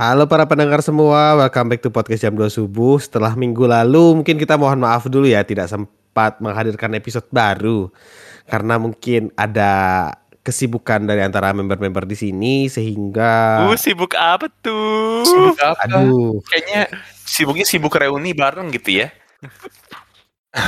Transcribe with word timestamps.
Halo 0.00 0.24
para 0.24 0.48
pendengar 0.48 0.80
semua, 0.80 1.36
welcome 1.36 1.76
back 1.76 1.84
to 1.84 1.92
podcast 1.92 2.24
jam 2.24 2.32
2 2.32 2.48
subuh. 2.48 2.96
Setelah 2.96 3.36
minggu 3.36 3.68
lalu 3.68 4.16
mungkin 4.16 4.40
kita 4.40 4.56
mohon 4.56 4.80
maaf 4.80 5.04
dulu 5.12 5.28
ya 5.28 5.44
tidak 5.44 5.68
sempat 5.68 6.40
menghadirkan 6.40 6.96
episode 6.96 7.28
baru 7.28 7.92
karena 8.48 8.80
mungkin 8.80 9.28
ada 9.36 10.08
kesibukan 10.40 11.04
dari 11.04 11.20
antara 11.20 11.52
member-member 11.52 12.08
di 12.08 12.16
sini 12.16 12.72
sehingga 12.72 13.60
Uh, 13.68 13.76
sibuk 13.76 14.16
apa 14.16 14.48
tuh? 14.64 15.20
Sibuk 15.20 15.60
apa? 15.60 15.84
aduh 15.84 16.40
Kayaknya 16.48 16.88
sibuknya 17.28 17.68
sibuk 17.68 17.92
reuni 17.92 18.32
bareng 18.32 18.72
gitu 18.72 19.04
ya. 19.04 19.12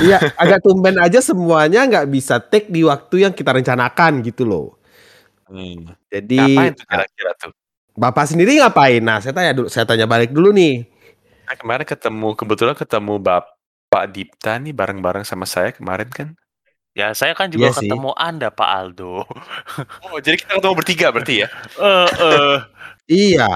iya 0.05 0.21
agak 0.37 0.61
tumben 0.61 1.01
aja 1.01 1.25
semuanya 1.25 1.89
nggak 1.89 2.13
bisa 2.13 2.37
take 2.37 2.69
di 2.69 2.85
waktu 2.85 3.25
yang 3.25 3.33
kita 3.33 3.57
rencanakan 3.57 4.21
gitu 4.29 4.45
loh. 4.45 4.77
Hmm. 5.49 5.89
Jadi 6.13 6.37
Ngapain 6.37 6.77
tuh 6.77 6.85
kira-kira 6.85 7.33
tuh? 7.41 7.62
Bapak 7.93 8.25
sendiri 8.25 8.57
ngapain? 8.57 9.05
Nah, 9.05 9.21
saya 9.21 9.37
tanya 9.37 9.53
dulu, 9.53 9.69
saya 9.69 9.85
tanya 9.85 10.09
balik 10.09 10.33
dulu 10.33 10.49
nih. 10.51 10.89
Nah, 11.45 11.55
kemarin 11.61 11.85
ketemu 11.85 12.29
kebetulan 12.33 12.73
ketemu 12.73 13.21
Bapak 13.21 14.05
Dipta 14.09 14.57
nih 14.57 14.73
bareng-bareng 14.73 15.25
sama 15.29 15.45
saya 15.45 15.71
kemarin 15.77 16.09
kan. 16.09 16.29
Ya 16.93 17.17
saya 17.17 17.33
kan 17.33 17.49
juga 17.49 17.73
Iya 17.73 17.77
sih. 17.77 17.89
ketemu 17.89 18.13
Anda 18.17 18.49
Pak 18.53 18.69
Aldo. 18.69 19.25
Oh, 20.09 20.21
jadi 20.21 20.37
kita 20.37 20.61
ketemu 20.61 20.75
bertiga 20.77 21.09
berarti 21.13 21.45
ya? 21.45 21.49
Eh 21.81 22.09
eh. 22.09 22.57
Iya. 23.09 23.53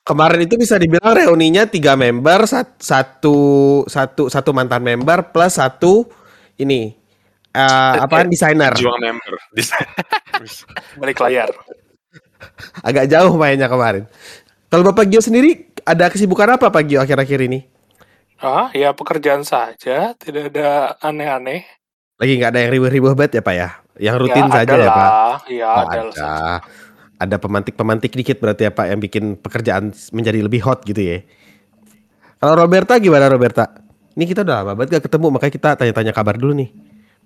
Kemarin 0.00 0.42
itu 0.48 0.56
bisa 0.56 0.80
dibilang 0.80 1.12
reuninya 1.12 1.68
tiga 1.68 1.92
member, 1.94 2.48
sat- 2.48 2.80
satu 2.80 3.36
satu 3.84 4.32
satu 4.32 4.50
mantan 4.50 4.80
member 4.80 5.28
plus 5.28 5.60
satu 5.60 6.08
ini 6.56 6.96
eh 7.52 7.94
apaan 8.00 8.28
desainer. 8.32 8.72
Juang 8.76 8.96
member. 8.96 9.36
balik 11.00 11.20
layar. 11.20 11.52
Agak 12.88 13.06
jauh 13.10 13.34
mainnya 13.36 13.68
kemarin. 13.70 14.04
Kalau 14.70 14.86
Bapak 14.86 15.10
Gio 15.10 15.18
sendiri 15.18 15.66
ada 15.82 16.06
kesibukan 16.06 16.54
apa 16.54 16.70
Pak 16.70 16.82
Gio 16.86 17.02
akhir-akhir 17.02 17.40
ini? 17.50 17.66
Ah, 18.40 18.72
ya 18.72 18.96
pekerjaan 18.96 19.44
saja, 19.44 20.16
tidak 20.16 20.54
ada 20.54 20.96
aneh-aneh. 21.04 21.68
Lagi 22.16 22.32
nggak 22.40 22.50
ada 22.56 22.60
yang 22.64 22.72
ribuh-ribuh 22.72 23.12
banget 23.12 23.40
ya 23.40 23.42
Pak 23.44 23.54
ya? 23.56 23.68
Yang 24.00 24.16
rutin 24.24 24.46
ya, 24.48 24.52
saja 24.52 24.74
ya 24.76 24.88
Pak? 24.88 25.10
Ya, 25.48 25.68
Oh, 25.68 25.84
ada. 25.84 25.98
ada. 26.08 26.32
Ada 27.20 27.36
pemantik-pemantik 27.36 28.16
dikit 28.16 28.40
berarti 28.40 28.68
ya 28.68 28.72
Pak 28.72 28.86
yang 28.88 29.00
bikin 29.00 29.36
pekerjaan 29.36 29.92
menjadi 30.16 30.40
lebih 30.40 30.64
hot 30.64 30.84
gitu 30.88 31.00
ya. 31.04 31.20
Kalau 32.40 32.56
Roberta 32.56 32.96
gimana 32.96 33.28
Roberta? 33.28 33.68
Ini 34.16 34.24
kita 34.24 34.40
udah 34.40 34.64
lama 34.64 34.72
banget 34.72 35.00
gak 35.00 35.04
ketemu 35.12 35.26
makanya 35.28 35.52
kita 35.52 35.68
tanya-tanya 35.76 36.12
kabar 36.16 36.40
dulu 36.40 36.56
nih. 36.56 36.72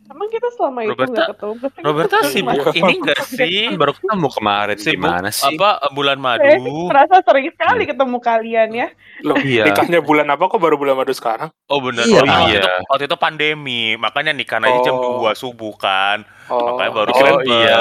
Emang 0.05 0.29
kita 0.29 0.49
selama 0.53 0.85
itu 0.85 0.93
Roberta- 0.93 1.11
nggak 1.11 1.29
ketemu? 1.33 1.55
Roberta 1.81 2.17
sibuk 2.29 2.61
ini 2.73 2.93
enggak 3.01 3.21
sih? 3.25 3.61
Kan 3.67 3.81
baru 3.81 3.93
ketemu 3.95 4.29
kemarin 4.31 4.77
Sibuk 4.77 4.95
gimana 5.01 5.29
sih? 5.29 5.49
apa 5.51 5.71
bulan 5.91 6.19
Saya 6.19 6.29
sih 6.45 6.61
madu? 6.61 6.77
merasa 6.87 7.17
sering 7.21 7.47
sekali 7.49 7.83
ketemu 7.85 8.17
kalian 8.21 8.69
ya. 8.71 8.89
Loh, 9.21 9.37
Iya. 9.39 9.65
nikahnya 9.65 10.01
bulan 10.01 10.27
apa 10.29 10.45
kok 10.45 10.61
baru 10.61 10.77
bulan 10.77 10.95
madu 10.95 11.11
sekarang? 11.11 11.49
Oh 11.67 11.81
benar. 11.81 12.05
Iya. 12.05 12.21
Oh, 12.21 12.21
iya. 12.21 12.31
Waktu, 12.31 12.45
Iya. 12.47 12.61
itu, 12.61 12.71
waktu 12.87 13.05
itu 13.07 13.17
pandemi, 13.17 13.83
makanya 13.97 14.33
nikah 14.33 14.61
aja 14.61 14.79
jam 14.83 14.95
Oh. 14.95 15.19
2 15.19 15.33
subuh 15.33 15.73
kan. 15.75 16.21
Oh, 16.47 16.77
Makanya 16.77 16.91
baru 16.93 17.09
oh, 17.09 17.17
kira 17.17 17.31
iya. 17.43 17.81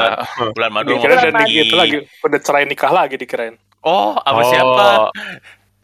bulan 0.50 0.72
madu 0.72 0.90
Dikirain 0.90 1.20
sama 1.20 1.20
udah 1.20 1.32
Bulan 1.34 1.44
nih 1.44 1.54
gitu 1.60 1.76
lagi, 1.76 1.98
udah 2.24 2.40
cerai 2.40 2.64
nikah 2.64 2.92
lagi 2.94 3.16
dikirain. 3.16 3.56
Oh, 3.80 4.16
sama 4.16 4.40
Oh, 4.40 4.48
siapa? 4.48 4.88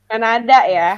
Kan 0.07 0.21
ada 0.23 0.59
ya. 0.65 0.89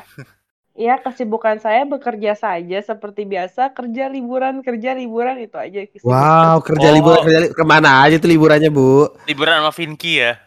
Ya 0.81 0.97
kesibukan 0.97 1.61
saya 1.61 1.85
bekerja 1.85 2.33
saja 2.33 2.81
seperti 2.81 3.21
biasa 3.23 3.69
kerja 3.69 4.09
liburan 4.09 4.65
kerja 4.65 4.91
liburan 4.91 5.37
itu 5.37 5.53
aja 5.53 5.85
kesibukan. 5.85 6.09
Wow, 6.09 6.57
kerja 6.59 6.87
Oh. 6.89 6.95
liburan 6.97 7.21
kerja 7.21 7.39
li- 7.39 7.53
ke 7.53 7.63
mana 7.63 8.01
aja 8.01 8.17
tuh 8.17 8.25
liburannya 8.27 8.67
Bu? 8.67 9.05
Liburan 9.25 9.61
sama 9.61 9.69
Vinky 9.71 10.13
ya. 10.17 10.41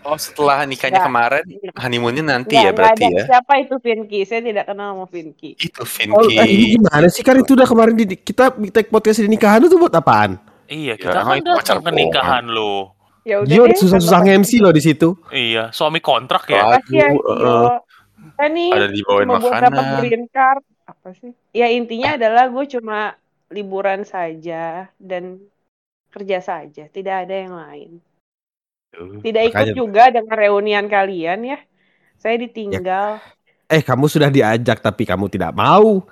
Oh, 0.00 0.16
setelah 0.16 0.64
nikahnya 0.64 0.96
Nggak. 0.96 1.08
kemarin, 1.12 1.44
honeymoonnya 1.76 2.24
nanti 2.24 2.56
ya 2.56 2.72
nggak 2.72 2.74
berarti 2.74 3.04
ada. 3.04 3.12
ya? 3.12 3.24
Siapa 3.28 3.52
itu 3.60 3.74
Vinky? 3.76 4.20
Saya 4.24 4.40
tidak 4.40 4.64
kenal 4.64 4.96
sama 4.96 5.04
Vinky. 5.04 5.50
Itu 5.54 5.76
Oh, 5.76 5.84
Vinky. 5.86 6.34
eh, 6.34 6.48
ini 6.48 6.64
gimana 6.74 7.06
sih 7.06 7.20
kan 7.20 7.36
itu 7.36 7.52
udah 7.52 7.68
kemarin 7.68 7.92
di, 7.94 8.16
kita 8.16 8.44
take 8.72 8.88
podcast 8.88 9.20
di 9.20 9.28
nikahan 9.28 9.60
itu 9.60 9.76
buat 9.76 9.92
apaan? 9.92 10.40
Iya, 10.64 10.94
Ya, 10.94 10.94
kita 10.96 11.20
emang 11.20 11.28
kan 11.28 11.36
itu 11.36 11.50
pacar 11.52 11.76
datang 11.76 11.84
ke 11.84 11.90
nikahan 11.92 12.44
lo. 12.48 12.96
Ya 13.20 13.36
udah 13.36 13.52
Gio 13.52 13.64
susah-susah 13.76 14.20
nge-MC 14.24 14.50
loh 14.58 14.72
di 14.72 14.80
situ. 14.80 15.08
Iya, 15.28 15.68
suami 15.68 16.00
kontrak 16.00 16.48
ya. 16.48 16.64
Wah. 16.64 16.80
Makasih 16.80 16.96
ya 16.96 17.06
Aduh, 17.06 17.20
Gio. 17.20 17.60
Saya 18.32 18.48
nih 18.48 18.70
Ada 18.70 18.88
dibawain 18.88 19.26
cuma 19.26 19.38
buat 19.38 19.52
dapat 19.54 19.70
makanan. 19.74 20.00
green 20.00 20.24
card. 20.28 20.62
Apa 20.84 21.08
sih? 21.14 21.32
Ya 21.50 21.66
intinya 21.66 22.14
adalah 22.14 22.44
gue 22.46 22.64
cuma 22.68 23.14
liburan 23.48 24.02
saja 24.02 24.64
dan 24.96 25.38
kerja 26.08 26.38
saja. 26.40 26.84
Tidak 26.86 27.16
ada 27.20 27.34
yang 27.36 27.54
lain. 27.54 27.90
Tuh. 28.90 29.20
Tidak 29.20 29.42
ikut 29.46 29.56
Makanya- 29.66 29.76
juga 29.76 30.04
dengan 30.10 30.36
reunian 30.36 30.86
kalian 30.86 31.40
ya. 31.46 31.58
Saya 32.16 32.36
ditinggal. 32.36 33.22
Eh, 33.66 33.80
kamu 33.80 34.04
sudah 34.04 34.28
diajak 34.28 34.78
tapi 34.78 35.06
kamu 35.06 35.26
tidak 35.26 35.52
mau. 35.52 36.02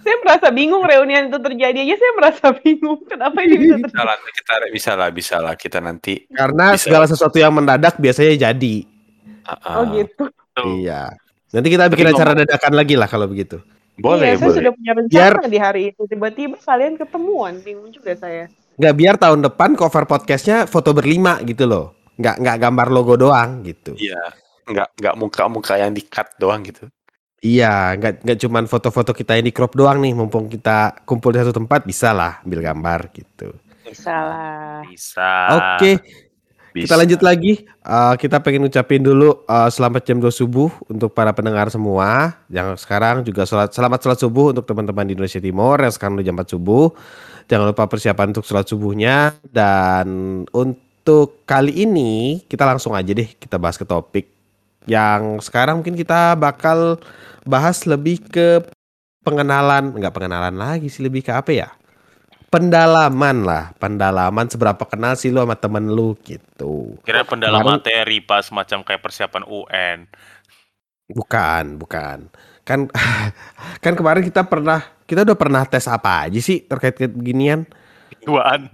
Saya 0.00 0.16
merasa 0.24 0.48
bingung 0.48 0.80
reunian 0.80 1.28
itu 1.28 1.36
terjadi 1.36 1.76
aja. 1.78 1.94
Saya 1.94 2.12
merasa 2.16 2.44
bingung. 2.58 3.04
Kenapa 3.04 3.36
ini 3.44 3.56
bisa 3.58 3.76
Bisa 3.76 3.84
terjadi? 3.84 4.06
lah, 4.08 4.16
kita 4.32 4.54
bisa 4.72 4.90
lah, 4.96 5.08
bisa 5.12 5.36
lah 5.38 5.54
kita 5.54 5.78
nanti. 5.78 6.14
Karena 6.26 6.72
Bisa. 6.72 6.88
segala 6.88 7.04
sesuatu 7.04 7.36
yang 7.36 7.52
mendadak 7.52 7.94
biasanya 7.94 8.48
jadi. 8.48 8.76
Oh 9.68 9.84
gitu. 9.92 10.24
Tuh. 10.56 10.80
Iya. 10.80 11.10
Nanti 11.50 11.68
kita 11.68 11.90
bikin 11.90 12.06
Tapi 12.10 12.14
acara 12.14 12.32
dadakan 12.38 12.72
lagi 12.78 12.94
lah 12.94 13.08
kalau 13.10 13.26
begitu. 13.26 13.58
Boleh, 14.00 14.32
iya, 14.32 14.36
saya 14.38 14.48
boleh. 14.48 14.56
sudah 14.56 14.72
punya 14.72 14.92
rencana 14.96 15.12
Biar- 15.12 15.50
di 15.50 15.58
hari 15.60 15.82
itu. 15.92 16.02
Tiba-tiba 16.08 16.56
kalian 16.56 16.94
ketemuan. 16.96 17.52
Bingung 17.60 17.90
juga 17.92 18.16
saya. 18.16 18.48
Nggak 18.80 18.94
biar 18.96 19.14
tahun 19.20 19.40
depan 19.44 19.76
cover 19.76 20.08
podcastnya 20.08 20.64
foto 20.64 20.96
berlima 20.96 21.36
gitu 21.44 21.68
loh. 21.68 21.92
Nggak 22.16 22.34
nggak 22.40 22.56
gambar 22.64 22.88
logo 22.88 23.14
doang 23.20 23.60
gitu. 23.66 23.92
Iya. 23.98 24.20
Nggak, 24.70 24.88
nggak 25.02 25.14
muka-muka 25.18 25.74
yang 25.76 25.90
di-cut 25.90 26.30
doang 26.38 26.62
gitu. 26.62 26.86
Iya, 27.40 27.96
nggak 27.96 28.24
nggak 28.24 28.38
cuman 28.46 28.64
foto-foto 28.68 29.16
kita 29.16 29.34
yang 29.36 29.48
di 29.48 29.52
crop 29.52 29.72
doang 29.74 29.98
nih. 30.00 30.12
Mumpung 30.12 30.46
kita 30.48 31.04
kumpul 31.08 31.34
di 31.34 31.40
satu 31.42 31.56
tempat 31.56 31.84
bisa 31.84 32.12
lah 32.14 32.40
ambil 32.44 32.60
gambar 32.60 33.10
gitu. 33.16 33.56
Bisa 33.84 34.12
lah. 34.12 34.80
Bisa. 34.86 35.32
Oke, 35.76 35.98
kita 36.70 36.94
Bisa. 36.94 37.00
lanjut 37.02 37.20
lagi. 37.20 37.52
Eh, 37.66 38.14
kita 38.14 38.38
pengen 38.38 38.66
ngucapin 38.66 39.02
dulu 39.02 39.42
eh, 39.42 39.70
selamat 39.70 40.02
jam 40.06 40.18
2 40.22 40.30
subuh 40.30 40.70
untuk 40.86 41.10
para 41.10 41.34
pendengar 41.34 41.66
semua. 41.68 42.38
Yang 42.46 42.86
sekarang 42.86 43.26
juga 43.26 43.42
sholat, 43.42 43.74
selamat 43.74 43.98
sholat 44.06 44.18
subuh 44.22 44.54
untuk 44.54 44.62
teman-teman 44.66 45.02
di 45.10 45.18
Indonesia 45.18 45.42
Timur 45.42 45.82
yang 45.82 45.90
sekarang 45.90 46.14
udah 46.18 46.26
jam 46.26 46.36
4 46.38 46.54
subuh. 46.54 46.86
Jangan 47.50 47.74
lupa 47.74 47.84
persiapan 47.90 48.26
untuk 48.30 48.46
sholat 48.46 48.66
subuhnya. 48.70 49.34
Dan 49.42 50.08
untuk 50.54 51.42
kali 51.42 51.82
ini 51.82 52.42
kita 52.46 52.62
langsung 52.62 52.94
aja 52.94 53.10
deh 53.10 53.26
kita 53.26 53.58
bahas 53.58 53.74
ke 53.74 53.82
topik. 53.82 54.30
Yang 54.86 55.50
sekarang 55.50 55.82
mungkin 55.82 55.98
kita 55.98 56.38
bakal 56.38 57.02
bahas 57.42 57.82
lebih 57.82 58.22
ke 58.30 58.62
pengenalan. 59.26 59.90
Enggak 59.98 60.14
pengenalan 60.14 60.54
lagi 60.54 60.86
sih, 60.86 61.02
lebih 61.02 61.26
ke 61.26 61.34
apa 61.34 61.50
ya? 61.50 61.68
Pendalaman 62.50 63.46
lah, 63.46 63.70
pendalaman 63.78 64.50
seberapa 64.50 64.82
kenal 64.82 65.14
sih 65.14 65.30
lu 65.30 65.38
sama 65.38 65.54
temen 65.54 65.86
lu 65.86 66.18
gitu. 66.20 66.98
Kira 67.06 67.22
pendalam 67.22 67.62
Kemarin- 67.62 67.78
materi 67.78 68.18
pas 68.18 68.42
macam 68.50 68.82
kayak 68.82 68.98
persiapan 68.98 69.46
UN. 69.46 70.10
Bukan, 71.06 71.78
bukan. 71.78 72.26
Kan 72.66 72.90
kan 73.86 73.94
kemarin 73.94 74.26
kita 74.26 74.42
pernah 74.42 74.82
kita 75.06 75.22
udah 75.22 75.38
pernah 75.38 75.62
tes 75.62 75.86
apa 75.86 76.26
aja 76.26 76.42
sih 76.42 76.66
terkait 76.66 76.98
beginian? 76.98 77.70
Duaan. 78.20 78.66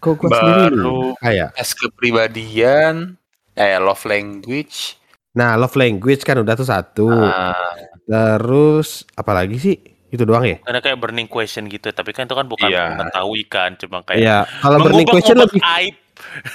Kok 0.00 0.14
gua 0.16 0.28
sendiri 0.32 0.80
Baru- 0.80 1.12
kayak. 1.20 1.52
tes 1.52 1.70
kepribadian, 1.76 3.20
eh 3.52 3.76
love 3.76 4.08
language. 4.08 4.96
Nah, 5.32 5.56
love 5.56 5.76
language 5.76 6.24
kan 6.24 6.40
udah 6.40 6.56
tuh 6.56 6.64
satu. 6.64 7.12
Ah, 7.12 7.76
Terus 8.08 9.04
apalagi 9.12 9.56
sih? 9.56 9.76
Itu 10.12 10.28
doang 10.28 10.44
ya? 10.44 10.60
Karena 10.60 10.78
kayak 10.78 10.98
burning 11.00 11.24
question 11.24 11.64
gitu, 11.66 11.88
tapi 11.88 12.12
kan 12.12 12.28
itu 12.28 12.36
kan 12.36 12.44
bukan 12.44 12.68
Iya. 12.68 13.00
mengetahui 13.00 13.42
kan, 13.48 13.70
cuma 13.80 14.04
kayak 14.04 14.20
Iya, 14.20 14.38
kalau 14.60 14.76
burning 14.78 15.08
question 15.08 15.40
lebih 15.40 15.56
aib. 15.80 15.94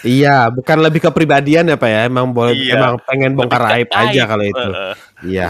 iya, 0.06 0.38
bukan 0.48 0.78
lebih 0.78 1.02
ke 1.02 1.10
pribadian 1.10 1.66
ya, 1.66 1.76
Pak 1.76 1.90
ya. 1.90 2.00
Emang 2.06 2.30
boleh 2.30 2.54
Iya. 2.54 2.78
emang 2.78 3.02
pengen 3.02 3.34
bongkar 3.34 3.66
aib 3.74 3.90
aja 3.90 4.24
kalau 4.24 4.46
itu. 4.46 4.62
heeh. 4.62 4.94
Iya. 5.26 5.48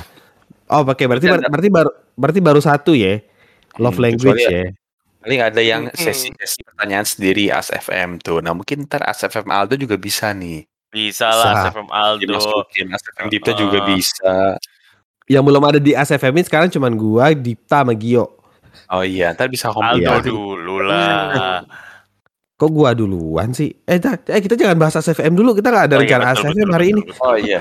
Oh, 0.67 0.83
oke, 0.83 1.03
berarti 1.03 1.27
Dan- 1.27 1.47
berarti 1.47 1.69
baru 1.69 1.89
berarti 2.15 2.39
baru 2.39 2.59
satu 2.59 2.91
ya. 2.91 3.19
Love 3.77 3.99
Hmm, 3.99 4.05
language 4.09 4.41
ya. 4.41 4.71
paling 5.19 5.41
ada 5.43 5.59
yang 5.59 5.83
Hmm. 5.85 5.93
sesi-sesi 5.93 6.63
pertanyaan 6.63 7.03
sendiri 7.03 7.51
ASFM 7.51 8.17
tuh. 8.17 8.39
Nah 8.39 8.55
mungkin 8.55 8.83
ntar 8.83 9.03
ASFM 9.03 9.51
Aldo 9.51 9.75
juga 9.75 9.95
bisa 9.95 10.31
nih. 10.31 10.63
Bisa 10.87 11.27
lah, 11.27 11.51
Bisa. 11.51 11.61
SFM 11.67 11.89
Aldo. 11.89 12.23
Dimasukin 12.23 12.87
ASFM 12.89 13.27
Dipta 13.27 13.51
juga 13.51 13.77
Heeh. 13.77 13.87
bisa. 13.91 14.55
Yang 15.27 15.43
belum 15.43 15.63
ada 15.67 15.79
di 15.83 15.91
ASFM 15.91 16.39
ini 16.39 16.45
sekarang 16.47 16.71
cuman 16.71 16.95
gua, 16.95 17.35
Dipta 17.35 17.83
sama 17.83 17.91
Gio. 17.91 18.39
Oh 18.87 19.03
iya, 19.03 19.35
ntar 19.35 19.51
bisa 19.51 19.67
Aldo 19.67 19.83
komplit. 19.83 20.07
Iya. 20.07 20.31
dulu 20.31 20.75
lah. 20.79 21.61
Kok 22.59 22.71
gua 22.73 22.95
duluan 22.95 23.51
sih? 23.51 23.69
Eh, 23.85 23.99
eh 23.99 24.41
kita 24.41 24.55
jangan 24.55 24.79
bahas 24.79 24.97
ASFM 24.97 25.35
dulu. 25.35 25.53
Kita 25.53 25.67
nggak 25.67 25.85
ada 25.91 25.95
Oh 25.95 25.99
iya, 25.99 26.03
rencana 26.07 26.23
betul, 26.23 26.31
ASFM 26.33 26.55
betul, 26.55 26.71
hari 26.73 26.87
betul, 26.87 26.95
ini. 26.95 27.01
betul. 27.03 27.21
Oh 27.27 27.35
iya. 27.37 27.59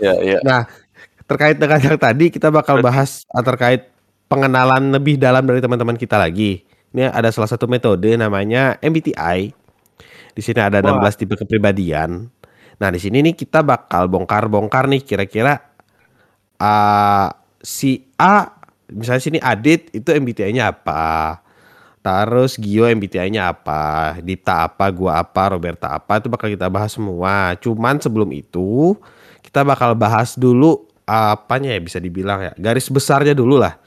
Ya, 0.00 0.12
iya. 0.18 0.38
Terkait 1.28 1.56
dengan 1.60 1.78
yang 1.78 1.98
tadi 2.00 2.26
kita 2.32 2.48
bakal 2.50 2.82
bahas 2.82 3.22
ah, 3.30 3.44
terkait 3.44 3.92
pengenalan 4.26 4.90
lebih 4.90 5.20
dalam 5.20 5.44
dari 5.44 5.60
teman-teman 5.60 5.94
kita 6.00 6.16
lagi. 6.16 6.64
Ini 6.92 7.12
ada 7.12 7.28
salah 7.28 7.48
satu 7.48 7.68
metode 7.68 8.16
namanya 8.16 8.80
MBTI. 8.80 9.52
Di 10.32 10.40
sini 10.40 10.60
ada 10.64 10.80
Wah. 10.80 11.04
16 11.04 11.20
tipe 11.20 11.36
kepribadian. 11.36 12.28
Nah, 12.80 12.88
di 12.90 12.98
sini 12.98 13.20
nih 13.20 13.36
kita 13.36 13.60
bakal 13.60 14.08
bongkar-bongkar 14.08 14.88
nih 14.88 15.04
kira-kira 15.04 15.71
uh, 16.62 17.28
si 17.58 18.06
A 18.14 18.62
misalnya 18.86 19.22
sini 19.22 19.38
Adit 19.42 19.90
itu 19.90 20.08
MBTI-nya 20.14 20.70
apa? 20.70 21.42
Terus 22.02 22.58
Gio 22.58 22.86
MBTI-nya 22.86 23.50
apa? 23.50 24.14
Dipta 24.22 24.66
apa? 24.66 24.90
Gua 24.94 25.22
apa? 25.22 25.54
Roberta 25.54 25.98
apa? 25.98 26.18
Itu 26.22 26.30
bakal 26.30 26.54
kita 26.54 26.66
bahas 26.70 26.94
semua. 26.94 27.54
Cuman 27.58 27.98
sebelum 27.98 28.30
itu 28.34 28.94
kita 29.42 29.62
bakal 29.66 29.94
bahas 29.98 30.38
dulu 30.38 30.86
apanya 31.06 31.74
ya 31.74 31.80
bisa 31.82 31.98
dibilang 31.98 32.40
ya 32.42 32.52
garis 32.58 32.86
besarnya 32.90 33.34
dulu 33.34 33.58
lah. 33.58 33.78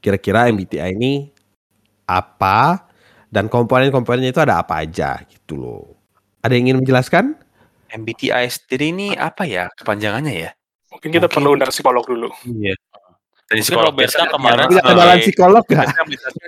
Kira-kira 0.00 0.48
MBTI 0.48 0.96
ini 0.96 1.28
apa 2.08 2.88
dan 3.28 3.46
komponen-komponennya 3.46 4.32
itu 4.32 4.42
ada 4.42 4.64
apa 4.64 4.84
aja 4.84 5.20
gitu 5.28 5.60
loh. 5.60 5.84
Ada 6.40 6.56
yang 6.56 6.72
ingin 6.72 6.78
menjelaskan? 6.84 7.36
MBTI 7.90 8.46
sendiri 8.48 8.86
ini 8.92 9.08
apa 9.16 9.44
ya 9.44 9.68
kepanjangannya 9.76 10.34
ya? 10.48 10.50
Mungkin 10.90 11.08
kita 11.08 11.20
Mungkin- 11.20 11.30
perlu 11.32 11.48
undang 11.54 11.70
psikolog 11.70 12.04
dulu. 12.04 12.28
Iya. 12.44 12.74
Dari 13.50 13.66
Mungkin 13.66 13.82
Roberta 13.82 14.22
kemarin 14.30 14.62
Punya 14.64 14.78
sebagai- 14.80 15.22
psikolog 15.26 15.64
gak? 15.66 15.86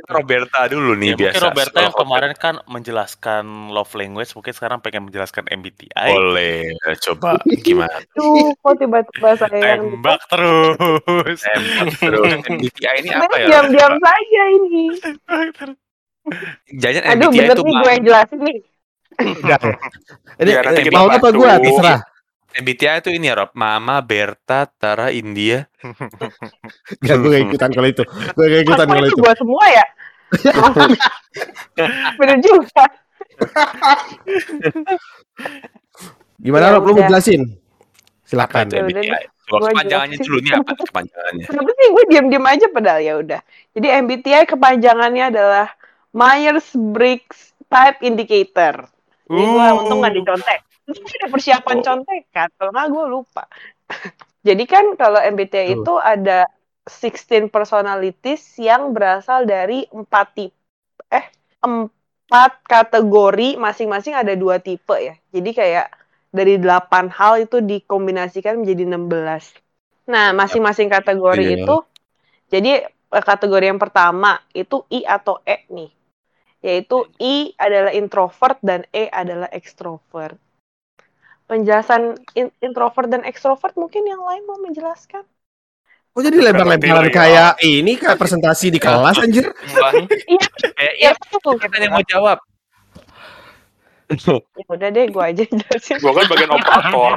Roberta 0.07 0.59
dulu 0.71 0.91
nih 0.95 1.11
Ya, 1.11 1.17
biasa. 1.19 1.35
mungkin 1.35 1.43
Roberta 1.43 1.59
yang 1.75 1.91
psikolog 1.91 1.99
kemarin 1.99 2.33
kan 2.33 2.55
menjelaskan 2.65 3.45
love 3.69 3.91
language, 3.93 4.31
mungkin 4.33 4.55
sekarang 4.55 4.79
pengen 4.79 5.03
menjelaskan 5.07 5.51
MBTI. 5.51 6.11
Boleh, 6.15 6.63
coba 7.03 7.43
gimana? 7.59 7.99
Tuh, 8.15 8.55
kok 8.55 8.75
tiba-tiba 8.79 9.31
saya 9.35 9.59
yang 9.75 9.83
Tembak 9.91 10.21
terus. 10.31 11.39
Tembak 11.43 11.91
terus 11.99 12.31
MBTI 12.47 12.95
ini 13.03 13.09
apa 13.11 13.35
ya? 13.35 13.47
diam-diam 13.51 13.95
saja 13.99 14.43
ini. 14.53 14.83
Jajan 16.73 17.03
Aduh, 17.05 17.29
MBTI 17.29 17.39
bener 17.43 17.57
itu 17.59 17.63
nih 17.67 17.75
gue 17.75 17.91
yang 17.91 18.05
jelasin 18.07 18.39
nih. 18.39 18.57
Enggak 19.19 19.61
ya? 19.61 19.75
Ini 20.39 20.51
Ya, 20.55 20.91
mau 20.95 21.11
apa 21.11 21.29
gua 21.29 21.59
terserah. 21.59 22.01
MBTI 22.53 23.01
itu 23.01 23.11
ini 23.13 23.33
ya 23.33 23.35
Rob, 23.39 23.53
Mama, 23.57 24.05
Berta, 24.05 24.69
Tara, 24.69 25.09
India. 25.09 25.65
Enggak 27.01 27.17
gue 27.19 27.29
gak 27.33 27.45
ikutan 27.49 27.71
kalau 27.73 27.89
itu. 27.89 28.05
Gue 28.37 28.45
gak 28.49 28.63
ikutan 28.69 28.87
kalau 28.89 29.07
itu 29.09 29.21
gua 29.21 29.35
semua 29.37 29.65
ya? 29.69 29.85
Bener 32.21 32.39
juga. 32.41 32.83
Gimana 36.41 36.65
Ya 36.69 36.73
Rob 36.77 36.85
lu 36.89 36.93
mau 36.97 37.05
jelasin? 37.09 37.57
Silakan. 38.25 38.73
Ya 38.73 38.81
kepanjangannya 39.53 40.17
dulu 40.17 40.39
nih 40.41 40.53
apa 40.57 40.73
kepanjangannya? 40.73 41.45
Kenapa 41.45 41.71
sih 41.77 41.87
gue 41.93 42.05
diam-diam 42.09 42.45
aja 42.49 42.67
padahal 42.73 43.01
ya 43.05 43.15
udah. 43.21 43.41
Jadi 43.77 43.87
MBTI 44.01 44.45
kepanjangannya 44.49 45.25
adalah 45.29 45.69
Myers-Briggs 46.17 47.53
Type 47.69 48.01
Indicator. 48.01 48.89
Ini 49.29 49.43
gue 49.45 49.67
Uh. 49.69 49.79
untung 49.85 50.01
gak 50.01 50.17
dicontek. 50.17 50.61
Itu 50.89 50.99
ada 51.01 51.29
persiapan 51.31 51.77
Oh. 51.79 51.85
contekan. 51.85 52.49
Kalau 52.59 52.71
nggak 52.75 52.89
gue 52.91 53.05
lupa. 53.09 53.45
Jadi 54.47 54.65
kan 54.67 54.85
kalau 54.99 55.21
MBTI 55.23 55.79
itu 55.79 55.95
ada 55.99 56.51
16 56.83 57.47
personalities 57.47 58.43
yang 58.59 58.91
berasal 58.91 59.47
dari 59.47 59.87
empat 59.95 60.27
tipe 60.35 60.57
eh 61.15 61.27
empat 61.63 62.53
kategori 62.67 63.55
masing-masing 63.55 64.19
ada 64.19 64.35
dua 64.35 64.59
tipe 64.59 64.95
ya. 64.99 65.15
Jadi 65.31 65.51
kayak 65.55 65.87
dari 66.35 66.59
8 66.59 67.07
hal 67.13 67.45
itu 67.47 67.63
dikombinasikan 67.63 68.59
menjadi 68.65 68.89
16. 68.89 69.55
Nah, 70.11 70.35
masing-masing 70.35 70.91
kategori 70.91 71.45
Iya. 71.47 71.57
itu 71.63 71.77
jadi 72.51 72.73
eh, 72.89 73.25
kategori 73.25 73.65
yang 73.71 73.79
pertama 73.79 74.43
itu 74.53 74.83
I 74.91 75.07
atau 75.07 75.39
E 75.47 75.63
nih. 75.71 75.91
Yaitu 76.63 77.07
I 77.23 77.55
adalah 77.59 77.93
introvert 77.95 78.59
dan 78.63 78.83
E 78.91 79.07
adalah 79.11 79.51
extrovert. 79.55 80.39
Penjelasan 81.53 82.17
in- 82.33 82.55
introvert 82.59 83.07
dan 83.07 83.23
extrovert 83.29 83.77
mungkin 83.77 84.03
yang 84.03 84.25
lain 84.25 84.43
mau 84.49 84.57
menjelaskan? 84.57 85.21
Oh 86.13 86.21
jadi 86.21 86.33
lebar-lebaran 86.33 87.05
Berarti 87.05 87.13
kayak 87.13 87.51
ini 87.61 87.93
kayak 87.97 88.17
presentasi 88.17 88.69
di 88.69 88.77
kelas 88.77 89.17
anjir. 89.17 89.49
Iya, 89.53 89.89
Eh, 90.81 90.93
ya 90.97 90.97
iya, 90.97 91.11
tuh. 91.13 91.61
kita 91.61 91.77
yang 91.77 91.93
mau 91.93 92.03
jawab. 92.03 92.41
Ya 94.09 94.65
udah 94.67 94.89
deh, 94.89 95.05
gue 95.09 95.25
aja 95.25 95.43
jelasin. 95.43 95.97
Gua 96.01 96.13
kan 96.13 96.25
bagian 96.29 96.51
operator. 96.53 97.13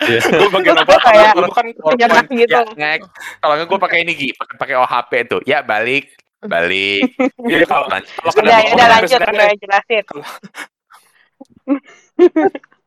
Iya. 0.00 0.20
Gua 0.28 0.48
bagian 0.48 0.76
operator. 0.78 1.04
kayak- 1.04 1.34
Gua 1.36 1.48
kan 1.52 1.66
Penyerah 1.92 2.24
gitu. 2.26 2.52
Ya, 2.52 2.62
ngek. 2.64 3.00
Kalau 3.38 3.52
nggak 3.52 3.66
gue 3.68 3.78
pakai 3.80 3.98
ini 4.00 4.12
Gi, 4.12 4.28
pakai 4.36 4.74
OHP 4.76 5.12
tuh. 5.24 5.40
Ya 5.44 5.60
balik, 5.60 6.16
balik. 6.40 7.04
Iya, 7.48 7.64
kalau 7.64 7.84
kalau 7.84 8.32
Udah, 8.32 8.60
ya 8.60 8.70
udah 8.72 8.86
lanjut, 8.96 9.20
gue 9.20 9.56
jelasin. 9.60 10.04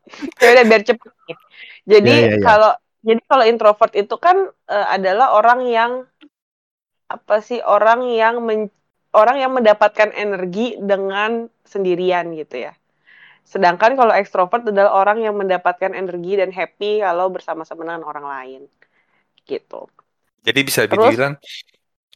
ya 0.41 0.47
udah 0.55 0.65
biar 0.69 0.81
cepet. 0.87 1.11
Jadi 1.87 2.11
Ya, 2.11 2.15
ya, 2.21 2.35
ya. 2.37 2.37
kalau 2.45 2.71
jadi 3.01 3.21
kalau 3.25 3.45
introvert 3.49 3.93
itu 3.97 4.15
kan 4.21 4.37
eh, 4.69 4.87
adalah 4.95 5.33
orang 5.37 5.59
yang 5.69 5.91
apa 7.15 7.35
sih 7.47 7.59
orang 7.75 7.99
yang 8.21 8.35
men- 8.47 8.73
orang 9.11 9.37
yang 9.43 9.51
mendapatkan 9.57 10.09
energi 10.15 10.79
dengan 10.79 11.51
sendirian 11.67 12.31
gitu 12.41 12.55
ya. 12.71 12.73
Sedangkan 13.43 13.93
kalau 13.99 14.13
ekstrovert 14.15 14.63
adalah 14.71 14.93
orang 15.01 15.19
yang 15.25 15.35
mendapatkan 15.41 15.91
energi 15.93 16.33
dan 16.41 16.51
happy 16.55 17.03
kalau 17.05 17.27
bersama-sama 17.35 17.81
dengan 17.87 18.03
orang 18.07 18.25
lain. 18.35 18.61
Gitu. 19.47 19.81
Jadi 20.41 20.59
bisa 20.65 20.81
Terus? 20.89 21.15
dibilang 21.15 21.37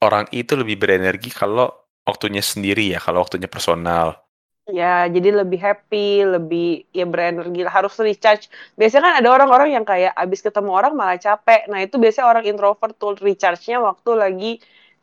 orang 0.01 0.25
itu 0.33 0.53
lebih 0.57 0.77
berenergi 0.81 1.29
kalau 1.33 1.69
waktunya 2.05 2.41
sendiri 2.41 2.93
ya, 2.93 2.99
kalau 3.01 3.21
waktunya 3.25 3.49
personal. 3.49 4.24
Ya, 4.65 5.05
jadi 5.15 5.29
lebih 5.45 5.59
happy, 5.61 6.25
lebih 6.25 6.89
ya 6.89 7.05
berenergi, 7.05 7.61
harus 7.69 7.93
recharge. 8.01 8.49
Biasanya 8.79 9.03
kan 9.05 9.13
ada 9.21 9.29
orang-orang 9.29 9.69
yang 9.77 9.85
kayak 9.85 10.09
abis 10.17 10.41
ketemu 10.41 10.69
orang 10.73 10.93
malah 10.97 11.21
capek. 11.21 11.69
Nah, 11.69 11.79
itu 11.85 11.95
biasanya 12.01 12.27
orang 12.33 12.45
introvert 12.49 12.93
tuh 12.97 13.13
recharge-nya 13.21 13.77
waktu 13.89 14.09
lagi 14.17 14.51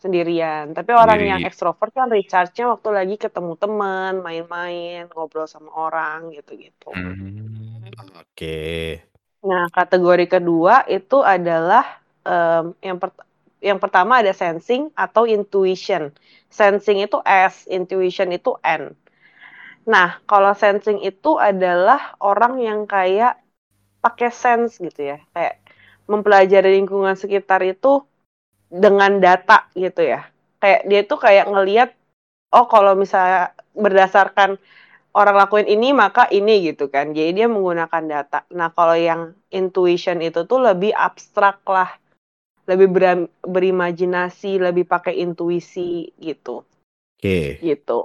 sendirian. 0.03 0.75
Tapi 0.75 0.91
orang 0.91 1.23
Sendiri. 1.23 1.31
yang 1.31 1.41
extrovert 1.47 1.91
kan 1.95 2.11
recharge-nya 2.11 2.65
waktu 2.75 2.89
lagi 2.91 3.15
ketemu 3.25 3.53
teman, 3.63 4.13
main-main, 4.27 5.07
ngobrol 5.15 5.47
sama 5.47 5.71
orang 5.79 6.35
gitu-gitu. 6.35 6.91
Hmm. 6.91 7.87
Oke. 8.19 8.57
Nah, 9.43 9.67
kategori 9.75 10.25
kedua 10.31 10.87
itu 10.87 11.19
adalah 11.23 11.85
em, 12.27 12.65
yang 12.87 12.99
per- 13.03 13.27
yang 13.63 13.79
pertama 13.83 14.13
ada 14.23 14.31
sensing 14.35 14.91
atau 14.95 15.23
intuition. 15.27 16.11
Sensing 16.51 17.03
itu 17.07 17.19
S, 17.27 17.67
intuition 17.71 18.29
itu 18.35 18.51
N. 18.63 18.95
Nah, 19.87 20.23
kalau 20.31 20.55
sensing 20.55 21.03
itu 21.03 21.39
adalah 21.43 22.15
orang 22.23 22.63
yang 22.63 22.81
kayak 22.87 23.39
pakai 24.05 24.31
sense 24.35 24.79
gitu 24.83 25.01
ya, 25.15 25.19
kayak 25.35 25.63
mempelajari 26.11 26.79
lingkungan 26.79 27.17
sekitar 27.19 27.63
itu 27.67 28.03
dengan 28.71 29.19
data 29.23 29.69
gitu 29.77 30.03
ya. 30.05 30.27
Kayak 30.63 30.83
dia 30.91 31.01
tuh 31.07 31.19
kayak 31.21 31.47
ngelihat 31.53 31.91
oh 32.55 32.67
kalau 32.71 32.95
misalnya 32.99 33.53
berdasarkan 33.77 34.59
orang 35.17 35.37
lakuin 35.41 35.69
ini 35.71 35.93
maka 35.97 36.29
ini 36.33 36.71
gitu 36.73 36.89
kan. 36.93 37.13
Jadi 37.17 37.31
dia 37.45 37.49
menggunakan 37.51 38.05
data. 38.07 38.39
Nah, 38.55 38.71
kalau 38.75 38.97
yang 38.99 39.35
intuition 39.53 40.19
itu 40.25 40.45
tuh 40.51 40.61
lebih 40.63 40.93
abstrak 40.97 41.63
lah. 41.69 41.91
Lebih 42.71 42.89
beram- 42.95 43.33
berimajinasi, 43.45 44.59
lebih 44.63 44.85
pakai 44.87 45.19
intuisi 45.25 46.11
gitu. 46.23 46.63
Oke. 47.19 47.59
Gitu. 47.63 47.99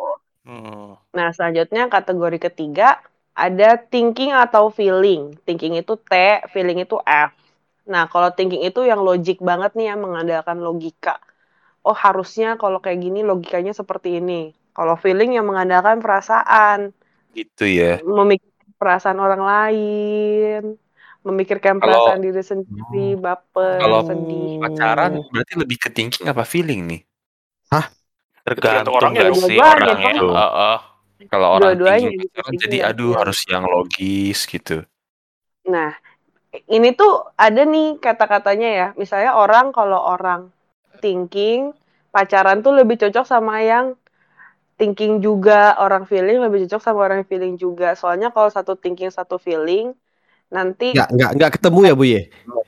Hmm. 0.47 0.95
Nah, 1.11 1.29
selanjutnya 1.35 1.91
kategori 1.91 2.39
ketiga 2.39 3.03
ada 3.35 3.75
thinking 3.75 4.31
atau 4.31 4.71
feeling. 4.71 5.35
Thinking 5.43 5.75
itu 5.75 5.99
T, 5.99 6.11
feeling 6.55 6.79
itu 6.87 6.95
F. 7.03 7.35
Nah, 7.83 8.07
kalau 8.07 8.31
thinking 8.31 8.63
itu 8.63 8.87
yang 8.87 9.03
logik 9.03 9.43
banget 9.43 9.75
nih 9.75 9.91
yang 9.91 9.99
mengandalkan 9.99 10.63
logika. 10.63 11.19
Oh, 11.83 11.95
harusnya 11.95 12.55
kalau 12.55 12.79
kayak 12.79 13.03
gini 13.03 13.27
logikanya 13.27 13.75
seperti 13.75 14.23
ini. 14.23 14.55
Kalau 14.71 14.95
feeling 14.95 15.35
yang 15.35 15.43
mengandalkan 15.43 15.99
perasaan, 15.99 16.95
Gitu 17.35 17.67
ya. 17.67 17.99
memikirkan 18.01 18.71
perasaan 18.79 19.19
orang 19.19 19.43
lain, 19.43 20.61
memikirkan 21.27 21.77
Kalau- 21.77 22.07
perasaan 22.07 22.21
diri 22.23 22.41
sendiri, 22.41 23.19
baper, 23.19 23.77
Kalau 23.83 23.99
sedih. 24.07 24.63
Pacaran 24.63 25.11
berarti 25.27 25.53
lebih 25.59 25.77
ke 25.77 25.89
thinking 25.91 26.25
apa 26.31 26.47
feeling 26.47 26.87
nih? 26.87 27.01
Tergantung 28.47 28.95
orangnya, 28.95 29.27
sih 29.35 29.59
orangnya. 29.59 30.11
Bang. 30.15 30.31
Heeh. 30.31 30.77
Kalau 31.27 31.47
orang 31.59 31.75
Dua-duanya 31.75 32.07
thinking 32.07 32.21
gitu, 32.23 32.29
pacaran 32.29 32.53
thinking 32.53 32.63
jadi 32.63 32.77
aduh 32.87 33.11
harus 33.17 33.39
yang 33.49 33.65
logis 33.67 34.39
gitu. 34.47 34.77
Nah, 35.67 35.91
ini 36.71 36.95
tuh 36.95 37.27
ada 37.35 37.61
nih 37.67 37.99
kata-katanya 37.99 38.69
ya. 38.69 38.87
Misalnya 38.95 39.35
orang 39.35 39.75
kalau 39.75 39.99
orang 39.99 40.53
thinking, 41.03 41.75
pacaran 42.13 42.63
tuh 42.63 42.71
lebih 42.77 42.95
cocok 43.01 43.25
sama 43.27 43.59
yang 43.65 43.99
thinking 44.77 45.19
juga, 45.19 45.75
orang 45.81 46.05
feeling 46.05 46.39
lebih 46.39 46.69
cocok 46.69 46.81
sama 46.85 46.99
orang 47.11 47.25
feeling 47.25 47.57
juga. 47.57 47.97
Soalnya 47.97 48.29
kalau 48.31 48.47
satu 48.47 48.77
thinking, 48.77 49.09
satu 49.09 49.41
feeling, 49.41 49.97
nanti 50.47 50.95
Nggak, 50.95 51.09
nggak, 51.11 51.31
nggak 51.35 51.51
ketemu 51.59 51.79
ya 51.83 51.93
Bu 51.93 52.05
ya? 52.07 52.23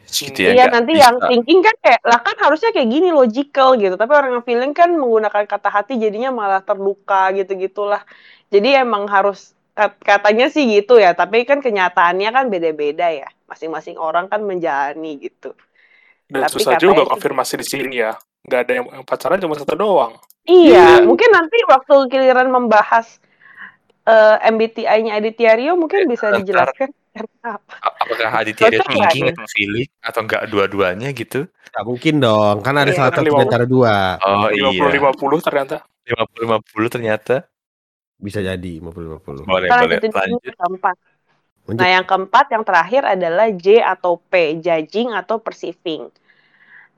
Gitu 0.09 0.39
ya. 0.41 0.51
Iya 0.57 0.65
nanti 0.73 0.91
bisa. 0.97 1.03
yang 1.05 1.15
thinking 1.21 1.59
kan 1.61 1.75
kayak 1.79 2.01
lah 2.01 2.19
kan 2.19 2.35
harusnya 2.41 2.73
kayak 2.73 2.89
gini 2.89 3.09
logical 3.13 3.77
gitu 3.77 3.93
tapi 3.93 4.11
orang 4.11 4.41
yang 4.41 4.45
feeling 4.45 4.73
kan 4.73 4.89
menggunakan 4.91 5.45
kata 5.45 5.69
hati 5.69 6.01
jadinya 6.01 6.33
malah 6.33 6.65
terluka 6.65 7.29
gitu 7.37 7.53
gitulah 7.55 8.01
jadi 8.49 8.81
emang 8.81 9.05
harus 9.05 9.53
kat- 9.79 10.01
katanya 10.03 10.51
sih 10.51 10.67
gitu 10.67 10.99
ya, 10.99 11.15
tapi 11.15 11.47
kan 11.47 11.63
kenyataannya 11.63 12.29
kan 12.35 12.45
beda-beda 12.51 13.07
ya. 13.07 13.29
Masing-masing 13.47 13.95
orang 13.95 14.27
kan 14.27 14.43
menjalani 14.43 15.21
gitu. 15.23 15.55
Dan 16.29 16.45
Tapi 16.45 16.53
susah 16.59 16.77
juga 16.77 17.07
konfirmasi 17.07 17.53
di 17.61 17.65
sini 17.65 17.95
ya. 18.03 18.13
Nggak 18.45 18.59
ada 18.65 18.71
yang, 18.75 18.85
yang 18.91 19.03
pacaran 19.07 19.39
cuma 19.39 19.55
satu 19.55 19.73
doang. 19.77 20.13
Iya, 20.49 21.05
mungkin 21.05 21.29
nanti 21.29 21.57
waktu 21.69 22.09
giliran 22.09 22.49
membahas 22.49 23.21
eh, 24.09 24.37
MBTI-nya 24.49 25.17
Aditya 25.21 25.53
Rio 25.53 25.77
mungkin 25.77 26.09
bisa 26.09 26.33
dijelaskan 26.33 26.89
apa. 27.43 27.73
Apakah 27.79 28.29
Aditya 28.41 28.67
Cocok 28.69 28.85
nggak 28.85 28.89
thinking 28.89 29.23
nih? 29.25 29.33
atau 29.35 29.45
feeling 29.51 29.89
atau 30.01 30.19
enggak 30.25 30.41
dua-duanya 30.49 31.09
gitu? 31.11 31.39
Nggak 31.45 31.85
mungkin 31.85 32.13
dong, 32.19 32.55
kan 32.65 32.75
ada 32.75 32.89
Iya. 32.89 32.97
salah 32.97 33.11
satu 33.13 33.31
antara 33.37 33.65
dua. 33.69 34.17
Oh 34.23 34.49
iya. 34.49 34.69
50-50 34.73 35.39
ternyata. 35.43 35.75
50-50 36.05 36.87
ternyata. 36.89 37.35
Bisa 38.19 38.39
jadi 38.43 38.71
50-50. 38.83 39.47
Boleh, 39.47 39.69
Kita 39.71 39.79
boleh. 39.85 39.97
Lanjut. 40.03 40.53
keempat. 40.57 40.95
Lanjut. 41.69 41.79
Nah, 41.79 41.89
yang 41.93 42.05
keempat, 42.05 42.45
yang 42.51 42.63
terakhir 42.65 43.01
adalah 43.05 43.47
J 43.53 43.79
atau 43.79 44.17
P, 44.19 44.57
judging 44.59 45.13
atau 45.13 45.37
perceiving. 45.39 46.09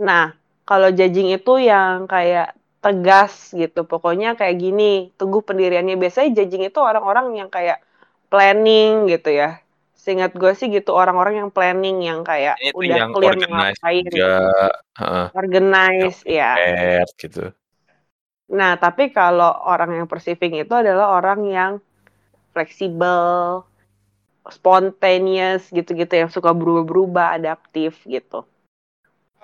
Nah, 0.01 0.33
kalau 0.63 0.89
judging 0.89 1.29
itu 1.29 1.53
yang 1.61 2.07
kayak 2.07 2.55
tegas 2.81 3.53
gitu, 3.53 3.85
pokoknya 3.85 4.33
kayak 4.33 4.57
gini, 4.57 5.13
teguh 5.13 5.45
pendiriannya. 5.45 5.93
Biasanya 5.99 6.33
judging 6.33 6.65
itu 6.65 6.79
orang-orang 6.81 7.37
yang 7.37 7.49
kayak 7.51 7.83
planning 8.31 9.05
gitu 9.05 9.29
ya. 9.29 9.59
Seingat 10.01 10.34
gue 10.34 10.50
sih 10.58 10.65
gitu, 10.74 10.98
orang-orang 10.98 11.46
yang 11.46 11.50
planning, 11.53 12.01
yang 12.01 12.25
kayak 12.25 12.58
Ini 12.58 12.74
udah 12.74 12.98
yang 12.98 13.12
clear 13.13 13.38
ngapain, 13.38 14.01
juga. 14.10 14.34
Heeh. 14.98 15.25
organize, 15.38 16.20
ya. 16.25 16.58
Fair 16.58 17.05
gitu. 17.22 17.53
Nah, 18.50 18.81
tapi 18.81 19.13
kalau 19.13 19.53
orang 19.62 20.01
yang 20.01 20.08
perceiving 20.10 20.58
itu 20.58 20.74
adalah 20.74 21.13
orang 21.22 21.46
yang 21.46 21.72
fleksibel, 22.51 23.62
spontaneous 24.50 25.70
gitu-gitu 25.70 26.25
yang 26.25 26.34
suka 26.34 26.50
berubah-berubah, 26.50 27.38
adaptif 27.38 28.01
gitu. 28.10 28.41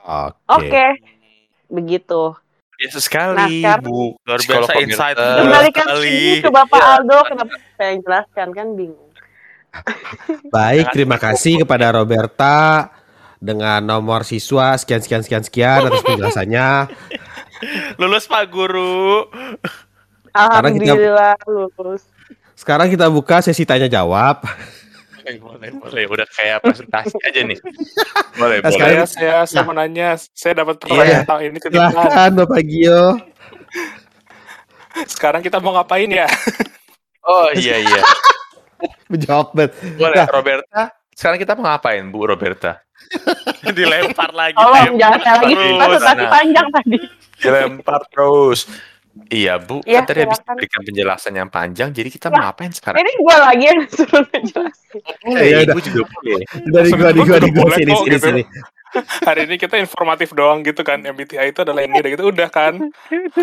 Oke. 0.02 0.34
Oke, 0.50 0.86
begitu. 1.70 2.34
Biasa 2.78 3.00
sekali, 3.02 3.62
Nah, 3.62 3.78
sekarang- 3.78 3.86
Bu. 3.86 4.18
Luar 4.26 4.40
biasa 4.42 4.72
insight. 4.82 5.18
Kembalikan 5.18 5.86
sekali. 5.86 6.18
ke 6.42 6.50
Bapak 6.50 6.82
Aldo, 6.82 7.18
kenapa 7.30 7.54
saya 7.78 7.88
yang 7.94 8.02
jelaskan 8.02 8.48
kan 8.58 8.68
bingung. 8.74 9.07
Baik, 10.48 10.86
terima 10.92 11.18
kasih 11.18 11.62
kepada 11.62 11.92
Roberta 11.92 12.90
dengan 13.38 13.82
nomor 13.82 14.24
siswa 14.24 14.74
sekian 14.74 15.02
sekian 15.02 15.22
sekian 15.22 15.44
sekian 15.44 15.80
atas 15.86 16.02
penjelasannya. 16.02 16.70
Lulus 17.98 18.26
Pak 18.26 18.50
Guru. 18.50 19.26
Karena 20.32 20.70
kita- 20.70 20.94
Alhamdulillah 20.94 21.36
lulus. 21.46 22.06
Sekarang 22.54 22.88
kita 22.88 23.06
buka 23.08 23.42
sesi 23.42 23.64
tanya 23.64 23.86
jawab. 23.86 24.42
Boleh, 25.22 25.38
boleh, 25.38 25.70
boleh. 25.76 26.04
Udah 26.08 26.26
kayak 26.26 26.64
presentasi 26.64 27.14
aja 27.20 27.42
nih. 27.44 27.60
Boleh, 28.34 28.64
Nah, 28.64 28.70
boleh. 28.70 28.74
sekarang- 28.74 29.06
Saya, 29.06 29.06
saya, 29.06 29.38
saya 29.46 29.62
mau 29.62 29.76
nanya, 29.76 30.16
saya 30.32 30.54
dapat 30.56 30.80
pertanyaan 30.80 31.26
tahun 31.26 31.42
ini 31.44 31.58
titipan. 31.60 31.92
Silahkan 31.92 32.32
Bapak 32.34 32.62
Gio. 32.64 33.02
Sekarang 35.06 35.42
kita 35.42 35.60
mau 35.60 35.76
ngapain 35.76 36.10
ya? 36.10 36.26
Oh 37.22 37.52
iya 37.54 37.76
iya. 37.78 38.02
Menjawab 39.12 39.48
bet. 39.52 39.72
Boleh, 39.96 40.18
Nah. 40.18 40.28
Roberta. 40.30 40.82
Sekarang 41.12 41.38
kita 41.38 41.54
mau 41.54 41.66
ngapain, 41.68 42.04
Bu 42.06 42.24
Roberta? 42.24 42.82
Dilempar 43.78 44.30
lagi. 44.32 44.56
Tem. 44.56 44.94
jangan 44.96 45.20
saya 45.20 45.36
lagi 45.40 45.54
Terus, 45.56 46.02
nah. 46.04 46.30
panjang 46.30 46.68
tadi. 46.70 46.98
Dilempar 47.38 48.02
terus. 48.10 48.60
Iya, 49.28 49.58
Bu. 49.58 49.82
Iya, 49.82 50.06
kan 50.06 50.08
tadi 50.08 50.20
habis 50.22 50.40
memberikan 50.40 50.82
penjelasan 50.84 51.34
yang 51.34 51.50
panjang, 51.50 51.90
jadi 51.90 52.06
kita 52.06 52.30
Ya, 52.30 52.32
mau 52.32 52.42
ngapain 52.46 52.70
sekarang? 52.70 53.02
Ini 53.02 53.12
gue 53.18 53.36
lagi 53.36 53.66
yang 53.66 53.80
suruh 53.90 54.24
ngejelasin. 54.24 55.02
Boleh, 55.26 55.42
Ya 55.44 55.58
udah. 55.58 55.74
Ibu 55.74 55.80
juga 55.82 56.02
boleh. 56.06 56.42
Dari 56.46 56.86
di 56.86 56.94
gua, 56.94 57.10
di 57.10 57.50
gua, 57.50 57.64
Boleh 57.66 57.78
sini, 57.78 57.92
kok, 57.92 58.00
sini, 58.00 58.14
gitu. 58.14 58.28
sini. 58.30 58.44
Hari 59.28 59.42
ini 59.44 59.56
kita 59.58 59.76
informatif 59.76 60.30
doang 60.32 60.62
gitu 60.62 60.82
kan. 60.82 61.02
MBTI 61.02 61.50
itu 61.50 61.60
adalah 61.60 61.82
ini, 61.82 61.98
udah 61.98 62.12
gitu. 62.14 62.24
Udah 62.30 62.48
kan? 62.48 62.74
Udah 62.78 63.42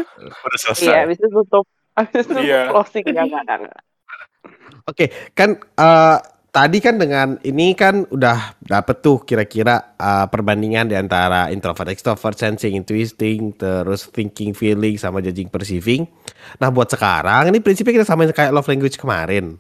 Iya, 0.55 0.59
selesai. 0.63 0.95
habis 0.95 1.19
itu 1.19 1.29
tutup. 1.33 1.67
Habis 1.93 2.23
itu 2.23 2.39
Iya. 2.41 2.61
closing. 2.71 3.05
Enggak, 3.05 3.25
enggak, 3.27 3.71
Oke, 4.85 5.09
kan 5.33 5.57
eh, 5.57 6.19
tadi 6.53 6.79
kan 6.85 7.01
dengan 7.01 7.41
ini 7.41 7.73
kan 7.73 8.05
udah 8.05 8.61
dapet 8.61 9.01
tuh 9.01 9.25
kira-kira 9.25 9.97
eh, 9.97 10.27
perbandingan 10.29 10.93
di 10.93 10.97
antara 10.97 11.49
introvert, 11.49 11.89
extrovert, 11.89 12.37
sensing, 12.37 12.77
intuiting, 12.77 13.57
terus 13.57 14.13
thinking, 14.13 14.53
feeling, 14.53 15.01
sama 15.01 15.25
judging, 15.25 15.49
perceiving. 15.49 16.05
Nah 16.61 16.69
buat 16.69 16.93
sekarang 16.93 17.49
ini 17.49 17.65
prinsipnya 17.65 18.05
kita 18.05 18.07
samain 18.09 18.29
kayak 18.29 18.53
love 18.53 18.69
language 18.69 19.01
kemarin. 19.01 19.57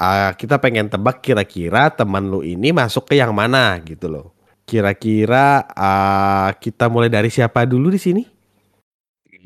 Eh, 0.00 0.30
kita 0.40 0.56
pengen 0.56 0.88
tebak 0.88 1.20
kira-kira 1.20 1.92
teman 1.92 2.24
lu 2.32 2.40
ini 2.40 2.72
masuk 2.72 3.12
ke 3.12 3.20
yang 3.20 3.36
mana 3.36 3.76
gitu 3.84 4.08
loh. 4.08 4.32
Kira-kira 4.64 5.68
eh, 5.68 6.50
kita 6.56 6.88
mulai 6.88 7.12
dari 7.12 7.28
siapa 7.28 7.68
dulu 7.68 7.92
di 7.92 8.00
sini? 8.00 8.35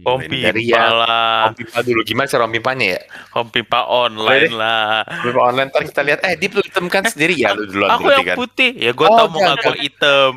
Om 0.01 0.21
Dari 0.23 0.31
Pipa 0.65 0.73
yang 0.73 0.95
lah. 0.97 1.41
Om 1.47 1.55
Pipa 1.55 1.79
dulu. 1.81 2.01
Gimana 2.03 2.27
cara 2.27 2.43
Om 2.45 2.53
Pipanya 2.53 2.87
ya? 2.97 3.01
Om 3.31 3.47
Pipa 3.49 3.81
online 3.85 4.51
lah. 4.51 5.05
Om 5.05 5.21
Pipa 5.23 5.41
online 5.43 5.69
ntar 5.69 5.83
kita 5.85 6.01
lihat. 6.01 6.19
Eh, 6.23 6.35
Dip 6.35 6.53
lu 6.53 6.63
hitam 6.63 6.87
kan 6.87 7.05
sendiri 7.05 7.35
ya 7.35 7.53
lu 7.53 7.65
duluan 7.65 7.91
Aku 7.95 8.09
yang 8.09 8.25
kan. 8.25 8.37
putih. 8.37 8.71
Ya 8.75 8.91
gue 8.91 9.05
Oh, 9.05 9.13
tau 9.15 9.27
mau 9.29 9.41
ngaku 9.43 9.73
hitam. 9.77 10.31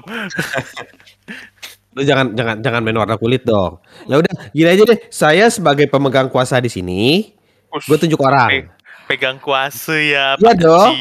Lu 1.94 2.02
jangan 2.02 2.34
jangan 2.34 2.56
jangan 2.60 2.82
main 2.82 2.98
warna 2.98 3.16
kulit 3.16 3.46
dong. 3.46 3.78
Ya 4.10 4.18
udah, 4.18 4.34
gini 4.50 4.66
aja 4.68 4.84
deh. 4.84 5.00
Saya 5.08 5.46
sebagai 5.48 5.86
pemegang 5.86 6.26
kuasa 6.26 6.58
di 6.58 6.68
sini, 6.68 7.30
gue 7.70 7.98
tunjuk 7.98 8.18
orang. 8.18 8.66
Pe- 9.04 9.14
Pegang 9.14 9.38
kuasa 9.38 9.94
ya. 9.94 10.34
Iya 10.34 10.42
Pak 10.42 10.54
dong. 10.58 10.92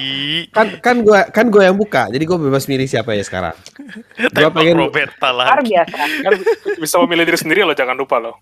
Kan 0.51 0.67
kan 0.79 0.97
gue 1.01 1.21
kan 1.31 1.47
gue 1.49 1.63
yang 1.63 1.75
buka. 1.75 2.11
Jadi 2.11 2.23
gue 2.23 2.39
bebas 2.39 2.67
milih 2.67 2.85
siapa 2.85 3.15
ya 3.15 3.23
sekarang. 3.23 3.55
Gue 4.35 4.51
pengen 4.51 4.77
Roberta 4.77 5.31
lagi. 5.31 5.73
biasa. 5.73 5.97
Kan 6.21 6.33
bisa 6.77 6.97
memilih 7.01 7.25
diri 7.25 7.39
sendiri 7.39 7.61
loh, 7.63 7.73
jangan 7.73 7.95
lupa 7.95 8.19
loh. 8.19 8.37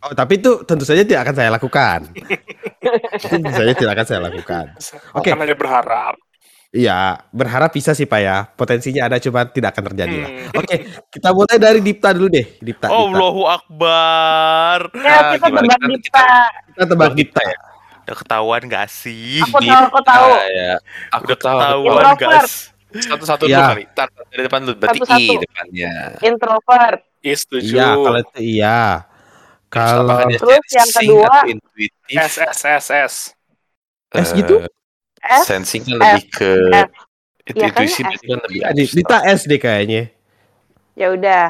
Oh, 0.00 0.10
tapi 0.10 0.40
itu 0.40 0.64
tentu 0.64 0.82
saja 0.82 1.04
tidak 1.04 1.22
akan 1.22 1.34
saya 1.36 1.50
lakukan. 1.52 2.00
tentu 3.20 3.50
saja 3.52 3.72
tidak 3.76 3.92
akan 3.94 4.06
saya 4.06 4.20
lakukan. 4.22 4.64
Oke. 5.12 5.28
Hanya 5.30 5.52
berharap. 5.52 6.16
Iya, 6.70 7.18
berharap 7.30 7.74
bisa 7.74 7.92
sih 7.92 8.06
Pak 8.06 8.20
ya. 8.22 8.46
Potensinya 8.46 9.10
ada 9.10 9.18
cuma 9.18 9.42
tidak 9.44 9.74
akan 9.74 9.84
terjadi 9.90 10.16
lah. 10.22 10.30
Hmm. 10.30 10.58
Oke, 10.62 10.76
kita 11.10 11.28
mulai 11.34 11.58
dari 11.58 11.82
Dipta 11.82 12.14
dulu 12.14 12.30
deh. 12.30 12.46
Dipta. 12.58 12.86
Dipta. 12.86 12.94
Allahu 12.94 13.42
Akbar. 13.44 14.78
Ya, 14.94 15.34
kita 15.34 15.46
gimana? 15.50 15.66
tebak 15.66 15.76
Kita- 15.76 15.90
Dipta. 15.90 16.28
Kita 16.70 16.84
tebak 16.86 17.12
Dipta 17.12 17.42
ya. 17.42 17.58
Udah 18.10 18.18
ketahuan 18.18 18.66
gak 18.66 18.90
sih? 18.90 19.38
Aku 19.38 19.62
tahu, 19.62 19.82
aku 19.86 20.00
tahu. 20.02 20.28
Ah, 20.28 20.42
ya. 20.50 20.72
Aku 21.14 21.24
Udah 21.30 21.38
tahu. 21.38 21.58
ketahuan 21.86 22.04
guys. 22.18 22.74
Satu-satu 22.90 23.46
Iya. 23.46 23.54
dulu 23.54 23.70
kali. 23.70 23.84
Tar, 23.94 24.08
dari 24.26 24.42
depan 24.42 24.60
dulu. 24.66 24.76
Berarti 24.82 24.98
Satu-satu. 24.98 25.22
I 25.22 25.36
depannya. 25.38 25.94
Introvert. 26.18 27.00
Iya, 27.22 27.36
setuju. 27.38 27.70
Iya, 27.70 27.86
kalau 27.94 28.18
itu 28.18 28.38
iya. 28.42 28.80
Kalau 29.70 30.18
Terus 30.26 30.66
yang 30.74 30.90
kedua, 30.90 31.30
atau 31.30 31.46
intuitif? 31.46 32.16
S, 32.18 32.34
S, 32.42 32.60
S, 32.66 32.86
S. 32.90 33.14
S 34.10 34.28
gitu? 34.34 34.58
Eh, 34.58 34.66
S. 35.30 35.46
Sensing 35.46 35.86
kan 35.86 35.94
lebih 35.94 36.24
ke 36.34 36.50
S. 36.74 36.90
itu 37.46 37.54
Iya, 37.54 37.66
intuisi 37.70 38.00
kan 38.02 38.10
lebih 38.42 38.58
Di- 38.58 38.66
abstrak. 38.66 38.90
Dita 38.98 39.18
S 39.22 39.40
deh 39.46 39.60
kayaknya. 39.62 40.02
Ya 40.98 41.14
udah. 41.14 41.46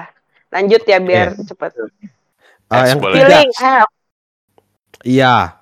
Lanjut 0.52 0.84
ya 0.84 1.00
biar 1.00 1.40
cepet. 1.40 1.72
Ah, 2.68 2.84
S 2.84 2.92
yang 2.92 3.00
Feeling 3.00 3.48
F. 3.56 3.88
iya. 5.00 5.56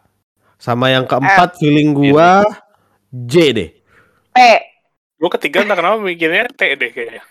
Sama 0.58 0.90
yang 0.90 1.06
keempat 1.06 1.54
feeling 1.62 1.94
gua 1.94 2.42
J 3.08 3.34
deh. 3.54 3.70
P. 4.34 4.38
Gue 5.18 5.30
ketiga 5.38 5.62
entah 5.62 5.74
kenapa 5.78 5.98
mikirnya 5.98 6.50
T 6.50 6.62
deh 6.78 6.90
kayaknya. 6.90 7.22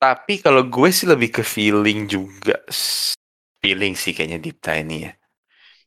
Tapi 0.00 0.40
kalau 0.40 0.64
gue 0.64 0.88
sih 0.90 1.06
lebih 1.06 1.30
ke 1.30 1.42
feeling 1.44 2.06
juga. 2.06 2.58
Feeling 3.60 3.92
sih 3.94 4.16
kayaknya 4.16 4.40
Dipta 4.40 4.72
ini 4.78 5.04
ya. 5.04 5.12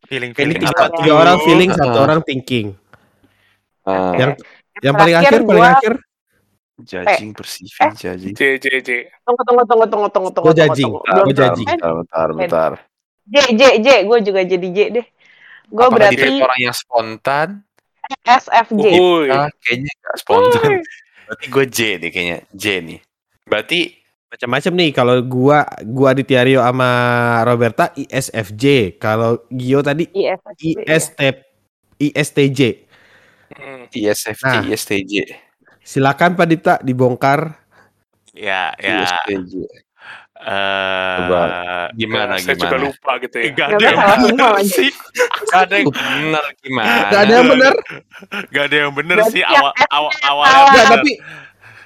Feeling 0.06 0.32
Ini 0.32 0.38
feeling 0.38 0.60
tiga, 0.60 0.76
apa 0.76 0.86
tiga 1.00 1.14
orang 1.16 1.38
feeling, 1.42 1.70
satu 1.74 1.90
Heeh. 1.90 2.06
orang 2.06 2.20
thinking. 2.22 2.68
Ah, 3.88 4.14
Yang 4.14 4.32
yang 4.84 4.96
paling 4.96 5.16
akhir, 5.18 5.32
paling 5.42 5.48
gua- 5.48 5.74
akhir, 5.80 5.94
judging, 6.84 7.32
perceiving, 7.32 7.92
judging. 7.96 8.36
J, 8.36 8.42
J, 8.60 8.68
J. 8.84 8.90
Tunggu, 9.24 9.42
tunggu, 9.48 9.64
tunggu, 9.64 9.86
tunggu, 9.88 10.08
tunggu, 10.12 10.30
tunggu. 10.36 10.48
Gua 10.52 10.56
judging. 10.56 10.92
gua 10.92 11.34
judging. 11.34 11.68
Bentar, 11.68 11.92
bentar, 11.96 12.28
bentar. 12.36 12.72
J, 13.24 13.36
J, 13.56 13.62
J. 13.80 13.88
Gue 14.04 14.20
juga 14.22 14.44
jadi 14.44 14.68
J 14.70 14.80
deh. 14.92 15.06
Gue 15.74 15.88
berarti 15.90 16.38
orang 16.38 16.60
yang 16.62 16.76
spontan? 16.78 17.66
S, 18.22 18.46
F, 18.54 18.70
J. 18.70 18.84
Uhuy. 18.94 19.34
Ah, 19.34 19.50
kayaknya 19.66 19.92
gak 20.06 20.18
spontan. 20.22 20.70
Berarti 21.26 21.46
gue 21.50 21.66
J 21.66 21.80
deh 21.98 22.10
kayaknya. 22.14 22.38
J 22.54 22.64
nih. 22.86 23.00
Berarti 23.50 23.80
macam-macam 24.30 24.74
nih. 24.78 24.90
Kalau 24.94 25.16
gua 25.26 25.66
gua 25.86 26.08
Aditya 26.14 26.42
Rio 26.46 26.62
sama 26.62 26.90
Roberta 27.46 27.90
ISFJ. 27.94 28.98
Kalau 29.02 29.46
Gio 29.50 29.82
tadi 29.82 30.10
I, 30.14 30.30
S, 30.86 31.14
F, 31.18 31.38
J. 31.98 32.06
IST 32.14 32.38
ISTJ. 32.38 32.62
Hmm. 33.54 33.84
ISFJ, 33.94 34.44
Nah. 34.46 34.64
ISTJ. 34.66 35.14
Silakan 35.86 36.34
Pak 36.34 36.48
Dipta 36.50 36.74
dibongkar. 36.82 37.62
Ya, 38.34 38.74
ya. 38.82 39.06
ISTJ. 39.06 39.83
Coba. 40.44 41.40
Eh, 41.44 41.88
Gimana 41.96 42.34
saya 42.38 42.54
juga 42.54 42.76
gimana? 42.76 42.86
lupa 42.86 43.12
gitu 43.18 43.36
ya. 43.38 43.44
Gak 43.50 43.68
ada 43.70 43.86
yang 43.86 44.00
lagi. 44.38 44.70
sih. 44.70 44.90
Gak 45.48 45.62
ada 45.64 45.76
yang 45.76 45.90
benar 45.90 46.44
gimana? 46.60 46.94
Gak 47.06 47.22
ada 47.22 47.34
yang 47.34 47.48
benar. 47.50 47.74
Gak 48.48 48.64
ada 48.64 48.76
yang 48.78 48.92
bener 48.92 49.18
Berarti 49.20 49.34
sih 49.34 49.44
awal 49.44 49.72
awal. 50.22 50.46
Nggak, 50.46 50.68
bener. 50.68 50.88
tapi 50.92 51.12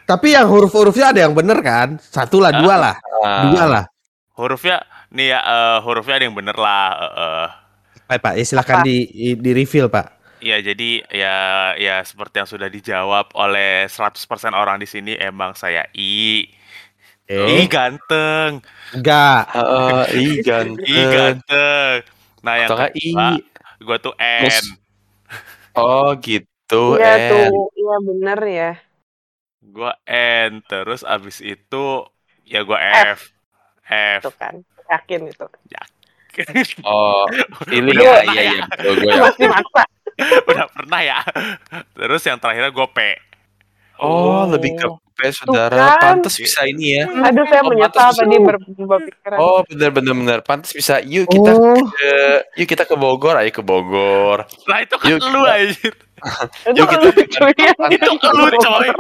tapi 0.03 0.27
yang 0.31 0.47
huruf-hurufnya 0.47 1.05
ada 1.11 1.19
yang 1.19 1.35
benar 1.35 1.59
kan? 1.59 1.99
Satu 1.99 2.39
lah, 2.39 2.51
dua 2.53 2.75
lah, 2.75 2.95
Ah, 3.19 3.43
dua 3.43 3.63
lah. 3.65 3.83
hurufnya 4.33 4.79
nih 5.09 5.31
ya 5.31 5.39
eh, 5.39 5.77
hurufnya 5.81 6.15
ada 6.15 6.25
yang 6.25 6.35
bener 6.35 6.55
lah. 6.55 6.87
eh, 6.95 7.11
eh. 7.15 7.47
Pak, 8.07 8.17
Pak, 8.17 8.33
ya 8.35 8.43
silakan 8.43 8.77
di 8.81 9.03
di 9.35 9.51
reveal, 9.51 9.87
Pak. 9.87 10.05
Ya 10.39 10.61
jadi 10.61 11.01
ya 11.09 11.35
ya 11.75 11.95
seperti 12.01 12.37
yang 12.37 12.47
sudah 12.47 12.69
dijawab 12.69 13.33
oleh 13.33 13.83
100% 13.83 14.21
orang 14.53 14.77
di 14.77 14.85
sini 14.85 15.11
emang 15.13 15.51
saya 15.51 15.83
I. 15.91 16.45
Eh, 17.27 17.59
I 17.59 17.67
ganteng. 17.67 18.63
enggak. 18.95 19.51
Heeh, 19.51 19.99
ih 20.15 20.33
ganteng. 20.39 20.87
I 20.87 21.01
ganteng. 21.11 21.97
Nah 22.39 22.53
yang 22.55 22.69
Atau 22.71 22.75
nggak 22.79 22.93
kedua, 22.95 23.27
i? 23.35 23.39
gue 23.83 23.97
tuh 23.99 24.13
N. 24.15 24.63
Oh 25.75 26.15
gitu. 26.23 26.95
Iya 26.95 27.13
N. 27.19 27.29
tuh, 27.51 27.67
iya 27.75 27.95
bener 27.99 28.39
ya. 28.47 28.71
Gue 29.59 29.91
N. 30.47 30.63
Terus 30.71 31.03
abis 31.03 31.43
itu 31.43 31.85
ya 32.47 32.63
gue 32.63 32.79
F. 32.79 33.35
F. 33.91 34.21
Tuh 34.23 34.35
kan, 34.39 34.55
yakin 34.87 35.27
itu. 35.27 35.45
Oh, 36.85 37.25
ini 37.73 37.91
ya, 37.97 38.21
iya 38.29 38.41
ya? 38.55 38.63
iya. 38.87 39.15
Masih 39.19 39.49
maksa. 39.51 39.83
Udah 40.47 40.69
pernah 40.69 41.01
ya. 41.03 41.19
Terus 41.91 42.21
yang 42.23 42.39
terakhir 42.39 42.71
gue 42.71 42.87
P. 42.93 42.99
Oh, 43.97 44.45
lebih 44.45 44.73
ke 44.73 44.85
P 45.11 45.33
saudara. 45.33 45.97
kan. 45.97 46.21
Pantes 46.21 46.37
bisa 46.37 46.61
ini 46.63 46.93
ya. 46.93 47.09
Aduh, 47.09 47.41
saya 47.45 47.61
Oh, 47.61 47.69
menyesal 47.69 47.89
pantas 47.91 48.17
tadi 48.17 48.37
berubah 48.37 48.99
pikiran. 49.01 49.37
Oh, 49.37 49.59
bener 49.63 49.89
bener. 49.89 50.37
Pantes 50.41 50.71
bisa. 50.71 51.01
Yuk 51.01 51.25
kita 51.25 51.51
Oh, 51.51 51.73
ke, 51.73 52.13
yuk 52.55 52.67
kita 52.67 52.85
ke 52.85 52.93
Bogor, 52.93 53.33
ayo 53.35 53.49
ke 53.49 53.59
Bogor. 53.59 54.45
Lah 54.65 54.79
itu 54.79 54.93
kan 54.93 55.07
Yuk, 55.09 55.19
lu 55.23 55.41
kita- 55.41 55.53
anjir. 55.55 55.93
itu 56.69 56.77
yuk 56.77 56.87
kita 56.89 57.45
ya. 57.57 57.71
Itu 57.89 58.11
lu 58.29 58.45
coy. 58.53 58.87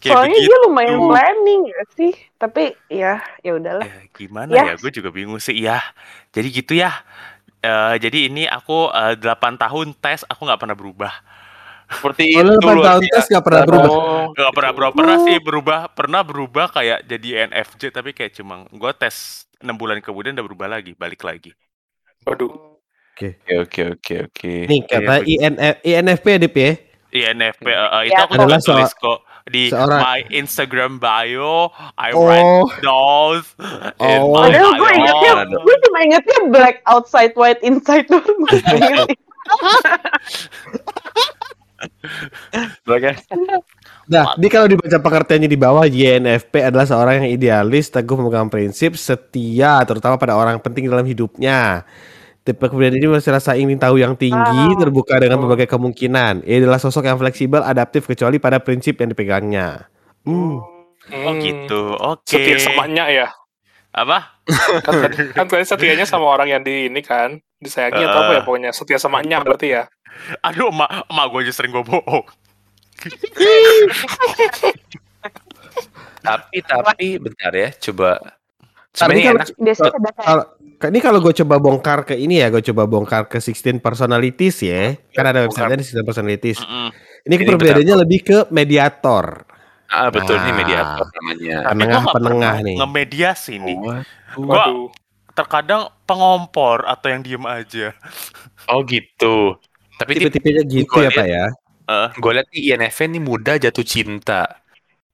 Kayak 0.00 0.20
Soalnya 0.20 0.36
begitu. 0.36 0.50
dia 0.52 0.58
lumayan 0.68 0.98
planning 1.00 1.62
ya 1.64 1.82
sih. 1.94 2.12
Tapi 2.36 2.64
ya, 2.88 3.12
ya 3.40 3.52
udahlah. 3.56 3.84
Ya, 3.84 3.98
gimana 4.12 4.52
Ya. 4.52 4.64
ya? 4.68 4.74
Gue 4.76 4.92
juga 4.92 5.08
bingung 5.08 5.40
sih. 5.40 5.56
Ya, 5.56 5.80
jadi 6.28 6.48
gitu 6.52 6.76
ya. 6.76 6.92
Eh, 7.60 7.96
jadi 7.96 8.28
ini 8.28 8.44
aku 8.44 8.92
eh, 8.92 9.16
8 9.16 9.56
tahun 9.56 9.96
tes, 9.96 10.28
aku 10.28 10.44
nggak 10.44 10.60
pernah 10.60 10.76
berubah. 10.76 11.12
Seperti 11.84 12.32
oh, 12.32 12.40
itu 12.40 12.52
8 12.58 12.64
luar 12.64 12.76
tahun 12.82 13.02
biasa. 13.02 13.14
tes 13.14 13.24
gak 13.28 13.44
pernah 13.44 13.62
berubah. 13.62 13.90
Oh, 13.90 14.24
Gak 14.32 14.52
pernah 14.52 14.72
berubah, 14.72 14.94
pernah 14.94 15.16
sih 15.20 15.36
berubah, 15.38 15.78
pernah 15.88 16.20
berubah 16.20 16.66
kayak 16.70 16.98
jadi 17.04 17.28
NFJ 17.46 17.82
tapi 17.90 18.10
kayak 18.10 18.32
cuma 18.34 18.64
gue 18.66 18.92
tes 18.94 19.46
6 19.58 19.74
bulan 19.74 19.96
kemudian 20.00 20.32
udah 20.32 20.44
berubah 20.44 20.68
lagi, 20.70 20.92
balik 20.92 21.20
lagi. 21.20 21.50
Waduh. 22.24 22.52
Oke 23.14 23.38
oke 23.46 23.82
oke 23.94 24.14
oke. 24.26 24.52
Nih 24.66 24.80
kata 24.82 25.22
INF, 25.22 25.74
INFP 25.80 26.26
ya, 26.26 26.38
Dip 26.40 26.56
ya. 26.56 26.70
INFP 27.14 27.64
eh, 27.64 27.70
eh, 27.70 28.02
itu 28.04 28.12
Ya. 28.12 28.26
aku 28.26 28.32
Adalah 28.34 28.58
juga 28.58 28.66
tulis 28.66 28.92
kok 28.92 29.18
di 29.46 29.62
seorang- 29.70 30.02
my 30.02 30.20
Instagram 30.34 30.92
bio. 30.98 31.70
I 31.94 32.10
Oh. 32.10 32.26
write 32.26 32.80
those 32.80 33.46
in 34.00 34.18
Oh. 34.18 34.34
my 34.34 34.50
Padahal 34.50 34.72
gue 34.74 34.90
ingetnya, 34.90 35.32
gue 35.46 35.76
cuma 35.80 35.98
ingetnya 36.02 36.38
black 36.50 36.76
outside, 36.84 37.32
white 37.38 37.62
inside 37.62 38.08
doang. 38.08 38.24
Oke. 42.84 43.12
Nah, 44.04 44.36
ini 44.36 44.48
kalau 44.52 44.68
dibaca 44.68 44.98
pengertiannya 45.00 45.48
di 45.48 45.56
bawah, 45.56 45.84
YNFP 45.88 46.60
adalah 46.60 46.84
seorang 46.84 47.24
yang 47.24 47.28
idealis, 47.32 47.88
teguh 47.88 48.20
memegang 48.20 48.52
prinsip, 48.52 49.00
setia, 49.00 49.80
terutama 49.88 50.20
pada 50.20 50.36
orang 50.36 50.60
penting 50.60 50.88
dalam 50.88 51.08
hidupnya. 51.08 51.88
Tipe 52.44 52.60
kepribadian 52.60 53.00
ini 53.00 53.08
masih 53.08 53.32
rasa 53.32 53.56
ingin 53.56 53.80
tahu 53.80 53.96
yang 53.96 54.12
tinggi, 54.20 54.36
Ah. 54.68 54.76
terbuka 54.76 55.16
dengan 55.16 55.40
berbagai 55.40 55.64
kemungkinan. 55.64 56.44
Ia 56.44 56.60
adalah 56.60 56.76
sosok 56.76 57.08
yang 57.08 57.16
fleksibel, 57.16 57.64
adaptif, 57.64 58.04
kecuali 58.04 58.36
pada 58.36 58.60
prinsip 58.60 59.00
yang 59.00 59.16
dipegangnya. 59.16 59.88
Hmm. 60.28 60.60
Oh 61.08 61.32
gitu, 61.40 61.96
oke. 61.96 62.28
Setia 62.28 62.60
samanya 62.60 63.08
ya. 63.08 63.28
Apa? 63.94 64.42
Kan 64.84 65.12
kan 65.32 65.44
tadi 65.48 65.64
setianya 65.64 66.04
sama 66.04 66.26
orang 66.28 66.50
yang 66.50 66.62
di 66.66 66.92
ini 66.92 67.00
kan. 67.00 67.40
Disayangi 67.62 68.04
atau 68.04 68.20
apa 68.28 68.32
ya 68.36 68.42
pokoknya. 68.44 68.70
Setia 68.76 69.00
samanya 69.00 69.40
berarti 69.40 69.72
ya. 69.72 69.88
Aduh, 70.46 70.68
emak, 70.68 70.90
emak 71.06 71.26
gue 71.28 71.40
aja 71.42 71.52
sering 71.52 71.72
gue 71.72 71.84
bohong. 71.84 72.26
Tapi 76.20 76.56
tapi 76.64 77.06
bentar 77.20 77.52
ya, 77.52 77.68
coba. 77.90 78.16
Tapi 78.94 79.20
Sebenarnya 79.20 79.24
kalau- 79.26 79.40
enak. 79.42 79.48
Kayak 80.74 80.84
Kalau 80.84 80.90
ini 80.90 81.00
kalau 81.00 81.18
gue 81.22 81.34
coba 81.34 81.54
bongkar 81.56 81.98
ke 82.04 82.14
ini 82.14 82.40
ya, 82.40 82.50
gue 82.50 82.60
coba 82.60 82.84
bongkar 82.84 83.24
ke 83.24 83.38
16 83.38 83.78
personalities 83.78 84.60
ya. 84.60 84.96
Kan 85.12 85.24
ada 85.26 85.44
websitenya 85.44 85.78
di 85.78 85.86
16 85.86 86.04
personalities. 86.04 86.58
Mm-mm. 86.60 86.88
Ini 87.24 87.34
Ini 87.34 87.44
perbedaannya 87.46 87.96
lebih 88.04 88.20
ke 88.20 88.38
mediator. 88.50 89.48
Ah 89.86 90.08
betul 90.10 90.34
ini 90.40 90.50
Nah. 90.50 90.56
mediator 90.58 91.06
namanya. 91.14 91.56
Penengah- 91.70 92.06
penengah 92.10 92.54
nih. 92.64 92.76
Ngemediasi 92.80 93.54
nih. 93.60 93.76
Oh, 93.78 94.00
Gua 94.42 94.64
terkadang 95.32 95.88
pengompor 96.04 96.84
atau 96.84 97.06
yang 97.08 97.22
diem 97.22 97.44
aja. 97.44 97.94
oh 98.68 98.82
gitu. 98.84 99.56
Tapi 99.94 100.10
Tipe-tipenya 100.16 100.62
gitu 100.64 100.90
gua 100.90 101.06
ya 101.06 101.10
Pak 101.10 101.26
ya. 101.26 101.44
gue 102.10 102.32
lihat 102.32 102.48
nih 102.48 102.62
INFP 102.72 102.98
ini 103.06 103.20
mudah 103.20 103.56
jatuh 103.56 103.84
cinta. 103.84 104.64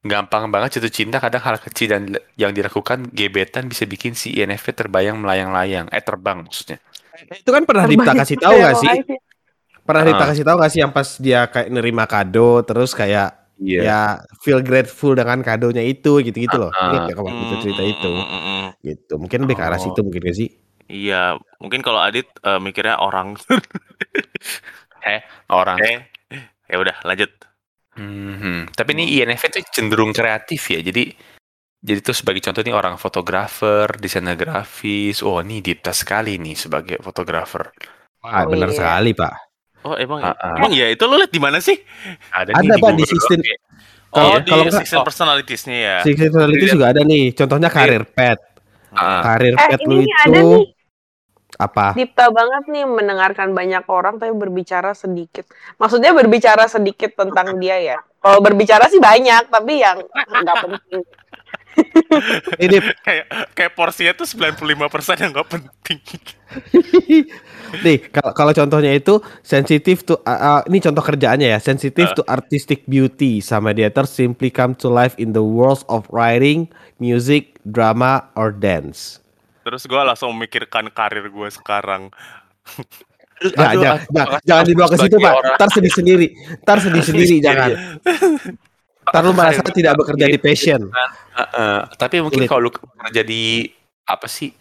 Gampang 0.01 0.49
banget 0.49 0.81
jatuh 0.81 0.89
cinta 0.89 1.21
kadang 1.21 1.43
hal 1.45 1.61
kecil 1.61 1.89
dan 1.91 2.03
yang 2.35 2.57
dilakukan 2.57 3.11
gebetan 3.13 3.69
bisa 3.69 3.85
bikin 3.85 4.15
si 4.15 4.33
INFP 4.33 4.73
terbayang 4.73 5.21
melayang-layang. 5.21 5.91
Eh 5.91 6.01
terbang 6.01 6.41
maksudnya. 6.41 6.81
Itu 7.29 7.53
kan 7.53 7.69
pernah 7.69 7.85
Dipta 7.85 8.15
kasih 8.15 8.39
tahu 8.41 8.57
gak 8.57 8.77
sih? 8.81 8.97
Pernah 9.85 10.03
Dipta 10.09 10.25
Ah. 10.25 10.29
kasih 10.33 10.45
tahu 10.47 10.57
gak 10.57 10.71
sih 10.73 10.81
yang 10.81 10.93
pas 10.95 11.09
dia 11.19 11.45
kayak 11.45 11.69
nerima 11.69 12.09
kado 12.09 12.65
terus 12.65 12.97
kayak 12.97 13.37
Iya. 13.61 13.81
ya 13.85 14.01
feel 14.41 14.65
grateful 14.65 15.13
dengan 15.13 15.45
kadonya 15.45 15.85
itu 15.85 16.25
gitu-gitu 16.25 16.57
loh. 16.57 16.73
Ingat 16.73 17.13
gak 17.13 17.17
kalau 17.19 17.29
itu 17.29 17.55
cerita 17.61 17.83
itu? 17.85 18.11
Gitu. 18.81 19.13
Mungkin 19.21 19.45
lebih 19.45 19.61
ke 19.61 19.65
arah 19.67 19.77
Oh. 19.77 19.85
situ 19.85 20.01
mungkin 20.01 20.25
gak 20.25 20.39
sih? 20.39 20.49
Iya, 20.91 21.23
mungkin 21.57 21.81
kalau 21.81 22.03
Adit 22.03 22.27
eh, 22.37 22.59
mikirnya 22.59 22.99
orang. 22.99 23.39
Orang. 25.49 25.79
Eh, 25.81 26.03
ya 26.67 26.77
udah 26.77 26.97
lanjut. 27.03 27.31
Mhm. 27.97 28.71
Tapi 28.71 28.91
ini 28.93 29.05
INFP 29.17 29.51
itu 29.51 29.61
cenderung 29.73 30.11
kreatif 30.11 30.71
ya. 30.71 30.81
Jadi 30.81 31.11
jadi 31.81 31.99
tuh 32.01 32.13
sebagai 32.13 32.43
contoh 32.43 32.61
nih 32.61 32.77
orang 32.77 32.95
fotografer, 32.97 33.89
desainer 33.97 34.37
grafis. 34.37 35.25
Oh, 35.25 35.41
ini 35.41 35.59
Dipta 35.59 35.91
sekali 35.91 36.37
nih 36.37 36.55
sebagai 36.55 37.01
fotografer. 37.01 37.73
Wah, 38.21 38.45
Oh, 38.45 38.53
benar 38.53 38.69
iya. 38.69 38.77
sekali 38.77 39.11
Pak. 39.17 39.35
Oh 39.81 39.97
emang, 39.97 40.21
Ah, 40.21 40.37
ah. 40.37 40.55
emang 40.61 40.77
ya 40.77 40.93
itu 40.93 41.01
lo 41.09 41.17
liat 41.17 41.33
di 41.33 41.41
mana 41.41 41.57
sih? 41.57 41.73
Ada, 42.29 42.53
Ada, 42.53 42.61
nih 42.61 42.77
Pak, 42.77 42.91
di 42.93 43.01
Google 43.01 43.09
Sistem- 43.09 43.41
ya. 43.41 43.57
Oh 43.57 44.17
Kalau- 44.21 44.41
di 44.45 44.51
kalau 44.53 44.65
nggak- 44.69 44.89
oh. 44.93 45.05
Personalitiesnya 45.09 45.77
ya. 45.81 45.97
16 46.05 46.29
personalities 46.29 46.61
Lihat. 46.61 46.75
juga 46.77 46.87
ada 46.93 47.01
nih. 47.01 47.25
Contohnya 47.33 47.69
karir 47.73 48.05
pet. 48.05 48.39
Ah, 48.93 49.23
Karir 49.25 49.55
Eh, 49.57 49.69
pet 49.71 49.81
lu 49.89 49.97
ini 49.97 50.05
itu 50.05 50.21
ada 50.21 50.41
nih. 50.43 50.65
Apa? 51.61 51.93
Dipta 51.93 52.33
banget 52.33 52.73
nih 52.73 52.89
mendengarkan 52.89 53.53
banyak 53.53 53.85
orang 53.93 54.17
tapi 54.17 54.33
berbicara 54.33 54.97
sedikit. 54.97 55.45
Maksudnya 55.77 56.17
berbicara 56.17 56.65
sedikit 56.65 57.13
tentang 57.13 57.55
dia 57.63 57.77
ya. 57.77 57.99
Kalau 58.21 58.41
berbicara 58.41 58.89
sih 58.89 59.01
banyak, 59.01 59.49
tapi 59.53 59.81
yang 59.81 60.01
nggak 60.09 60.57
penting. 60.65 61.05
Ini 62.61 62.77
kayak 63.07 63.27
kayak 63.55 63.73
porsinya 63.79 64.13
tuh 64.13 64.27
95% 64.27 65.23
yang 65.23 65.31
gak 65.33 65.49
penting. 65.49 65.99
Nih, 67.87 67.99
kalau 68.11 68.33
kalau 68.35 68.53
contohnya 68.53 68.91
itu 68.91 69.23
sensitif 69.47 70.03
to 70.03 70.19
uh, 70.27 70.59
uh, 70.59 70.61
ini 70.67 70.83
contoh 70.83 71.05
kerjaannya 71.05 71.55
ya, 71.55 71.59
sensitive 71.63 72.11
Uh. 72.11 72.17
to 72.19 72.23
artistic 72.27 72.83
beauty 72.91 73.39
sama 73.39 73.71
mediator 73.71 74.03
simply 74.03 74.51
come 74.51 74.75
to 74.75 74.91
life 74.91 75.15
in 75.23 75.31
the 75.31 75.45
worlds 75.45 75.87
of 75.87 76.03
writing, 76.11 76.67
music, 76.99 77.55
drama 77.63 78.27
or 78.35 78.51
dance. 78.51 79.20
Terus 79.61 79.83
gue 79.85 80.01
langsung 80.01 80.33
memikirkan 80.33 80.89
karir 80.89 81.29
gue 81.29 81.49
sekarang. 81.51 82.09
Nah, 83.57 83.73
aduh, 83.73 83.81
jangan, 83.81 83.97
aduh, 83.97 84.09
jangan, 84.13 84.29
aduh, 84.29 84.41
jangan 84.45 84.65
dibawa 84.69 84.89
ke 84.89 84.97
situ, 84.99 85.17
Pak. 85.17 85.33
orang- 85.33 85.57
Ntar 85.57 85.69
sedih 85.73 85.93
sendiri. 85.93 86.27
Ntar 86.61 86.79
sedih 86.79 87.03
sendiri, 87.03 87.35
Iya, 87.35 87.43
jangan. 87.43 87.69
iya. 87.69 87.79
Ntar 89.01 89.23
lu 89.25 89.33
merasa 89.33 89.61
tidak 89.65 89.95
bekerja 89.97 90.25
di 90.29 90.39
passion. 90.39 90.81
Heeh, 91.33 91.79
tapi 91.97 92.17
mungkin 92.21 92.45
kalau 92.45 92.69
lu 92.69 92.71
kerja 92.71 93.23
di 93.25 93.65
apa 94.05 94.29
sih? 94.29 94.53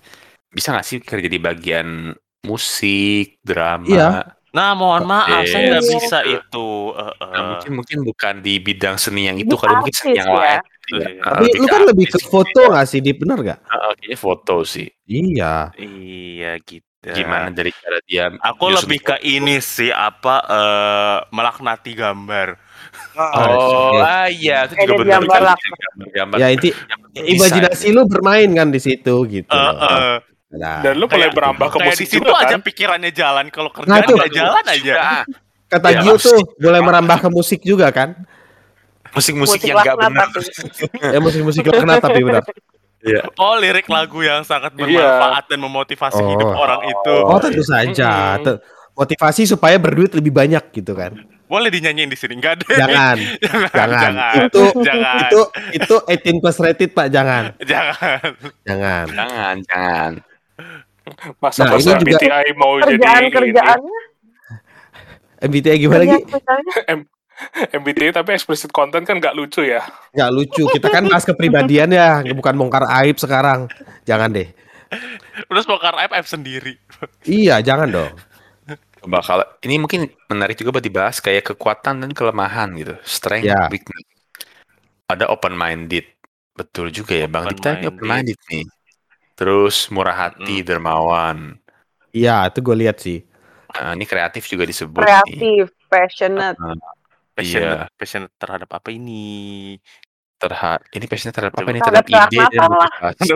Bisa 0.49 0.71
gak 0.71 0.87
sih 0.87 0.97
kerja 0.99 1.27
di 1.27 1.37
bagian 1.37 2.15
musik, 2.41 3.37
drama? 3.43 3.85
Iya. 3.85 4.07
Nah 4.49 4.73
mohon 4.73 5.05
maaf, 5.05 5.45
Oke. 5.45 5.51
saya 5.51 5.61
nggak 5.69 5.83
Iya. 5.85 5.91
bisa 5.93 6.17
itu. 6.25 6.69
Eh, 6.97 7.13
eh. 7.21 7.29
Nah, 7.29 7.41
mungkin 7.53 7.71
mungkin 7.77 7.97
bukan 8.01 8.33
di 8.41 8.57
bidang 8.57 8.97
seni 8.97 9.29
yang 9.29 9.37
itu 9.37 9.53
kali 9.53 9.75
mungkin 9.77 9.93
seni 9.93 10.17
yang 10.17 10.33
ya. 10.33 10.57
Iya. 10.89 11.07
Iya, 11.09 11.21
Tapi 11.23 11.45
lu 11.55 11.67
kan 11.67 11.81
lebih 11.85 12.05
ke 12.07 12.19
foto 12.19 12.61
gak 12.69 12.85
sih? 12.85 12.99
Bener 13.01 13.37
gak? 13.39 13.59
Heeh, 13.61 13.91
kayaknya 13.97 14.17
foto 14.17 14.55
sih. 14.63 14.87
Iya. 15.05 15.69
Iya 15.75 16.51
gitu. 16.61 16.87
Gimana 16.99 17.47
dari 17.47 17.71
cara 17.71 17.97
dia 18.03 18.27
Aku 18.43 18.67
lebih 18.67 18.99
ke 18.99 19.15
foto. 19.15 19.23
ini 19.23 19.63
sih 19.63 19.87
apa 19.87 20.35
eh 20.43 21.17
melaknati 21.31 21.91
gambar. 21.95 22.47
Oh, 23.15 23.91
oke. 23.91 23.99
ah 23.99 24.27
iya, 24.27 24.65
itu 24.65 24.75
juga 24.83 24.95
benar. 25.03 25.11
gambar 25.19 25.31
kan, 25.31 25.43
laknat. 25.51 25.79
Gambar-gambar. 25.79 26.37
Ya 26.39 26.47
inti 26.49 26.69
imajinasi 27.15 27.87
lu 27.91 28.01
bermain 28.03 28.49
kan 28.51 28.67
di 28.67 28.79
situ 28.79 29.15
gitu. 29.27 29.51
Loh. 29.51 29.75
eh. 29.75 30.17
Nah, 30.49 30.81
Dan 30.81 30.97
lu 30.97 31.05
mulai 31.05 31.29
berambah 31.29 31.67
ke 31.69 31.77
di 31.77 31.85
musik 31.85 32.05
situ 32.09 32.25
juga 32.25 32.41
aja 32.41 32.57
kan? 32.57 32.65
pikirannya 32.65 33.11
jalan 33.13 33.45
kalau 33.53 33.69
Nah, 33.85 34.01
kerjaan 34.01 34.17
nggak 34.17 34.31
jalan 34.33 34.65
aja. 34.65 34.93
Kata 35.69 35.87
Ya, 35.93 36.01
Gio 36.01 36.17
tuh 36.17 36.41
boleh 36.57 36.81
merambah 36.81 37.17
ke 37.21 37.29
musik 37.29 37.61
juga 37.61 37.93
kan? 37.93 38.17
Musik-musik 39.11 39.57
Musik 39.57 39.61
yang 39.65 39.77
nggak 39.77 39.95
laknat 39.95 40.29
benar. 40.29 40.43
Ya 41.13 41.19
musik-musik 41.19 41.61
kena 41.63 41.97
tapi 41.97 42.19
benar. 42.21 42.43
Iya. 42.99 43.21
Oh 43.35 43.55
lirik 43.55 43.87
lagu 43.87 44.19
yang 44.19 44.43
sangat 44.43 44.73
Iya. 44.73 44.83
bermanfaat 44.99 45.43
dan 45.47 45.59
memotivasi 45.59 46.19
Oh. 46.19 46.29
hidup 46.29 46.49
orang 46.51 46.81
itu. 46.85 47.15
Oh 47.21 47.39
tentu 47.39 47.63
saja. 47.63 48.35
Mm-mm. 48.35 48.45
Te- 48.45 48.59
Motivasi 48.91 49.47
supaya 49.47 49.79
berduit 49.79 50.11
lebih 50.11 50.29
banyak 50.29 50.59
gitu 50.73 50.91
kan? 50.91 51.15
Boleh 51.47 51.71
dinyanyiin 51.71 52.05
di 52.05 52.19
sini 52.19 52.35
nggak 52.35 52.61
deh? 52.61 52.75
Jangan, 52.83 53.15
jangan, 53.41 53.89
jangan. 53.89 54.33
Itu 54.45 54.61
jangan, 54.77 55.19
itu 55.23 55.39
itu 55.73 55.95
18 56.03 56.41
plus 56.43 56.57
rated 56.59 56.91
pak, 56.91 57.07
jangan, 57.07 57.55
jangan. 57.63 58.19
jangan. 58.61 59.05
Jangan, 59.09 59.55
jangan. 59.63 60.11
Masa 61.39 61.63
Nah, 61.63 61.73
ini 61.73 61.87
juga- 61.87 61.97
MBTI 62.21 62.49
mau 62.53 62.71
jadi 62.75 62.85
ini, 62.85 62.91
Kerjaan-kerjaannya 62.99 63.97
MBTI 65.41 65.77
gimana 65.79 66.01
lagi? 66.03 66.21
MBTI 67.79 68.11
tapi 68.11 68.35
explicit 68.35 68.69
content 68.69 69.03
kan 69.03 69.17
nggak 69.17 69.35
lucu 69.35 69.63
ya. 69.63 69.83
Nggak 70.11 70.31
lucu. 70.31 70.63
Kita 70.69 70.87
kan 70.87 71.07
bahas 71.07 71.23
kepribadian 71.23 71.89
ya, 71.91 72.21
bukan 72.31 72.55
bongkar 72.55 72.83
aib 73.03 73.15
sekarang. 73.15 73.71
Jangan 74.03 74.31
deh. 74.31 74.49
Terus 75.47 75.65
bongkar 75.65 75.95
aib 76.03 76.11
aib 76.13 76.27
sendiri. 76.27 76.75
Iya, 77.23 77.63
jangan 77.63 77.87
dong. 77.87 78.11
Coba 78.99 79.23
kalau 79.23 79.45
ini 79.63 79.79
mungkin 79.79 80.11
menarik 80.27 80.59
juga 80.59 80.75
buat 80.75 80.83
dibahas 80.83 81.23
kayak 81.23 81.55
kekuatan 81.55 82.03
dan 82.03 82.11
kelemahan 82.11 82.75
gitu, 82.75 82.99
strength, 83.07 83.47
Ya. 83.47 83.71
weakness. 83.71 84.03
Ada 85.07 85.31
open 85.31 85.55
minded, 85.55 86.03
betul 86.51 86.91
juga 86.91 87.15
ya 87.15 87.25
Bang 87.25 87.47
Dipta 87.47 87.79
ini 87.79 87.87
open 87.87 88.03
minded 88.03 88.35
nih. 88.51 88.67
Terus 89.39 89.87
murah 89.87 90.27
hati, 90.27 90.59
dermawan. 90.67 91.55
Iya, 92.11 92.51
itu 92.51 92.59
gue 92.59 92.75
lihat 92.75 92.99
sih. 92.99 93.23
Nah, 93.71 93.95
ini 93.95 94.03
kreatif 94.03 94.43
juga 94.51 94.67
disebut. 94.67 94.99
nih. 94.99 95.07
Kreatif, 95.07 95.65
passionate. 95.87 96.59
Passionate, 97.39 97.87
Iya. 97.87 97.95
passionate 97.95 98.35
terhadap 98.35 98.69
apa 98.75 98.89
ini? 98.91 99.23
Terhadap 100.39 100.87
ini 100.95 101.05
passionnya 101.07 101.35
terhadap 101.35 101.55
apa 101.59 101.69
nih? 101.71 101.81
Terhadap 101.83 102.05
Terhadap 102.07 102.31
ide 102.31 102.39
dan 102.51 102.69
motivasi. 102.71 103.31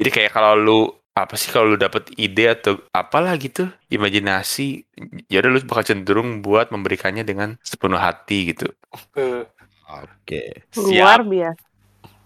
Jadi 0.00 0.10
kayak 0.12 0.30
kalau 0.32 0.52
lu 0.56 0.80
apa 1.12 1.36
sih 1.36 1.52
kalau 1.52 1.72
lu 1.72 1.76
dapet 1.76 2.08
ide 2.16 2.56
atau 2.56 2.80
apalah 2.88 3.36
gitu, 3.36 3.68
imajinasi, 3.92 4.88
ya 5.28 5.44
udah 5.44 5.50
lu 5.52 5.60
bakal 5.68 5.84
cenderung 5.84 6.40
buat 6.40 6.72
memberikannya 6.72 7.20
dengan 7.20 7.60
sepenuh 7.60 8.00
hati 8.00 8.56
gitu. 8.56 8.72
Eh, 9.16 9.44
Oke. 9.92 10.64
Luar 10.80 11.20
biasa. 11.20 11.60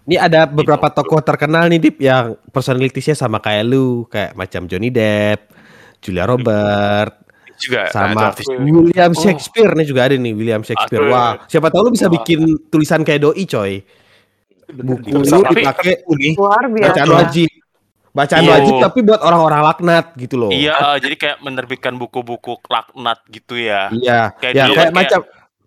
Ini 0.07 0.23
ada 0.23 0.47
beberapa 0.47 0.87
tokoh 0.87 1.19
terkenal 1.19 1.67
nih 1.67 1.83
Dip 1.83 1.99
yang 1.99 2.39
personalitiesnya 2.55 3.19
sama 3.19 3.43
kayak 3.43 3.67
lu, 3.67 4.07
kayak 4.07 4.39
macam 4.39 4.71
Johnny 4.71 4.95
Depp, 4.95 5.51
Julia 5.99 6.31
Robert, 6.31 7.26
Juga 7.57 7.89
sama 7.89 8.07
nah, 8.07 8.13
itu 8.13 8.25
artis 8.31 8.47
William 8.53 9.11
Oh. 9.11 9.19
Shakespeare 9.19 9.73
nih 9.73 9.87
juga 9.87 10.01
ada 10.05 10.15
nih 10.15 10.33
William 10.33 10.63
Shakespeare. 10.63 11.03
Aduh. 11.03 11.13
Wah, 11.13 11.33
siapa 11.45 11.69
tahu 11.69 11.83
lu 11.85 11.93
bisa 11.93 12.07
bikin 12.07 12.41
tulisan 12.69 13.01
kayak 13.01 13.21
doi 13.23 13.45
coy. 13.45 13.81
Buku 14.67 15.09
lu 15.15 15.23
dipakai 15.47 16.03
biasa. 16.03 16.85
bacaan 16.85 17.11
wajib. 17.13 17.51
Bacaan 18.11 18.43
Iya. 18.43 18.51
wajib 18.51 18.75
tapi 18.81 18.99
buat 19.03 19.21
orang-orang 19.21 19.61
laknat 19.63 20.07
gitu 20.17 20.35
loh. 20.37 20.49
Iya, 20.49 20.97
jadi 20.97 21.15
kayak 21.15 21.39
menerbitkan 21.39 21.95
buku-buku 21.95 22.57
laknat 22.65 23.21
gitu 23.29 23.61
ya. 23.61 23.93
Iya, 23.93 24.33
Kayak 24.37 24.53
ya 24.53 24.65
kayak 24.65 24.75
kayak 24.75 24.93
macam 24.93 25.21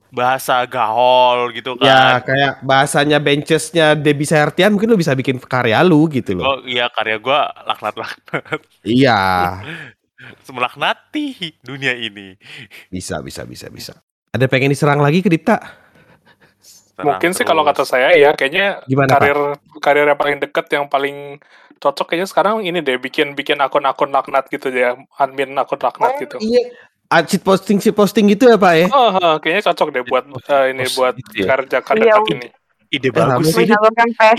Bahasa 0.09 0.65
gahol 0.65 1.53
gitu 1.53 1.77
ya 1.77 2.17
kan. 2.17 2.33
kayak 2.33 2.53
bahasanya 2.65 3.21
benchesnya 3.21 3.93
Debbie 3.93 4.25
Sertian 4.25 4.73
mungkin 4.73 4.89
lu 4.89 4.97
bisa 4.97 5.13
bikin 5.13 5.37
karya 5.37 5.85
lu 5.85 6.09
gitu 6.09 6.33
loh. 6.33 6.43
Oh 6.43 6.57
iya 6.65 6.89
karya 6.89 7.21
gua 7.21 7.53
laknat-laknat. 7.61 8.57
Iya, 8.81 9.21
Semelaknati 10.43 11.55
dunia 11.63 11.95
ini. 11.95 12.35
bisa 12.91 13.23
bisa 13.23 13.47
bisa 13.47 13.71
bisa. 13.71 13.93
Ada 14.29 14.45
pengen 14.45 14.69
diserang 14.69 14.99
lagi 14.99 15.23
ke 15.23 15.29
Dipta? 15.31 15.57
Serang 16.59 17.15
Mungkin 17.15 17.31
sih 17.31 17.41
terus. 17.41 17.49
kalau 17.49 17.63
kata 17.63 17.83
saya 17.87 18.11
ya 18.11 18.35
kayaknya 18.35 18.83
Gimana, 18.85 19.07
Pak? 19.07 19.15
karir 19.15 19.39
karir 19.79 20.05
yang 20.05 20.19
paling 20.19 20.37
deket 20.37 20.65
yang 20.69 20.85
paling 20.85 21.17
cocok 21.79 22.11
kayaknya 22.11 22.27
sekarang 22.27 22.59
ini 22.61 22.83
deh 22.83 22.99
bikin 22.99 23.31
bikin 23.33 23.55
akun-akun 23.63 24.11
laknat 24.11 24.51
gitu 24.51 24.67
ya 24.67 24.99
admin 25.15 25.55
akun 25.55 25.79
laknat 25.79 26.19
gitu. 26.19 26.35
Iya. 26.43 26.75
Ah, 27.09 27.25
cheat 27.25 27.41
posting 27.41 27.79
cheat 27.81 27.95
posting 27.95 28.27
gitu 28.29 28.51
ya 28.51 28.59
Pak 28.59 28.73
ya? 28.75 28.85
Oh, 28.93 29.15
oh, 29.17 29.35
kayaknya 29.41 29.71
cocok 29.71 29.87
deh 29.89 30.03
buat 30.05 30.27
eh, 30.29 30.75
ini 30.75 30.83
Oh, 30.85 30.89
buat 30.93 31.13
gitu 31.17 31.41
ya. 31.41 31.45
karir 31.47 31.65
Iya, 31.65 31.71
dekat 31.79 31.95
udah. 31.97 32.33
ini. 32.35 32.47
Ide 32.89 33.09
Eh, 33.09 33.13
bagus 33.13 33.45
sih. 33.49 33.65
sih. 33.65 33.77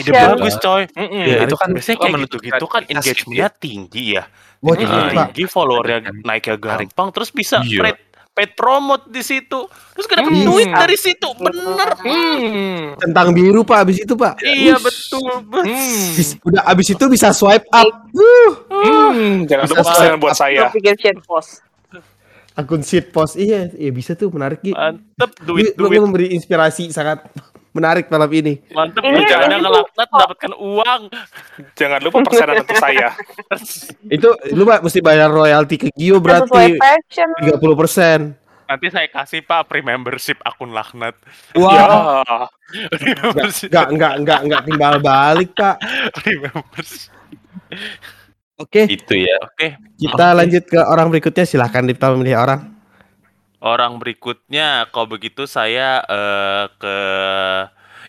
Ide 0.02 0.12
bagus 0.12 0.54
coy. 0.58 0.82
Mm-mm. 0.94 1.22
Ya, 1.24 1.36
itu 1.46 1.56
kan 1.56 1.68
Biasanya 1.70 1.96
suka 1.96 2.02
kayak 2.02 2.12
menentukan 2.12 2.42
gitu-gitu 2.44 2.64
kan 2.66 2.82
kreativitas 2.82 3.06
engagementnya 3.06 3.48
tinggi 3.56 4.04
ya. 4.14 4.24
Wah, 4.60 4.72
Iya, 4.72 4.78
tinggi, 4.78 4.92
Tinggi, 4.94 5.14
Pak. 5.14 5.26
tinggi 5.30 5.44
followernya 5.46 5.98
naiknya 6.20 6.56
garing 6.56 6.90
pang 6.90 7.08
terus 7.08 7.30
bisa 7.30 7.60
Iya. 7.60 7.80
paid, 7.82 7.98
paid 8.30 8.50
promote 8.54 9.04
di 9.06 9.20
situ. 9.20 9.60
Terus 9.90 10.04
gak 10.04 10.16
dapet 10.18 10.32
Hmm. 10.34 10.46
duit 10.46 10.68
dari 10.68 10.94
situ. 10.94 11.28
Bener. 11.34 11.88
Hmm. 11.98 12.92
Tentang 12.94 13.26
biru 13.30 13.60
Pak 13.62 13.78
abis 13.82 13.98
itu 14.00 14.12
Pak. 14.12 14.36
Iya 14.38 14.74
Ush. 14.74 14.84
betul. 14.84 15.32
Hmm. 15.42 16.08
Bis- 16.12 16.36
Udah 16.42 16.62
abis 16.66 16.86
itu 16.90 17.04
bisa 17.06 17.28
swipe 17.30 17.64
up. 17.70 17.88
Uh, 18.10 18.50
Hmm. 18.70 19.44
Jangan 19.44 19.64
lupa 19.66 19.80
swipe 19.82 19.90
pesanan 19.90 20.18
buat 20.18 20.30
up. 20.30 20.38
saya. 20.38 20.60
Akun 22.52 22.82
shit 22.82 23.08
post 23.08 23.38
iya, 23.38 23.70
iya 23.72 23.88
bisa 23.88 24.12
tuh 24.12 24.28
menarik 24.28 24.60
Gi. 24.60 24.74
Mantep 24.74 25.30
Lu, 25.40 25.54
duit 25.54 25.72
lu 25.74 25.86
duit. 25.86 25.96
memberi 25.98 26.26
inspirasi 26.30 26.90
sangat 26.90 27.24
menarik 27.70 28.06
malam 28.08 28.30
ini. 28.30 28.58
Mantep 28.70 29.02
Ini- 29.02 29.22
ini 29.22 29.56
ngelaknat 29.56 30.08
mendapatkan 30.10 30.52
uang. 30.54 31.02
Jangan 31.74 32.00
lupa 32.02 32.18
persenan 32.22 32.56
untuk 32.62 32.78
saya. 32.78 33.08
Itu 34.16 34.28
lu 34.50 34.62
Pak 34.64 34.82
mesti 34.82 35.00
bayar 35.00 35.30
royalti 35.30 35.76
ke 35.76 35.88
Gio 35.94 36.18
berarti 36.18 36.76
passion. 36.76 37.28
30%. 37.38 38.38
Nanti 38.70 38.86
saya 38.86 39.10
kasih 39.10 39.42
pak 39.42 39.66
free 39.66 39.82
membership 39.82 40.38
akun 40.46 40.70
laknat. 40.70 41.18
Wah, 41.58 42.22
Ya. 42.22 42.46
Free 42.94 43.18
membership. 43.18 43.66
enggak 43.66 43.86
enggak 43.90 44.12
enggak 44.22 44.40
enggak 44.46 44.62
timbal 44.62 44.94
balik, 45.02 45.50
Pak. 45.58 45.76
Free 46.22 46.38
membership. 46.38 47.10
Oke, 48.54 48.86
Itu 48.86 49.14
ya. 49.16 49.42
Oke. 49.42 49.74
kita 49.98 50.26
lanjut 50.36 50.62
ke 50.70 50.78
orang 50.78 51.10
berikutnya. 51.10 51.42
Silahkan 51.42 51.82
Dipta 51.82 52.14
memilih 52.14 52.38
orang. 52.38 52.60
Orang 53.60 53.96
berikutnya, 53.96 54.88
kalau 54.88 55.04
begitu 55.06 55.44
saya 55.44 56.00
eh, 56.02 56.64
ke 56.74 56.96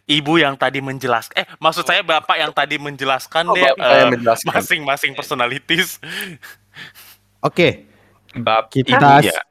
ibu 0.09 0.35
yang 0.35 0.55
tadi 0.55 0.79
menjelaskan. 0.79 1.35
Eh, 1.35 1.47
maksud 1.57 1.83
saya 1.83 2.01
bapak 2.01 2.35
yang 2.35 2.49
tadi 2.49 2.75
menjelaskan 2.77 3.45
Oh, 3.45 3.53
deh 3.53 3.67
eh, 3.67 4.05
menjelaskan. 4.09 4.47
masing-masing 4.49 5.11
personalities. 5.11 5.99
Oke, 7.39 7.83
Bab 8.33 8.69
kita 8.69 9.19
Iya. 9.19 9.43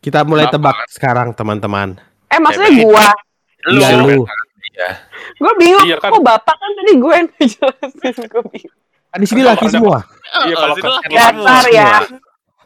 kita 0.00 0.24
mulai 0.24 0.46
Bapak. 0.46 0.56
tebak 0.56 0.76
sekarang, 0.88 1.28
teman-teman. 1.30 2.00
Eh 2.26 2.38
maksudnya 2.38 2.72
Bebek. 2.72 2.84
gua. 2.86 3.06
Lu, 3.68 3.78
Iya, 3.78 3.88
lu. 3.94 4.18
Iya. 4.64 4.88
Gua 5.36 5.52
bingung. 5.54 5.84
Iya 5.84 5.96
kan? 5.98 6.10
Kok 6.10 6.22
bapak 6.22 6.56
kan 6.56 6.70
tadi 6.72 6.92
gue 6.94 7.12
yang 7.12 7.28
ngejelasin. 7.36 8.14
Gua 8.26 8.42
bingung. 8.46 8.76
Kan 9.06 9.18
di 9.18 9.26
sini 9.26 9.40
Kalau 9.42 9.52
laki 9.52 9.66
semua. 9.68 9.98
Iya, 10.42 10.54
kalau 10.56 10.74
situ 10.74 10.88
lah 10.88 10.96
kan- 10.96 11.04
kita 11.04 11.20
Dasar 11.20 11.60
semua. 11.60 11.76
ya. 11.76 11.90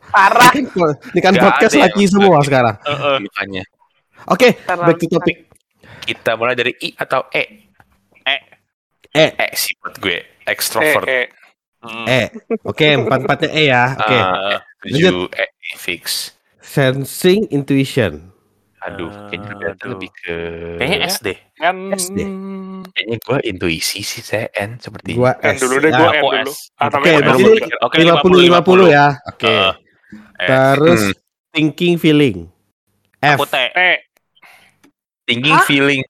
Parah. 0.09 0.51
Ini 0.53 0.67
kan, 0.67 0.91
ini 1.11 1.21
kan 1.21 1.33
podcast 1.35 1.73
ada 1.73 1.79
yang 1.79 1.85
laki 1.89 2.03
semua 2.07 2.39
sekarang. 2.41 2.75
Eh, 2.79 2.91
eh. 2.91 3.19
Makanya 3.23 3.65
Oke, 4.27 4.49
Terang. 4.59 4.85
back 4.85 4.97
to 4.97 5.07
topic. 5.09 5.37
kita 6.03 6.35
mulai 6.35 6.55
dari 6.55 6.73
I 6.77 6.95
atau 6.95 7.27
E. 7.29 7.45
Eh, 8.23 8.41
Eh, 9.13 9.31
E 9.33 9.47
sih 9.55 9.73
buat 9.79 9.97
gue. 9.97 10.19
Extrovert. 10.45 11.07
eh. 11.07 11.27
mm. 11.81 12.05
eh. 12.07 12.27
Oke, 12.63 12.95
empat-empatnya 12.97 13.51
E 13.51 13.63
ya. 13.67 13.85
Oke. 13.95 14.17
Ah, 14.17 14.59
tujuh 14.81 15.31
E 15.31 15.47
fix. 15.77 16.35
Sensing 16.59 17.47
intuition. 17.49 18.35
Aduh, 18.79 19.11
kayaknya 19.27 19.49
Roberta 19.51 19.83
Aduh. 19.83 19.91
lebih 19.97 20.11
ke 20.13 20.35
Kayaknya 20.77 20.99
S 21.05 21.17
deh. 21.19 21.39
N. 21.59 21.79
SD. 21.93 22.19
kayaknya 22.87 23.17
gue 23.19 23.39
intuisi 23.45 24.01
sih 24.01 24.23
saya 24.23 24.47
N 24.53 24.79
seperti 24.79 25.15
Gua 25.15 25.35
N 25.39 25.55
S. 25.55 25.59
dulu 25.59 25.75
deh, 25.81 25.91
Ya. 25.91 25.99
gua 25.99 26.11
N 26.13 26.23
dulu. 26.23 26.51
S. 26.51 26.71
Ah, 26.77 26.87
Oke, 26.89 27.11
berarti 27.17 27.43
N. 27.43 27.51
ini 27.51 27.71
Oke, 27.83 27.97
50-50 27.99 28.87
ya. 28.87 29.07
Oke. 29.27 29.51
S. 29.51 29.75
Terus 30.39 31.01
Hmm. 31.03 31.15
thinking 31.51 31.97
feeling. 31.97 32.37
F. 33.19 33.37
Aku 33.37 33.47
T. 33.47 33.57
T. 33.67 33.79
thinking 35.25 35.53
Hah? 35.53 35.65
feeling. 35.65 36.03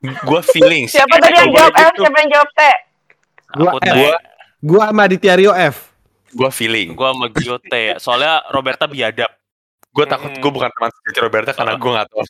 Gue 0.00 0.40
feeling. 0.46 0.84
Siapa 0.86 1.16
tadi 1.16 1.32
yang 1.34 1.48
Gua 1.48 1.60
jawab 1.60 1.72
F? 1.72 1.84
gitu. 1.86 2.00
Siapa 2.02 2.16
yang 2.18 2.30
jawab 2.30 2.50
T? 2.50 2.60
Gua. 3.50 3.70
F. 3.72 3.94
Gua- 3.94 4.22
Gua 4.60 4.82
sama 4.86 5.02
Aditya 5.02 5.34
Rio 5.34 5.52
F. 5.52 5.76
Gue 6.30 6.50
feeling. 6.50 6.88
Gua 6.92 7.10
sama 7.10 7.26
Gio 7.30 7.56
T. 7.58 7.72
Soalnya 7.96 8.44
Roberta 8.48 8.84
biadab. 8.84 9.30
Gue 9.90 10.04
takut 10.04 10.28
Hmm. 10.28 10.38
gue 10.38 10.50
bukan 10.52 10.70
teman 10.70 10.90
sejati 10.92 11.18
Roberta 11.18 11.50
karena 11.50 11.74
gue 11.74 11.90
gak 11.90 12.06
tahu. 12.06 12.22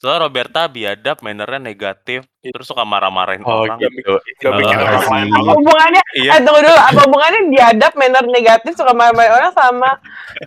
Soalnya 0.00 0.24
Roberta 0.24 0.64
biadab, 0.64 1.20
mannernya 1.20 1.60
negatif, 1.60 2.24
terus 2.40 2.64
suka 2.64 2.88
marah-marahin 2.88 3.44
Oh 3.44 3.68
orang. 3.68 3.76
gitu. 3.76 4.16
Gak 4.40 4.48
orang 4.48 4.96
sih. 4.96 5.12
lain 5.12 5.28
Apa 5.28 5.52
hubungannya? 5.52 6.02
Iya. 6.16 6.30
Eh 6.32 6.40
tunggu 6.40 6.60
dulu, 6.64 6.78
apa 6.80 7.00
hubungannya 7.04 7.40
diadap 7.52 7.92
manner 7.94 8.24
negatif 8.24 8.72
suka 8.72 8.96
marah 8.96 9.28
orang 9.28 9.52
sama 9.52 9.90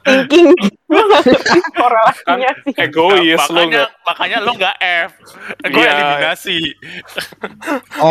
thinking? 0.02 0.50
Gue 0.90 1.06
korelasinya 1.78 2.50
sih. 2.66 2.74
Egois 2.82 3.14
lu 3.14 3.38
makanya, 3.38 3.70
nggak. 3.70 3.90
makanya 4.04 4.38
lo 4.42 4.52
nggak 4.54 4.76
F. 4.82 5.12
Gue 5.64 5.78
Iya. 5.80 5.92
eliminasi. 5.94 6.58
Oh, 8.04 8.10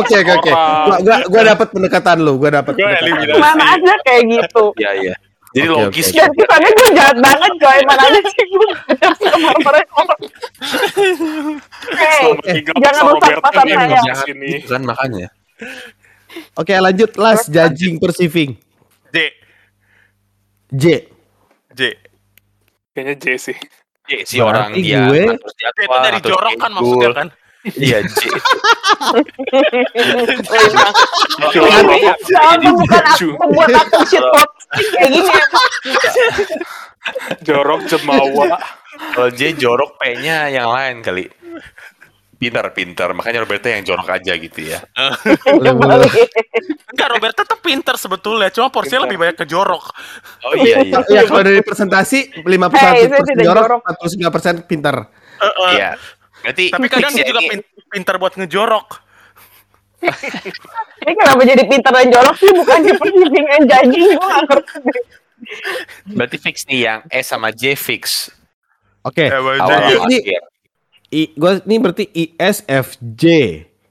oke 0.00 0.16
oke 0.16 0.32
oke. 0.32 0.50
orang. 0.50 0.84
Gua 0.84 0.96
gua 0.98 1.16
gua 1.28 1.42
dapat 1.46 1.68
pendekatan 1.70 2.16
lu, 2.18 2.32
gua 2.36 2.50
dapat 2.54 2.72
Gue 2.72 2.82
pendekatan. 2.82 3.04
eliminasi. 3.04 3.36
Mana 3.38 3.64
ada 3.76 3.92
kayak 4.02 4.22
gitu. 4.26 4.64
Iya 4.76 4.90
iya. 4.96 5.14
Jadi 5.54 5.66
Oke, 5.66 5.78
logis. 5.86 6.06
oke. 6.08 6.18
Dan 6.18 6.30
kesannya 6.34 6.70
gue 6.72 6.88
jahat 6.92 7.16
banget 7.16 7.52
coy. 7.56 7.78
Mana 7.86 8.02
ada 8.04 8.20
sih 8.20 8.44
gue 8.44 8.68
orang. 9.54 9.86
Hey, 11.94 12.22
jangan 12.74 13.02
rusak 13.08 13.38
pasar 13.38 13.64
saya. 13.64 14.02
gitu 14.26 14.66
kan 14.66 14.82
makanya. 14.82 15.28
Oke, 16.54 16.74
lanjut 16.74 17.14
last 17.14 17.46
judging 17.48 17.96
perceiving. 17.96 18.58
J. 19.08 19.30
J. 20.68 21.06
J. 21.70 21.80
Kayaknya 22.90 23.14
J 23.16 23.24
sih. 23.40 23.56
J 24.04 24.10
si 24.22 24.36
Berarti 24.36 24.42
orang 24.42 24.68
dia 24.74 25.06
gue- 25.06 25.38
J 25.54 25.62
itu 25.80 25.96
dari 25.96 26.18
jorok 26.20 26.54
kan 26.56 26.70
maksudnya 26.72 27.10
kan? 27.14 27.28
Iya 27.72 27.98
J. 28.02 28.14
Jangan 32.24 32.58
bukan 32.74 33.02
aku 33.04 33.28
membuat 33.38 33.70
aku 33.78 33.98
shit 34.04 34.20
posting 34.22 34.63
kayak 34.74 35.10
gini 35.10 35.30
emang. 35.30 35.68
Jorok 37.46 37.80
jemawa. 37.86 38.58
Kalau 39.14 39.30
J 39.30 39.54
jorok 39.58 39.98
P-nya 39.98 40.50
yang 40.50 40.70
lain 40.70 41.02
kali. 41.02 41.26
Pintar. 42.44 43.16
Makanya 43.16 43.40
Roberta 43.40 43.72
yang 43.72 43.88
jorok 43.88 44.20
aja 44.20 44.36
gitu 44.36 44.68
ya. 44.68 44.84
Enggak, 46.92 47.08
Roberta 47.16 47.40
tuh 47.48 47.56
pinter 47.56 47.96
sebetulnya, 47.96 48.52
cuma 48.52 48.68
porsinya 48.68 49.08
lebih 49.08 49.16
banyak 49.16 49.32
ke 49.40 49.48
jorok. 49.48 49.88
Oh 50.44 50.52
iya 50.52 50.84
iya. 50.84 51.00
Ya 51.08 51.24
kalau 51.24 51.40
dari 51.40 51.64
presentasi 51.64 52.44
51% 52.44 52.44
Hey, 52.76 53.08
tidak 53.08 53.48
jorok. 53.48 53.80
jorok, 53.80 53.80
49% 54.60 54.68
pintar. 54.68 55.08
Iya. 55.72 55.96
Berarti 56.44 56.68
Tapi 56.68 56.86
kadang 56.92 57.16
dia 57.16 57.24
ya, 57.24 57.32
juga 57.32 57.40
pinter 57.88 58.14
buat 58.20 58.36
ngejorok. 58.36 58.88
Ini 61.04 61.12
kenapa 61.16 61.42
jadi 61.44 61.62
pintar 61.68 61.92
dan 61.92 62.08
jorok 62.12 62.36
sih 62.40 62.50
bukannya 62.52 62.92
perceiving 62.96 63.46
and 63.52 63.64
judging 63.68 64.06
gue 64.14 64.28
gak 64.28 64.44
ngerti. 64.48 64.92
Berarti 66.16 66.36
fix 66.40 66.64
nih 66.64 66.80
yang 66.88 67.00
E 67.12 67.20
sama 67.20 67.52
J 67.52 67.76
fix. 67.76 68.32
Oke. 69.04 69.28
Eh, 69.28 69.40
Bang, 69.40 69.60
Awal 69.60 70.08
Ini-. 70.08 70.24
I, 71.14 71.30
gua 71.36 71.62
ini 71.62 71.76
berarti 71.78 72.04
ISFJ. 72.10 73.24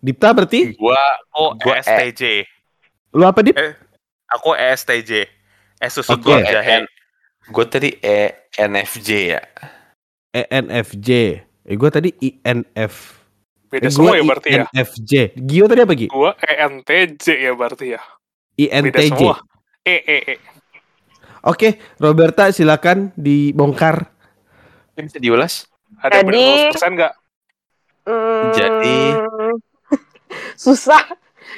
Dipta 0.03 0.35
berarti 0.35 0.75
Gua 0.75 0.99
Aku 1.31 1.55
Gua 1.63 1.79
E. 1.79 1.79
ESTJ. 1.79 2.21
lu 3.13 3.23
apa 3.23 3.39
Dip? 3.45 3.55
Eh, 3.55 3.77
aku 4.27 4.57
ESTJ. 4.57 5.11
Eh 5.79 5.89
susu 5.93 6.17
Oke. 6.17 6.27
gua 6.27 6.41
jahe. 6.43 6.83
gue 7.43 7.65
tadi 7.67 7.89
E 8.01 8.49
NFJ 8.57 9.09
ya. 9.37 9.41
E 10.33 10.41
ENFJ. 10.49 11.09
Eh 11.69 11.75
gua 11.77 11.93
tadi 11.93 12.11
INF. 12.19 13.22
Beda 13.73 13.89
Eh, 13.89 13.91
semua 13.91 14.13
gua 14.13 14.15
ya 14.15 14.23
berarti 14.23 14.49
ya. 14.51 14.65
INFJ. 14.69 15.11
Gio 15.35 15.65
tadi 15.65 15.81
apa 15.81 15.93
Gi? 15.93 16.07
Gua 16.07 16.31
ENTJ 16.37 17.25
ya 17.41 17.51
berarti 17.51 17.85
ya. 17.89 18.01
Beda 18.53 19.01
INTJ. 19.01 19.09
semua. 19.09 19.35
E 19.81 19.95
E 19.99 20.17
E. 20.29 20.35
Oke, 21.41 21.69
Roberta 21.97 22.47
silakan 22.49 23.09
dibongkar. 23.13 24.13
Ini 24.93 25.01
bisa 25.03 25.17
diulas? 25.17 25.53
Ada 25.97 26.21
Jadi- 26.21 26.69
100% 26.69 26.91
nggak? 26.93 27.13
Hmm, 28.05 28.45
Jadi- 28.53 29.11
susah. 30.55 31.01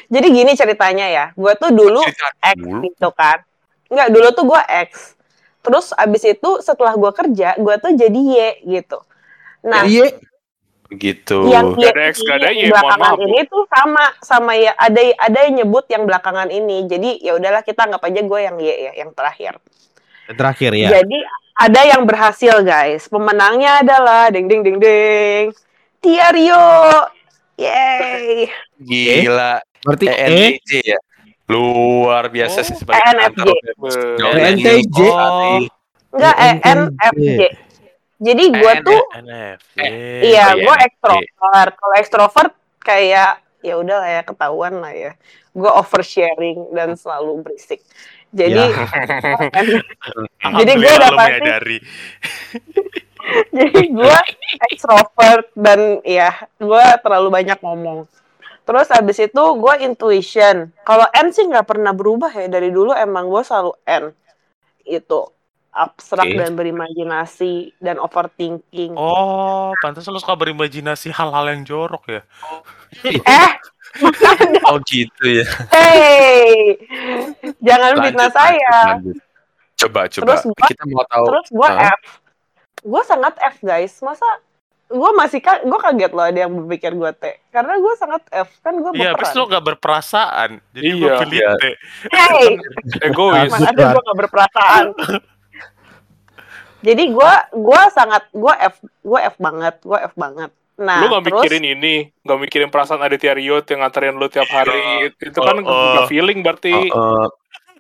Jadi 0.08 0.28
gini 0.32 0.52
ceritanya 0.54 1.06
ya. 1.06 1.26
Gue 1.34 1.52
tuh 1.56 1.70
dulu 1.70 2.00
X 2.02 2.58
gitu 2.58 3.10
kan. 3.12 3.44
Enggak, 3.86 4.08
dulu 4.10 4.28
tuh 4.32 4.46
gue 4.48 4.62
X. 4.88 5.20
Terus 5.60 5.92
abis 5.92 6.24
itu 6.24 6.50
setelah 6.62 6.94
gue 6.94 7.12
kerja, 7.12 7.58
gue 7.58 7.76
tuh 7.76 7.92
jadi 7.92 8.16
Y 8.16 8.38
gitu. 8.72 9.02
Nah, 9.62 9.84
Iya. 9.84 10.14
Gitu. 10.96 11.52
yang 11.52 11.76
Gak 11.76 11.94
ada 11.94 12.04
X, 12.12 12.16
gak 12.24 12.38
ada 12.42 12.50
ini 12.56 12.68
Y, 12.68 12.74
mohon 12.74 13.00
maaf, 13.00 13.18
ini 13.20 13.42
tuh 13.46 13.64
sama 13.68 14.04
sama 14.24 14.52
ya 14.56 14.72
ada 14.80 15.00
ada 15.20 15.38
yang 15.46 15.64
nyebut 15.64 15.86
yang 15.92 16.04
belakangan 16.08 16.50
ini. 16.50 16.88
Jadi 16.88 17.20
ya 17.22 17.36
udahlah 17.36 17.62
kita 17.62 17.86
anggap 17.86 18.02
aja 18.08 18.22
gue 18.24 18.40
yang 18.40 18.56
Y 18.58 18.68
ya, 18.72 18.92
yang 19.06 19.12
terakhir. 19.12 19.60
Terakhir 20.32 20.72
ya. 20.74 20.90
Jadi 21.00 21.20
ada 21.56 21.82
yang 21.86 22.04
berhasil 22.04 22.56
guys. 22.66 23.08
Pemenangnya 23.08 23.86
adalah 23.86 24.28
ding 24.34 24.50
ding 24.50 24.64
ding 24.64 24.78
ding. 24.82 25.54
Tiario. 26.02 26.66
Yay. 27.56 28.52
Gila. 28.82 29.64
Berarti 29.86 30.06
E 30.10 30.16
ENTJ 30.18 30.72
ya. 30.84 31.00
Luar 31.46 32.26
biasa 32.34 32.62
Oh, 32.62 32.66
sih 32.66 32.76
sebagai 32.76 33.06
ENFJ. 33.06 33.48
ENTJ. 34.18 35.00
Enggak 36.10 36.36
ENFJ. 36.42 37.65
Jadi 38.26 38.44
gue 38.50 38.74
tuh 38.82 39.02
NFJ. 39.22 39.78
iya, 40.26 40.58
gue 40.58 40.76
ekstrovert. 40.82 41.74
Kalau 41.78 41.96
ekstrovert 42.02 42.54
kayak 42.82 43.46
ya 43.62 43.74
udah 43.78 43.98
lah 44.02 44.10
ya 44.10 44.22
ketahuan 44.26 44.74
lah 44.82 44.94
ya. 44.98 45.12
Gue 45.54 45.70
oversharing 45.70 46.74
dan 46.74 46.98
selalu 46.98 47.46
berisik. 47.46 47.86
Jadi. 48.34 48.58
Jadi 50.60 50.72
gue 50.74 50.94
pasti 50.98 51.14
menyadari. 51.14 51.78
jadi 53.58 53.90
gue 53.90 54.20
ekstrovert 54.70 55.50
dan 55.58 55.98
ya 56.06 56.30
gue 56.62 56.86
terlalu 57.02 57.34
banyak 57.34 57.58
ngomong. 57.58 58.06
Terus 58.66 58.90
abis 58.94 59.30
itu 59.30 59.44
gue 59.58 59.74
intuition. 59.86 60.70
Kalau 60.86 61.06
N 61.14 61.30
sih 61.30 61.46
nggak 61.46 61.66
pernah 61.70 61.94
berubah 61.94 62.30
ya 62.34 62.50
dari 62.50 62.70
dulu 62.70 62.94
emang 62.94 63.30
gue 63.30 63.42
selalu 63.42 63.74
N. 63.86 64.14
Itu 64.86 65.35
abstrak 65.76 66.24
Oke. 66.26 66.40
dan 66.40 66.56
berimajinasi 66.56 67.54
dan 67.78 68.00
overthinking. 68.00 68.96
Oh, 68.96 69.76
pantas 69.78 70.08
lo 70.08 70.16
suka 70.16 70.34
berimajinasi 70.34 71.12
hal-hal 71.12 71.46
yang 71.50 71.62
jorok 71.62 72.04
ya. 72.10 72.22
Eh, 73.04 73.50
Oh 74.66 74.80
gitu 74.82 75.24
ya. 75.24 75.46
hey, 75.70 76.80
jangan 77.60 77.92
Lanjut, 77.94 78.04
fitnah 78.06 78.24
lanjut, 78.24 78.34
saya. 78.34 78.76
lanjut. 78.90 79.16
Coba 79.76 80.00
coba. 80.06 80.24
Terus 80.26 80.44
gua- 80.46 80.66
Kita 80.66 80.84
mau 80.86 81.04
tahu. 81.06 81.26
Terus 81.28 81.48
gue 81.50 81.70
Hah? 81.70 81.92
F. 81.92 82.04
Gue 82.82 83.02
sangat 83.04 83.34
F 83.38 83.56
guys. 83.62 83.94
Masa 84.00 84.28
gue 84.86 85.12
masih 85.14 85.40
ka 85.40 85.60
gue 85.60 85.80
kaget 85.82 86.12
loh 86.12 86.24
ada 86.24 86.40
yang 86.40 86.52
berpikir 86.54 86.92
gue 86.94 87.12
T. 87.14 87.24
Karena 87.50 87.76
gue 87.76 87.94
sangat 87.96 88.24
F 88.30 88.50
kan 88.62 88.74
gue 88.76 88.92
Iya, 88.94 89.12
berperan. 89.12 89.34
lo 89.34 89.44
gak 89.50 89.66
berperasaan. 89.66 90.50
Jadi 90.72 90.88
gue 90.94 91.04
Iya. 91.06 91.20
pilih 91.20 91.36
Iya. 91.38 91.52
T. 91.54 91.64
Hey, 92.10 92.48
Egois. 93.02 93.52
Ada 93.52 93.84
gue 93.92 94.02
gak 94.02 94.18
berperasaan. 94.24 94.86
Jadi 96.86 97.04
gue 97.10 97.34
gue 97.52 97.82
sangat 97.90 98.30
gue 98.30 98.54
F 98.54 98.76
gue 99.02 99.20
F 99.24 99.36
banget 99.38 99.76
gue 99.82 99.98
F 100.00 100.14
banget. 100.16 100.54
Nah 100.76 101.02
lu 101.02 101.10
gak 101.10 101.24
terus 101.24 101.42
mikirin 101.42 101.66
ini, 101.66 101.96
gak 102.20 102.38
mikirin 102.38 102.70
perasaan 102.70 103.02
Aditya 103.02 103.34
Riot 103.34 103.66
yang 103.66 103.82
nganterin 103.82 104.14
lu 104.14 104.28
tiap 104.28 104.46
hari. 104.48 105.10
Itu 105.10 105.40
kan 105.40 105.58
Oh, 105.58 105.66
oh. 105.66 105.94
gak 105.98 106.08
feeling 106.08 106.40
berarti. 106.40 106.92
Oh, 106.92 107.24
oh. 107.24 107.28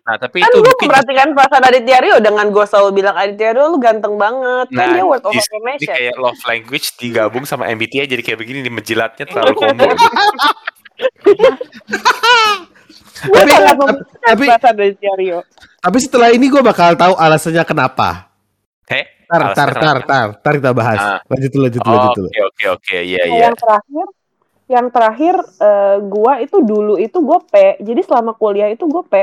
Nah 0.01 0.15
tapi 0.15 0.37
kan 0.37 0.47
itu 0.47 0.57
gue 0.57 0.65
mungkin 0.65 0.85
memperhatikan 0.85 1.27
perasaan 1.33 1.65
Aditya 1.65 1.97
Rio 1.99 2.17
dengan 2.19 2.45
gue 2.47 2.61
selalu 2.63 2.89
bilang 2.95 3.15
Aditya 3.15 3.51
Rio 3.51 3.65
lu 3.67 3.77
ganteng 3.77 4.15
banget 4.15 4.67
kan 4.69 4.77
Nah, 4.79 4.93
dia 4.93 5.03
word 5.03 5.21
of 5.21 5.33
Ini 5.33 5.41
affirmation. 5.41 5.89
kayak 5.91 6.15
love 6.15 6.41
language 6.45 6.87
digabung 6.95 7.43
sama 7.43 7.65
MBTI 7.67 8.05
jadi 8.05 8.21
kayak 8.21 8.37
begini 8.37 8.59
di 8.59 8.69
menjilatnya 8.69 9.25
terlalu 9.25 9.53
combo. 9.59 9.85
Gue 13.25 13.41
Tapi- 14.23 14.47
tapi- 14.47 14.95
tapi- 14.95 15.13
Rio. 15.17 15.39
Tapi 15.75 15.97
setelah 15.99 16.29
ini 16.29 16.45
gue 16.47 16.61
bakal 16.61 16.93
tahu 16.93 17.13
alasannya 17.15 17.61
kenapa. 17.63 18.24
Heh? 18.85 19.05
Tar, 19.25 19.41
tar, 19.57 19.69
tar, 19.73 19.97
tar, 20.05 20.27
tar 20.37 20.53
kita 20.61 20.71
bahas. 20.77 21.01
Ah. 21.01 21.19
Lanjut 21.25 21.49
dulu, 21.49 21.63
lanjut 21.65 21.81
dulu, 21.81 21.89
Oh, 21.89 21.97
lanjut 21.97 22.11
Oke 22.13 22.19
dulu. 22.21 22.29
oke 22.29 22.65
oke 22.77 22.97
iya 23.01 23.17
Nah, 23.17 23.25
iya. 23.25 23.41
Yang 23.49 23.55
terakhir, 23.57 24.05
yang 24.65 24.85
terakhir 24.93 25.35
eh, 25.61 25.97
gua 26.05 26.33
itu 26.41 26.57
dulu 26.61 26.93
itu 27.01 27.17
gue 27.17 27.39
P. 27.49 27.53
Jadi 27.81 28.01
selama 28.05 28.31
kuliah 28.37 28.69
itu 28.69 28.85
gue 28.85 29.03
P. 29.09 29.13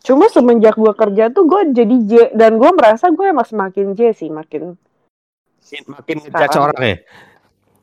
Cuma 0.00 0.30
semenjak 0.32 0.78
gue 0.80 0.92
kerja 0.96 1.28
tuh 1.28 1.44
gue 1.44 1.76
jadi 1.76 1.96
J 2.06 2.12
dan 2.32 2.56
gue 2.56 2.70
merasa 2.72 3.12
gue 3.12 3.26
emang 3.26 3.44
semakin 3.44 3.92
J 3.98 4.16
sih 4.16 4.30
makin. 4.32 4.78
Makin 5.70 6.16
ngejudge 6.24 6.56
orang 6.56 6.78
ya. 6.80 6.96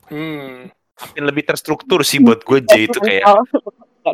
Hmm. 0.09 0.71
Makin 0.97 1.23
lebih 1.29 1.43
terstruktur 1.45 2.01
sih 2.01 2.17
buat 2.17 2.41
gue 2.41 2.59
J 2.65 2.89
itu 2.89 2.97
kayak 2.97 3.21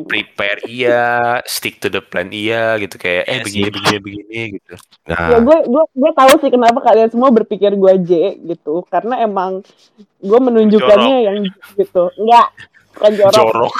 prepare 0.04 0.60
iya, 0.66 1.06
stick 1.44 1.78
to 1.78 1.88
the 1.88 2.00
plan 2.00 2.28
iya 2.28 2.74
gitu 2.78 2.96
kayak 2.96 3.24
eh 3.24 3.40
begini 3.40 3.70
begini 3.70 3.98
begini 4.00 4.40
gitu. 4.56 4.74
ya 5.04 5.16
Nah, 5.30 5.40
gue 5.40 5.58
gue 5.64 5.84
gue 5.94 6.12
tahu 6.12 6.34
sih 6.40 6.50
kenapa 6.50 6.80
kalian 6.80 7.10
semua 7.10 7.30
berpikir 7.30 7.72
gue 7.72 7.94
J 8.02 8.12
gitu 8.44 8.82
karena 8.88 9.22
emang 9.22 9.62
gue 10.18 10.40
menunjukkannya 10.40 11.16
yang 11.24 11.38
gitu 11.76 12.10
enggak 12.16 12.48
bukan 12.94 13.12
jorok, 13.16 13.34
Jorok. 13.34 13.76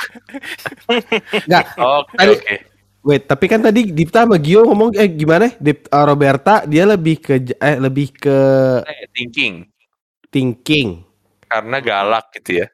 enggak. 1.40 1.66
Oke 1.78 2.16
Tadi- 2.16 2.38
oke. 2.38 2.56
Wait, 3.04 3.28
tapi 3.28 3.46
kan 3.46 3.60
tadi 3.60 3.92
Dipta 3.92 4.24
sama 4.24 4.40
Gio 4.40 4.64
ngomong 4.64 4.96
eh 4.96 5.12
gimana? 5.12 5.52
Dip, 5.60 5.86
eh, 5.86 6.06
Roberta 6.08 6.64
dia 6.64 6.88
lebih 6.88 7.20
ke 7.20 7.36
eh 7.54 7.76
lebih 7.76 8.16
ke 8.16 8.38
Eh, 8.82 9.12
Thinking. 9.12 9.68
thinking. 10.30 11.04
karena 11.46 11.78
galak 11.78 12.34
gitu 12.34 12.64
ya. 12.64 12.68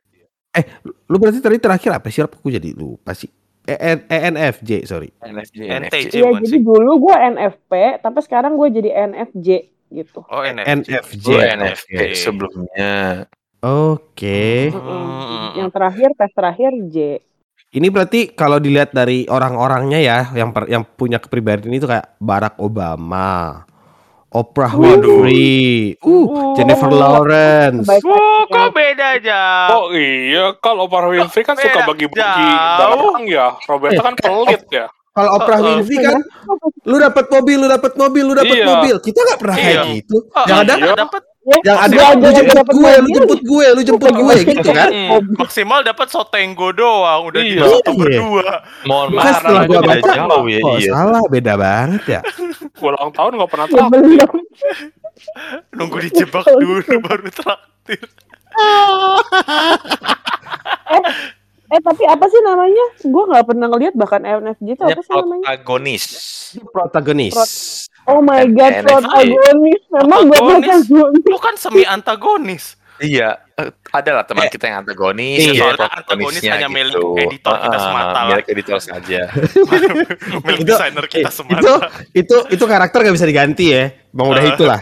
Lu 1.10 1.18
berarti 1.22 1.40
tadi 1.42 1.58
terakhir 1.62 1.92
apa 1.94 2.08
sih? 2.10 2.26
Aku 2.26 2.50
jadi 2.50 2.74
lupa 2.74 3.14
sih. 3.14 3.30
E 3.70 3.76
EN 3.78 4.00
ENFJ, 4.10 4.90
sorry. 4.90 5.14
NFJ, 5.22 5.58
NTJ 5.62 6.14
Iya, 6.18 6.30
jadi 6.42 6.58
dulu 6.58 7.06
gue 7.06 7.16
NFP, 7.38 8.02
tapi 8.02 8.20
sekarang 8.26 8.58
gue 8.58 8.68
jadi 8.74 8.90
NFJ 9.14 9.48
gitu. 9.94 10.26
Oh, 10.26 10.42
NFJ. 10.42 11.28
NFJ. 11.54 11.94
Oh, 11.94 12.18
sebelumnya. 12.18 12.94
Oke. 13.62 14.72
Yang 15.54 15.70
terakhir 15.76 16.10
tes 16.16 16.32
terakhir 16.32 16.72
J. 16.90 17.20
Ini 17.70 17.88
berarti 17.94 18.34
kalau 18.34 18.58
dilihat 18.58 18.96
dari 18.98 19.30
orang-orangnya 19.30 20.02
ya, 20.02 20.34
yang 20.34 20.50
per- 20.50 20.66
yang 20.66 20.82
punya 20.82 21.22
kepribadian 21.22 21.70
itu 21.78 21.86
kayak 21.86 22.18
Barack 22.18 22.58
Obama, 22.58 23.62
Oprah 24.30 24.78
Winfrey, 24.78 25.98
uh, 26.06 26.54
Jennifer 26.54 26.94
Lawrence. 26.94 27.90
Baik. 27.90 28.06
Oh, 28.06 28.46
kok 28.46 28.78
beda 28.78 29.18
jauh? 29.18 29.70
Oh 29.74 29.86
iya, 29.90 30.54
kalau 30.62 30.86
Oprah 30.86 31.10
Winfrey 31.10 31.42
kan 31.42 31.58
suka 31.58 31.82
bagi-bagi 31.82 32.50
barang 32.78 33.26
ya. 33.26 33.58
Roberta 33.66 34.02
kan 34.06 34.14
pelit 34.14 34.64
ya. 34.70 34.86
Kalau 35.10 35.30
Oprah 35.34 35.58
Oh, 35.58 35.66
oh. 35.66 35.70
Winfrey 35.82 35.98
kan, 35.98 36.22
lu 36.86 36.96
dapat 37.02 37.26
mobil, 37.26 37.58
lu 37.58 37.68
dapat 37.68 37.94
mobil, 37.98 38.24
lu 38.24 38.34
dapat 38.38 38.56
Iya. 38.56 38.68
mobil. 38.70 38.96
Kita 39.02 39.20
nggak 39.20 39.40
pernah 39.42 39.58
kayak 39.58 39.74
Iya. 39.74 39.84
gitu. 39.98 40.18
Oh, 40.30 40.46
yang 40.46 40.60
ada, 40.62 40.74
iya. 40.78 40.94
dapat 40.94 41.24
yang 41.42 41.80
ada, 41.80 41.96
lu 42.14 42.26
aja 42.26 42.42
jemput 42.44 42.68
gue, 42.70 42.92
lu 43.00 43.10
jemput 43.10 43.42
gue, 43.42 43.66
lu 43.72 43.82
jemput 43.82 44.12
gue, 44.12 44.36
gitu 44.46 44.70
kan? 44.70 44.90
Hmm. 44.92 45.24
maksimal 45.34 45.80
dapat 45.82 46.08
sotenggo 46.08 46.70
doang, 46.70 47.26
udah 47.26 47.40
Iya. 47.40 47.50
di 47.50 47.58
satu 47.58 47.90
Iya. 47.90 47.98
berdua. 47.98 48.48
Mohon 48.84 49.08
maaf, 49.16 49.34
setelah 49.40 49.62
gua 49.64 49.80
beda 49.80 49.90
baca, 49.90 50.14
jauh 50.14 50.46
ya. 50.46 50.60
Oh 50.62 50.76
iya. 50.78 50.92
salah, 50.92 51.24
beda 51.26 51.54
banget 51.56 52.04
ya. 52.06 52.22
Ulang 52.86 53.10
tahun 53.10 53.32
nggak 53.36 53.50
pernah 53.50 53.68
Ya, 53.68 53.74
tahu. 53.74 53.88
belum. 53.90 54.36
Nunggu 55.74 55.98
dijebak 56.02 56.46
dulu 56.46 56.80
baru 57.02 57.28
traktir. 57.30 58.04
Eh 61.70 61.78
tapi 61.86 62.02
apa 62.02 62.26
sih 62.26 62.42
namanya? 62.42 62.86
Gue 63.00 63.24
nggak 63.30 63.46
pernah 63.46 63.70
ngeliat 63.70 63.94
bahkan 63.94 64.26
NFJ 64.26 64.74
itu 64.74 64.82
apa 64.82 65.02
sih 65.06 65.14
namanya? 65.14 65.46
protagonis. 65.46 66.04
Protagonis. 66.66 67.36
Oh 68.10 68.20
my 68.20 68.44
god, 68.50 68.74
protagonis. 68.82 69.82
Memang 69.88 70.22
gue 70.26 70.34
Protagonis. 70.34 70.84
protagonis. 70.84 71.24
Lu 71.24 71.38
kan 71.38 71.54
semi 71.56 71.84
antagonis. 71.84 72.66
Iya, 73.00 73.40
eh, 73.56 73.72
ada 73.92 74.12
lah 74.12 74.24
teman 74.24 74.44
Eh, 74.44 74.52
kita 74.52 74.68
yang 74.68 74.84
antagonis, 74.84 75.40
iya. 75.40 75.72
Soalnya 75.72 75.88
antagonis 75.96 76.42
hanya 76.44 76.68
milik 76.68 76.92
gitu. 76.92 77.16
editor 77.18 77.56
kita 77.56 77.72
Ah, 77.72 77.80
semata 77.80 78.12
lah. 78.12 78.24
Milik 78.28 78.48
editor 78.50 78.78
saja. 78.78 79.22
Milik 80.44 80.60
Itu- 80.60 80.68
desainer 80.68 81.06
kita 81.08 81.24
Eh, 81.24 81.34
semata. 81.34 81.62
itu 81.62 81.74
itu 82.14 82.38
itu 82.52 82.64
karakter 82.66 83.00
gak 83.02 83.16
bisa 83.16 83.24
diganti 83.24 83.66
ya 83.70 83.84
bang 84.10 84.28
udah 84.28 84.44
Ah. 84.44 84.52
itulah 84.52 84.82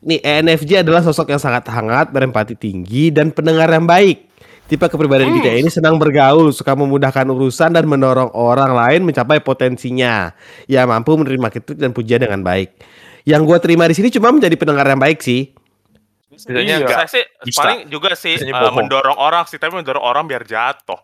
nih 0.00 0.18
ENFJ 0.20 0.82
adalah 0.82 0.98
sosok 1.00 1.28
yang 1.28 1.38
sangat 1.38 1.62
hangat 1.68 2.10
berempati 2.10 2.54
tinggi 2.54 3.10
dan 3.10 3.30
pendengar 3.30 3.66
yang 3.68 3.84
baik 3.84 4.25
tipe 4.66 4.82
kepribadian 4.82 5.30
kita 5.36 5.50
ini 5.54 5.70
senang 5.70 5.94
bergaul 5.94 6.50
suka 6.50 6.74
memudahkan 6.74 7.22
urusan 7.24 7.70
dan 7.70 7.84
mendorong 7.84 8.30
orang 8.32 8.70
lain 8.70 9.00
mencapai 9.02 9.38
potensinya 9.38 10.34
ya 10.66 10.82
mampu 10.82 11.14
menerima 11.14 11.48
kritik 11.48 11.76
dan 11.76 11.90
pujian 11.90 12.18
dengan 12.18 12.42
baik 12.42 12.74
yang 13.22 13.42
gua 13.42 13.58
terima 13.58 13.86
di 13.86 13.94
sini 13.94 14.10
cuma 14.10 14.30
menjadi 14.30 14.54
pendengar 14.54 14.86
yang 14.86 14.98
baik 14.98 15.18
sih 15.18 15.54
Biasanya 16.26 16.60
Iya. 16.60 16.76
enggak. 16.76 16.98
Saya 16.98 17.08
sih 17.08 17.24
Bisa. 17.42 17.58
paling 17.58 17.78
juga 17.88 18.10
sih 18.12 18.36
Biasanya 18.36 18.60
bohong. 18.60 18.76
mendorong 18.76 19.16
orang 19.16 19.48
sih, 19.48 19.56
tapi 19.56 19.72
mendorong 19.72 20.04
orang 20.04 20.28
biar 20.28 20.44
jatuh. 20.44 21.00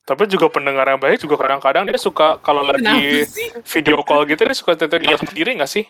Tapi 0.00 0.24
juga 0.24 0.48
pendengar 0.48 0.88
yang 0.88 0.96
baik 0.96 1.20
juga 1.20 1.36
kadang-kadang 1.36 1.84
dia 1.84 2.00
suka 2.00 2.40
kalau 2.40 2.64
lagi 2.64 2.80
Kenapa 2.80 3.28
sih? 3.28 3.48
video 3.60 4.00
call 4.00 4.24
gitu 4.24 4.40
dia 4.40 4.56
suka 4.56 4.72
dia 4.72 5.16
sendiri 5.16 5.52
nggak 5.54 5.68
sih? 5.68 5.84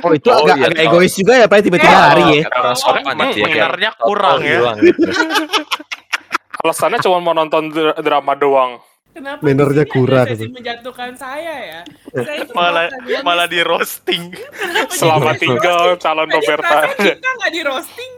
oh 0.00 0.14
itu 0.14 0.30
Oh, 0.30 0.40
agak, 0.40 0.56
iya, 0.56 0.64
agak 0.64 0.78
iya. 0.78 0.86
egois 0.86 1.12
juga 1.12 1.32
ya 1.34 1.46
pak 1.46 1.58
tiba-tiba 1.60 1.90
Iya. 1.90 2.00
lari 2.00 2.22
ya 2.22 2.44
Emang 2.46 2.46
gitu 2.72 2.86
ya. 2.86 3.44
pendengarnya 3.44 3.90
kayak 3.90 4.00
kurang 4.00 4.38
totol 4.38 4.46
ya. 4.46 4.58
Alasannya 6.64 6.96
cuma 7.04 7.20
mau 7.20 7.36
nonton 7.36 7.68
dra- 7.68 8.00
drama 8.00 8.32
doang. 8.32 8.80
Kenapa 9.12 9.44
Mannernya 9.46 9.84
kurang 9.86 10.26
ada 10.26 10.34
sesi 10.34 10.48
gitu. 10.48 10.58
menjatuhkan 10.58 11.12
saya 11.14 11.54
ya? 11.60 11.80
Saya 12.10 12.42
itu 12.42 12.50
Malah 12.56 12.90
malah 13.22 13.46
di 13.46 13.60
roasting. 13.62 14.32
Di 14.32 15.36
tinggal 15.38 16.00
calon 16.00 16.26
Roberta. 16.32 16.88
kita 16.98 17.28
nggak 17.36 17.52
di 17.52 17.62
roasting. 17.62 18.12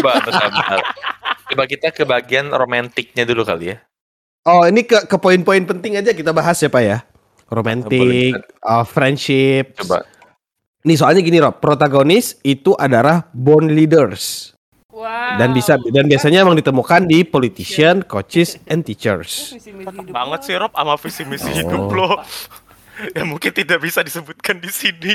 Coba, 0.00 0.10
bentar, 0.24 0.48
bentar. 0.48 0.80
Coba 1.52 1.64
kita 1.68 1.92
ke 1.92 2.02
bagian 2.08 2.48
romantiknya 2.50 3.28
dulu 3.28 3.44
kali 3.46 3.76
ya. 3.76 3.84
Oh 4.48 4.64
ini 4.64 4.88
ke 4.88 5.04
ke 5.04 5.16
poin-poin 5.20 5.62
penting 5.68 6.00
aja 6.00 6.16
kita 6.16 6.32
bahas 6.32 6.56
ya 6.58 6.72
pak 6.72 6.82
ya. 6.82 6.98
Romantik, 7.52 8.32
uh, 8.64 8.82
friendship. 8.82 9.76
Coba. 9.76 10.02
Nih 10.88 10.96
soalnya 10.96 11.20
gini 11.20 11.36
Rob, 11.36 11.60
protagonis 11.60 12.40
itu 12.42 12.72
adalah 12.74 13.28
born 13.36 13.70
leaders 13.76 14.56
Wow. 14.98 15.38
dan 15.38 15.54
bisa 15.54 15.78
dan 15.94 16.10
biasanya 16.10 16.42
emang 16.42 16.58
ditemukan 16.58 17.06
di 17.06 17.22
politician, 17.22 18.02
coaches, 18.02 18.58
and 18.66 18.82
teachers. 18.82 19.54
banget 20.10 20.40
sih 20.42 20.58
Rob 20.58 20.74
sama 20.74 20.98
visi 20.98 21.22
misi 21.22 21.46
Oh. 21.46 21.54
hidup 21.54 21.84
lo. 21.94 22.10
Ya 23.14 23.22
mungkin 23.22 23.54
tidak 23.54 23.78
bisa 23.78 24.02
disebutkan 24.02 24.58
di 24.58 24.66
sini. 24.66 25.14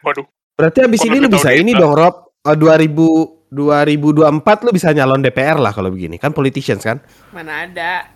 Waduh. 0.00 0.24
Berarti 0.56 0.80
abis 0.80 1.04
Kok 1.04 1.12
ini 1.12 1.16
lu 1.20 1.28
bisa 1.28 1.52
ini 1.52 1.76
kita? 1.76 1.84
dong 1.84 1.92
Rob, 1.92 2.14
uh, 2.40 2.56
2000 2.56 3.52
2024 3.52 4.64
lu 4.64 4.70
bisa 4.72 4.90
nyalon 4.90 5.20
DPR 5.20 5.60
lah 5.60 5.70
kalau 5.70 5.92
begini 5.92 6.16
kan 6.16 6.32
politicians 6.32 6.80
kan. 6.80 7.04
Mana 7.30 7.68
ada. 7.68 8.08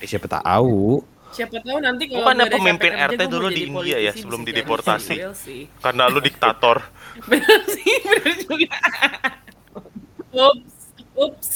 Eh, 0.00 0.08
siapa 0.08 0.26
tahu. 0.26 0.98
Siapa 1.30 1.62
tahu 1.62 1.78
nanti 1.78 2.10
kalau 2.10 2.26
ada 2.26 2.50
pemimpin 2.50 2.90
RT 2.90 3.22
dulu 3.30 3.48
di 3.48 3.70
India 3.70 4.02
ya, 4.02 4.10
sebelum 4.10 4.42
dideportasi. 4.42 5.14
jadi 5.14 5.30
sih. 5.30 5.62
Karena 5.78 6.10
lu 6.10 6.18
diktator. 6.18 6.82
Bener 7.28 7.60
sih, 7.68 7.94
bener 8.06 8.34
juga. 8.44 8.70
Ups, 10.30 10.74
ups. 11.18 11.48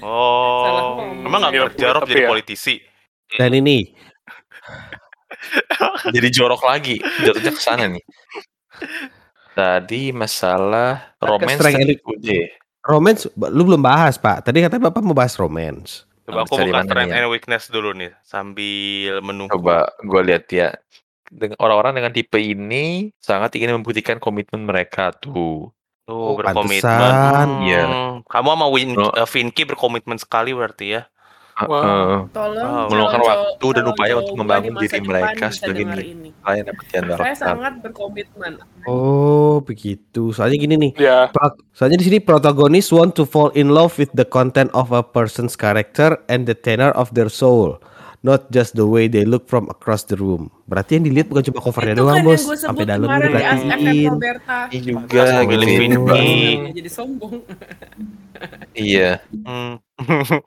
Oh, 0.00 0.96
ngomong. 0.96 1.26
emang 1.26 1.40
nggak 1.42 1.52
Iya, 1.74 1.90
Rob 1.92 2.02
tapi 2.06 2.12
jadi 2.14 2.22
ya. 2.24 2.30
politisi? 2.30 2.74
Dan 3.34 3.50
ini 3.58 3.90
Jadi 6.14 6.28
jorok 6.30 6.62
lagi. 6.62 6.96
Jatuhnya 7.26 7.52
ke 7.52 7.60
sana 7.62 7.90
nih. 7.90 8.04
Tadi 9.52 10.14
masalah 10.14 11.12
romance 11.20 11.60
strength 11.60 12.00
tadi 12.00 12.48
romance 12.82 13.28
lu 13.36 13.62
belum 13.66 13.82
bahas 13.82 14.16
Pak. 14.16 14.48
Tadi 14.48 14.64
katanya 14.64 14.88
Bapak 14.90 15.02
mau 15.04 15.14
bahas 15.14 15.36
romance. 15.36 16.08
Coba 16.22 16.46
aku 16.46 16.54
buka 16.56 16.86
nih 16.86 17.10
ya? 17.10 17.14
and 17.22 17.28
weakness 17.28 17.66
dulu 17.68 17.90
nih 17.92 18.14
sambil 18.22 19.18
menunggu. 19.20 19.52
Coba 19.58 19.90
gue 20.00 20.22
lihat 20.22 20.46
ya. 20.48 20.68
Dengan 21.32 21.56
orang-orang 21.58 21.96
dengan 21.96 22.12
tipe 22.12 22.36
ini 22.36 23.08
sangat 23.16 23.56
ingin 23.56 23.80
membuktikan 23.80 24.20
komitmen 24.20 24.68
mereka 24.68 25.16
tuh. 25.16 25.72
Tuh 26.04 26.12
Oh, 26.12 26.36
berkomitmen. 26.36 26.82
pantesan. 26.84 27.46
Hmm, 27.48 27.64
Iya. 27.64 27.82
Kamu 28.26 28.48
sama 28.52 28.66
Win, 28.68 28.92
Oh. 28.94 29.14
eh, 29.16 29.24
Vinky 29.24 29.64
berkomitmen 29.64 30.20
sekali 30.20 30.52
berarti 30.52 31.00
ya. 31.00 31.02
Heeh. 31.52 31.68
Tolong 32.32 32.64
Wow. 32.64 32.88
Meluangkan 32.88 33.22
waktu 33.22 33.66
dan 33.70 33.84
upaya 33.86 34.12
untuk 34.16 34.34
membangun 34.34 34.72
diri 34.76 34.98
mereka 34.98 35.52
sebagai 35.52 35.84
dapat 36.42 36.84
Saya 37.20 37.34
sangat 37.36 37.72
berkomitmen. 37.80 38.56
Oh, 38.84 39.60
begitu. 39.60 40.32
Soalnya 40.32 40.58
gini 40.58 40.74
nih. 40.80 40.92
Ya, 40.96 41.28
Pro- 41.28 41.60
Soalnya 41.72 42.00
di 42.00 42.08
sini 42.08 42.18
protagonis 42.18 42.88
want 42.88 43.14
to 43.14 43.24
fall 43.24 43.52
in 43.52 43.70
love 43.70 43.94
with 43.96 44.10
the 44.12 44.24
content 44.24 44.72
of 44.72 44.90
a 44.90 45.00
person's 45.00 45.52
character 45.54 46.18
and 46.26 46.48
the 46.48 46.56
tenor 46.56 46.90
of 46.92 47.12
their 47.12 47.28
soul, 47.28 47.76
not 48.22 48.48
just 48.54 48.78
the 48.78 48.86
way 48.86 49.10
they 49.10 49.26
look 49.26 49.50
from 49.50 49.66
across 49.68 50.06
the 50.06 50.16
room. 50.16 50.48
Berarti 50.70 50.98
yang 50.98 51.04
dilihat 51.10 51.26
bukan 51.28 51.42
cuma 51.50 51.58
covernya 51.58 51.94
Itu 51.98 52.02
doang, 52.06 52.16
kan 52.22 52.26
Bos. 52.26 52.42
Sampai 52.58 52.84
dalam 52.86 53.06
diperhatiin. 53.10 54.10
Roberta. 54.14 54.58
Ini 54.70 54.80
juga 54.86 55.26
gitu. 55.46 55.64
Vinky. 55.66 56.22
Jadi 56.78 56.90
sombong. 56.90 57.36
Iya. 58.74 59.22
Hmm. 59.30 59.78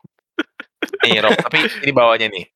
Nih 1.08 1.20
Rob, 1.24 1.32
tapi 1.40 1.64
ini 1.80 1.92
bawahnya 1.96 2.28
nih. 2.28 2.52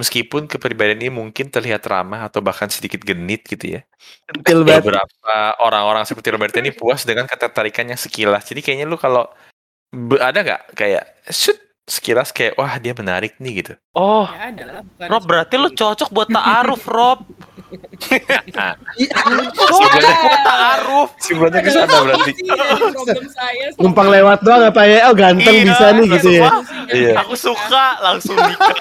Meskipun 0.00 0.48
kepribadian 0.48 1.04
ini 1.04 1.12
mungkin 1.12 1.52
terlihat 1.52 1.84
ramah 1.84 2.24
atau 2.24 2.40
bahkan 2.40 2.72
sedikit 2.72 3.04
genit 3.04 3.44
gitu 3.44 3.76
ya. 3.76 3.84
Centil 4.24 4.64
banget. 4.64 4.88
Beberapa 4.88 5.36
orang-orang 5.60 6.08
seperti 6.08 6.32
Roberta 6.32 6.56
ini 6.64 6.72
puas 6.72 7.04
dengan 7.04 7.28
ketertarikan 7.28 7.92
yang 7.92 8.00
sekilas. 8.00 8.48
Jadi 8.48 8.64
kayaknya 8.64 8.88
lu 8.88 8.96
kalau 8.96 9.28
ada 10.16 10.40
nggak 10.40 10.62
kayak 10.72 11.04
shoot 11.28 11.60
sekilas 11.84 12.30
kayak 12.30 12.54
wah 12.54 12.76
dia 12.76 12.92
menarik 12.92 13.34
nih 13.38 13.62
gitu. 13.62 13.72
Oh, 13.92 14.28
Ya 14.28 14.50
ada 14.50 14.62
lah. 14.64 14.82
bukan 14.84 15.08
Rob 15.08 15.22
berarti 15.24 15.54
lu 15.56 15.68
cocok 15.70 16.08
buat 16.10 16.28
ta'aruf, 16.28 16.82
Rob. 16.86 17.20
Cocok 18.50 19.90
buat 19.94 20.42
ta'aruf. 20.42 21.08
sebenarnya 21.18 21.60
ke 21.62 21.70
sana 21.70 21.96
berarti. 22.02 22.32
Numpang 23.78 24.08
lewat 24.10 24.38
doang 24.42 24.62
apa 24.66 24.82
ya? 24.86 24.98
Oh, 25.10 25.14
ganteng 25.14 25.54
Iya, 25.54 25.66
bisa 25.66 25.86
nih 25.94 26.06
gitu 26.18 26.28
ya. 26.32 26.48
Iya. 26.90 27.12
Aku 27.22 27.34
suka 27.34 27.98
langsung 28.02 28.36
nikah. 28.36 28.74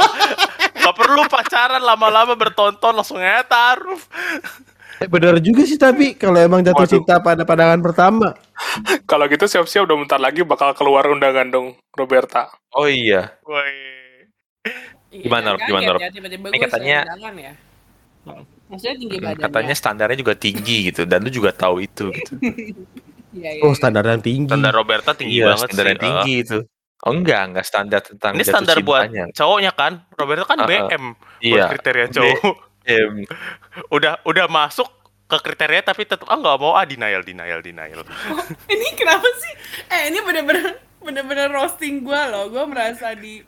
Gak 0.80 0.96
perlu 0.96 1.22
pacaran 1.28 1.82
lama-lama 1.82 2.34
bertonton 2.34 2.94
langsung 2.96 3.20
aja 3.20 3.46
ta'aruf. 3.46 4.06
Eh, 5.00 5.08
bener 5.08 5.40
juga 5.40 5.64
sih 5.64 5.76
tapi 5.76 6.14
kalau 6.14 6.36
emang 6.38 6.60
jatuh 6.60 6.84
Waduh. 6.84 6.94
cinta 6.94 7.14
pada 7.18 7.44
pandangan 7.44 7.80
pertama. 7.80 8.36
kalau 9.04 9.26
gitu 9.26 9.46
siap-siap 9.46 9.84
udah 9.84 9.98
bentar 9.98 10.18
lagi 10.18 10.44
bakal 10.44 10.72
keluar 10.74 11.08
undangan 11.08 11.48
dong 11.48 11.68
Roberta. 11.92 12.52
Oh 12.72 12.86
iya. 12.86 13.32
Woi. 13.42 13.72
Iya, 15.10 15.24
Gimana, 15.26 15.48
Rob? 15.52 15.58
kaget 15.58 15.70
Gimana, 15.72 15.90
Rob? 15.90 16.00
ya, 16.00 16.10
Ini 16.14 16.58
katanya- 16.60 17.02
ya. 17.34 17.54
Maksudnya 18.70 18.96
tinggi 18.96 19.18
badannya. 19.18 19.42
Katanya 19.42 19.74
standarnya 19.74 20.18
juga 20.20 20.34
tinggi 20.38 20.78
gitu 20.86 21.02
dan 21.04 21.26
lu 21.26 21.32
juga 21.32 21.50
tahu 21.50 21.82
itu 21.82 22.12
gitu. 22.12 22.34
Iya, 23.30 23.50
iya, 23.56 23.62
Oh, 23.62 23.74
standar 23.74 24.02
yang 24.04 24.20
tinggi. 24.20 24.50
Standar 24.50 24.74
Roberta 24.74 25.14
tinggi 25.14 25.38
Iya, 25.38 25.54
banget 25.54 25.70
standar 25.70 25.86
sih. 25.86 25.90
yang 25.90 26.02
tinggi 26.02 26.34
itu. 26.42 26.58
Oh 27.00 27.14
enggak, 27.14 27.42
enggak 27.46 27.62
standar 27.64 28.02
tentang 28.02 28.34
Ini 28.34 28.42
jatuh 28.42 28.52
standar 28.52 28.76
buat 28.82 29.06
cintanya. 29.06 29.26
cowoknya 29.32 29.72
kan? 29.72 29.94
Roberta 30.12 30.44
kan 30.44 30.58
Uh-uh. 30.60 30.68
BM 30.68 31.04
buat 31.14 31.40
Iya. 31.40 31.64
kriteria 31.70 32.06
cowok. 32.10 32.54
Em, 32.88 33.28
udah 33.92 34.24
udah 34.24 34.46
masuk 34.48 34.88
ke 35.30 35.38
kriteria 35.46 35.86
tapi 35.86 36.10
tetap 36.10 36.26
ah 36.26 36.38
nggak 36.40 36.58
mau 36.58 36.74
ah 36.74 36.86
denial 36.88 37.22
denial 37.22 37.62
denial. 37.62 38.02
ini 38.74 38.88
kenapa 38.98 39.28
sih? 39.38 39.54
Eh 39.94 40.02
ini 40.10 40.20
bener-bener 40.26 40.82
bener-bener 41.04 41.48
roasting 41.54 42.02
gue 42.02 42.22
loh. 42.34 42.50
Gue 42.50 42.66
merasa 42.66 43.14
di 43.14 43.44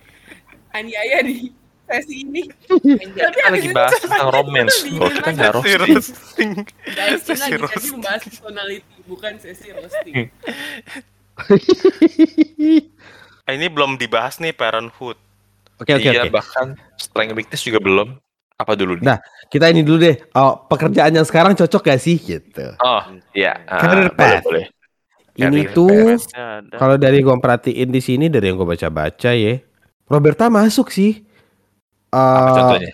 aniaya 0.72 1.26
di 1.26 1.50
sesi 1.92 2.24
ini. 2.24 2.44
Tapi 2.48 3.12
kita 3.12 3.50
lagi 3.52 3.70
bahas 3.76 3.98
tentang 4.00 4.30
romance. 4.32 4.76
kita 4.88 5.30
nggak 5.36 5.54
Sesi 5.60 5.74
roasting. 5.76 5.92
roasting. 5.92 6.52
Guys, 6.96 7.22
kita 7.28 7.44
lagi 7.44 7.90
membahas 7.92 8.22
personality, 8.24 8.96
bukan 9.10 9.34
sesi 9.42 9.68
roasting. 9.76 10.16
Eh, 13.50 13.54
ini 13.58 13.68
belum 13.68 13.98
dibahas 13.98 14.38
nih 14.38 14.54
parenthood. 14.54 15.18
Oke 15.82 15.98
oke 15.98 16.06
iya, 16.06 16.30
oke. 16.30 16.30
bahkan 16.30 16.78
strength 16.94 17.34
weakness 17.34 17.66
juga 17.66 17.82
belum. 17.82 18.22
Apa 18.62 18.78
dulu 18.78 19.02
nih? 19.02 19.06
Nah, 19.10 19.18
kita 19.50 19.74
ini 19.74 19.82
dulu 19.82 19.98
deh. 20.06 20.16
Oh, 20.38 20.62
pekerjaan 20.70 21.10
yang 21.18 21.26
sekarang 21.26 21.58
cocok 21.58 21.82
gak 21.82 22.02
sih 22.02 22.22
gitu. 22.22 22.78
Oh, 22.78 23.02
iya. 23.34 23.58
Ah, 23.66 23.82
Career 23.82 24.14
boleh, 24.14 24.18
path. 24.18 24.46
boleh. 24.46 24.66
Ini 25.34 25.64
Career 25.66 25.74
tuh 25.74 25.98
kalau 26.78 26.96
dari 27.02 27.26
gua 27.26 27.42
perhatiin 27.42 27.90
di 27.90 28.02
sini 28.04 28.30
dari 28.30 28.54
yang 28.54 28.62
gua 28.62 28.78
baca-baca 28.78 29.32
ya. 29.34 29.58
Roberta 30.06 30.52
masuk 30.52 30.94
sih. 30.94 31.26
Apa 32.12 32.22
Eh, 32.22 32.54
contohnya? 32.54 32.92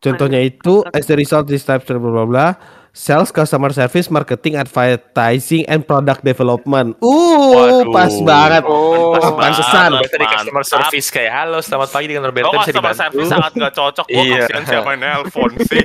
Contohnya 0.00 0.40
itu 0.40 0.80
as 0.96 1.04
the 1.04 1.12
result 1.18 1.44
this 1.44 1.60
type 1.60 1.84
bla 1.84 2.00
bla 2.00 2.24
bla 2.24 2.46
sales, 2.90 3.30
customer 3.30 3.70
service, 3.70 4.08
marketing, 4.08 4.54
advertising, 4.54 5.64
and 5.64 5.82
product 5.82 6.20
development. 6.20 6.94
Uh, 6.98 7.86
Waduh. 7.86 7.88
pas 7.88 8.12
banget. 8.20 8.62
Oh, 8.66 9.14
Pas 9.14 9.30
pantesan. 9.32 9.90
di 10.02 10.26
customer 10.26 10.62
service 10.62 11.08
kayak 11.08 11.30
halo 11.32 11.58
selamat 11.60 11.88
pagi 11.88 12.06
dengan 12.08 12.24
Roberta 12.26 12.48
Oh, 12.48 12.52
bisa 12.52 12.60
customer 12.66 12.90
dibantu. 12.90 13.00
service 13.00 13.28
sangat 13.28 13.50
gak 13.54 13.72
cocok. 13.72 14.06
Gue 14.10 14.20
Iya. 14.20 14.36
kasihan 14.42 14.62
siapa 14.64 14.88
yang 14.90 15.00
nelpon 15.00 15.50
sih. 15.62 15.84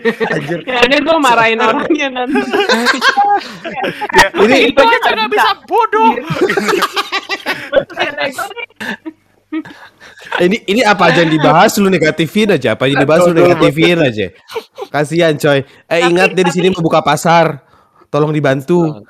Ya, 0.66 0.78
ini 0.84 0.96
gue 1.00 1.18
marahin 1.20 1.60
orangnya 1.60 2.08
nanti. 2.12 2.38
Ya, 4.16 4.28
Ini- 4.34 4.72
itu 4.72 4.80
aja 4.80 4.98
gak 5.04 5.28
bisa 5.30 5.50
bodoh. 5.66 6.12
Ini 10.36 10.58
ini 10.66 10.82
apa 10.82 11.10
aja 11.12 11.24
yang 11.24 11.34
dibahas 11.34 11.78
lu 11.78 11.88
negatifin 11.88 12.52
aja, 12.52 12.74
apa 12.74 12.90
yang 12.90 13.00
dibahas 13.00 13.26
lu 13.26 13.34
negatifin 13.34 13.98
aja. 14.00 14.28
Kasihan 14.90 15.36
coy. 15.36 15.62
Eh 15.86 16.00
ingat 16.06 16.34
deh 16.34 16.44
di 16.44 16.54
sini 16.54 16.68
mau 16.72 16.82
buka 16.82 17.00
pasar. 17.00 17.62
Tolong 18.10 18.32
dibantu. 18.32 19.04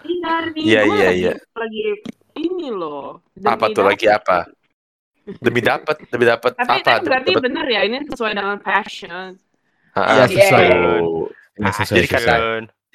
Iya, 0.56 0.82
Iya, 0.82 1.10
iya, 1.14 1.32
lagi- 1.54 2.02
ini 2.36 2.74
loh. 2.74 3.22
Apa 3.38 3.70
tuh 3.70 3.86
lagi 3.86 4.10
apa? 4.10 4.50
Demi 5.26 5.62
dapat, 5.62 6.06
demi 6.10 6.26
dapat 6.26 6.54
Tapi 6.54 6.82
apa? 6.82 7.02
itu 7.02 7.06
berarti 7.06 7.30
Dapat- 7.34 7.44
benar 7.44 7.66
ya, 7.66 7.82
ini 7.82 7.98
sesuai 8.06 8.34
dengan 8.34 8.58
passion. 8.62 9.38
Ah, 9.94 10.26
Iya, 10.26 10.26
sesuai. 10.30 10.68
Nah, 11.56 11.70
Ah, 11.70 11.74
sesuai, 11.74 11.98
jadi 11.98 12.08
kata 12.10 12.34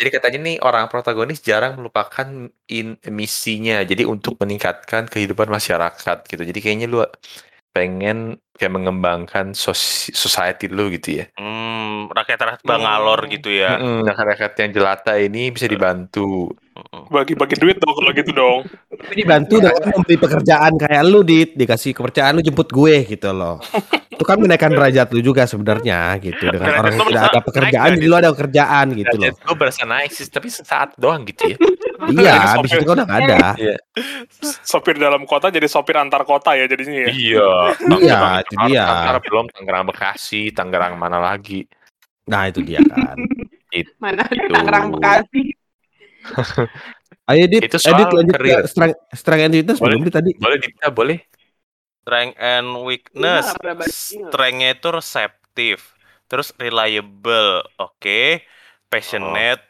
jadi 0.00 0.10
katanya 0.16 0.38
nih 0.40 0.56
orang 0.64 0.88
protagonis 0.88 1.44
jarang 1.44 1.76
melupakan 1.76 2.24
in 2.66 2.96
misinya. 3.06 3.84
Jadi 3.84 4.08
untuk 4.08 4.40
meningkatkan 4.40 5.04
kehidupan 5.04 5.46
masyarakat 5.46 6.16
gitu. 6.24 6.40
Jadi 6.40 6.58
kayaknya 6.58 6.88
lu 6.88 7.04
pengen 7.70 8.38
kayak 8.58 8.76
mengembangkan 8.76 9.54
society 9.54 10.68
lu 10.68 10.92
gitu 10.92 11.22
ya. 11.22 11.26
hmm, 11.38 12.12
rakyat-rakyat 12.12 12.60
Bangalore 12.66 13.24
gitu 13.30 13.48
ya. 13.54 13.78
Mm-mm, 13.78 14.04
Rakyat 14.04 14.52
yang 14.60 14.70
jelata 14.74 15.12
ini 15.16 15.48
bisa 15.54 15.70
dibantu. 15.70 16.52
Bagi-bagi 17.10 17.58
duit 17.58 17.76
dong 17.82 17.92
kalau 17.98 18.10
gitu 18.14 18.30
dong. 18.30 18.60
Tapi 18.88 19.14
dibantu 19.18 19.58
dengan 19.58 19.90
memberi 19.90 20.16
pekerjaan 20.16 20.72
kayak 20.78 21.02
lu 21.02 21.20
dit, 21.26 21.50
dikasih 21.58 21.90
kepercayaan 21.92 22.38
lu 22.38 22.42
jemput 22.46 22.70
gue 22.70 23.04
gitu 23.10 23.30
loh. 23.34 23.58
Itu 24.14 24.22
kan 24.22 24.38
menaikkan 24.38 24.70
derajat 24.70 25.10
lu 25.10 25.20
juga 25.20 25.50
sebenarnya 25.50 26.14
gitu 26.22 26.46
dengan 26.46 26.78
orang 26.78 26.94
yang 26.94 27.08
tidak 27.10 27.24
ada 27.34 27.40
pekerjaan 27.42 27.88
naik 27.90 27.98
jadi 27.98 28.06
lu 28.06 28.16
ada 28.16 28.30
kerjaan 28.30 28.86
gitu 28.94 29.14
loh. 29.18 29.34
Gue 29.34 29.56
berasa 29.58 29.82
naik 29.82 30.10
sih, 30.14 30.24
tapi 30.30 30.48
sesaat 30.48 30.94
doang 30.96 31.26
gitu 31.26 31.54
ya. 31.54 31.58
Iya, 32.00 32.56
habis 32.56 32.72
itu 32.72 32.80
kan 32.88 32.96
udah 32.96 33.04
nggak 33.04 33.20
ada. 33.28 33.38
Sopir 34.64 34.96
dalam 34.96 35.28
kota 35.28 35.52
jadi 35.52 35.68
sopir 35.68 36.00
antar 36.00 36.24
kota 36.24 36.56
ya 36.56 36.64
jadinya 36.64 37.04
ya. 37.04 37.08
iya. 37.12 37.48
Iya, 38.00 38.20
itu 38.40 38.54
dia. 38.72 38.84
Tangerang 38.88 39.20
belum 39.28 39.46
Tangerang 39.52 39.84
Bekasi, 39.92 40.42
Tangerang 40.56 40.96
mana 40.96 41.20
lagi? 41.20 41.68
Nah, 42.24 42.48
itu 42.48 42.64
dia 42.64 42.80
kan. 42.80 43.20
Mana 44.00 44.24
ada 44.24 44.32
Itu. 44.32 44.48
Tangerang 44.48 44.86
Bekasi. 44.96 45.59
Ayo 47.26 47.46
dit, 47.46 47.62
Itu 47.62 47.78
edit 47.78 48.06
soal 48.06 48.10
lanjut 48.12 48.34
ke 48.34 48.54
strength, 48.66 48.98
strength 49.14 49.44
and 49.44 49.54
weakness 49.54 49.78
Boleh. 49.78 49.94
belum 49.94 50.02
dit 50.02 50.14
tadi. 50.14 50.30
Boleh 50.34 50.58
dipita, 50.58 50.88
boleh. 50.90 51.18
Strength 52.02 52.36
and 52.36 52.68
weakness. 52.82 53.46
Bandingnya. 53.54 53.86
Strength-nya 54.26 54.68
itu 54.72 54.88
receptive. 54.90 55.82
Terus 56.26 56.48
reliable, 56.56 57.62
oke. 57.76 58.42
Passionate, 58.84 59.62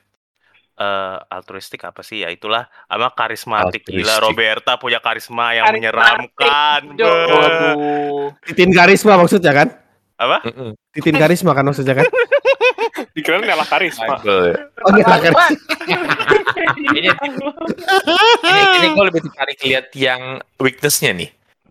eh 0.74 1.16
altruistik 1.28 1.84
apa 1.84 2.00
sih 2.00 2.24
ya 2.24 2.32
itulah 2.32 2.64
sama 2.88 3.12
karismatik 3.12 3.84
gila 3.84 4.16
Altruistik. 4.16 4.24
Roberta 4.24 4.72
punya 4.80 4.96
karisma 4.96 5.52
yang 5.52 5.68
Karismatik. 5.68 5.92
menyeramkan. 5.92 6.80
Waduh. 6.96 8.32
Titin 8.48 8.72
karisma 8.72 9.20
maksudnya 9.20 9.52
kan? 9.52 9.68
apa 10.16 10.44
Mm-mm. 10.44 10.76
Titin 10.92 11.16
karisma 11.16 11.52
kan 11.52 11.64
maksudnya 11.64 11.96
kan? 11.96 12.04
Dikira 13.16 13.40
nyala 13.40 13.64
karisma. 13.64 14.20
Bible. 14.20 14.52
Oh, 14.84 14.88
enggak 14.92 15.20
kan. 15.28 15.32
Ini, 16.90 17.10
ini, 17.10 18.66
ini 18.80 18.88
gue 18.92 19.04
lebih 19.06 19.20
tertarik 19.30 19.58
lihat 19.62 19.86
yang 19.94 20.42
weakness-nya 20.58 21.12
nih. 21.14 21.30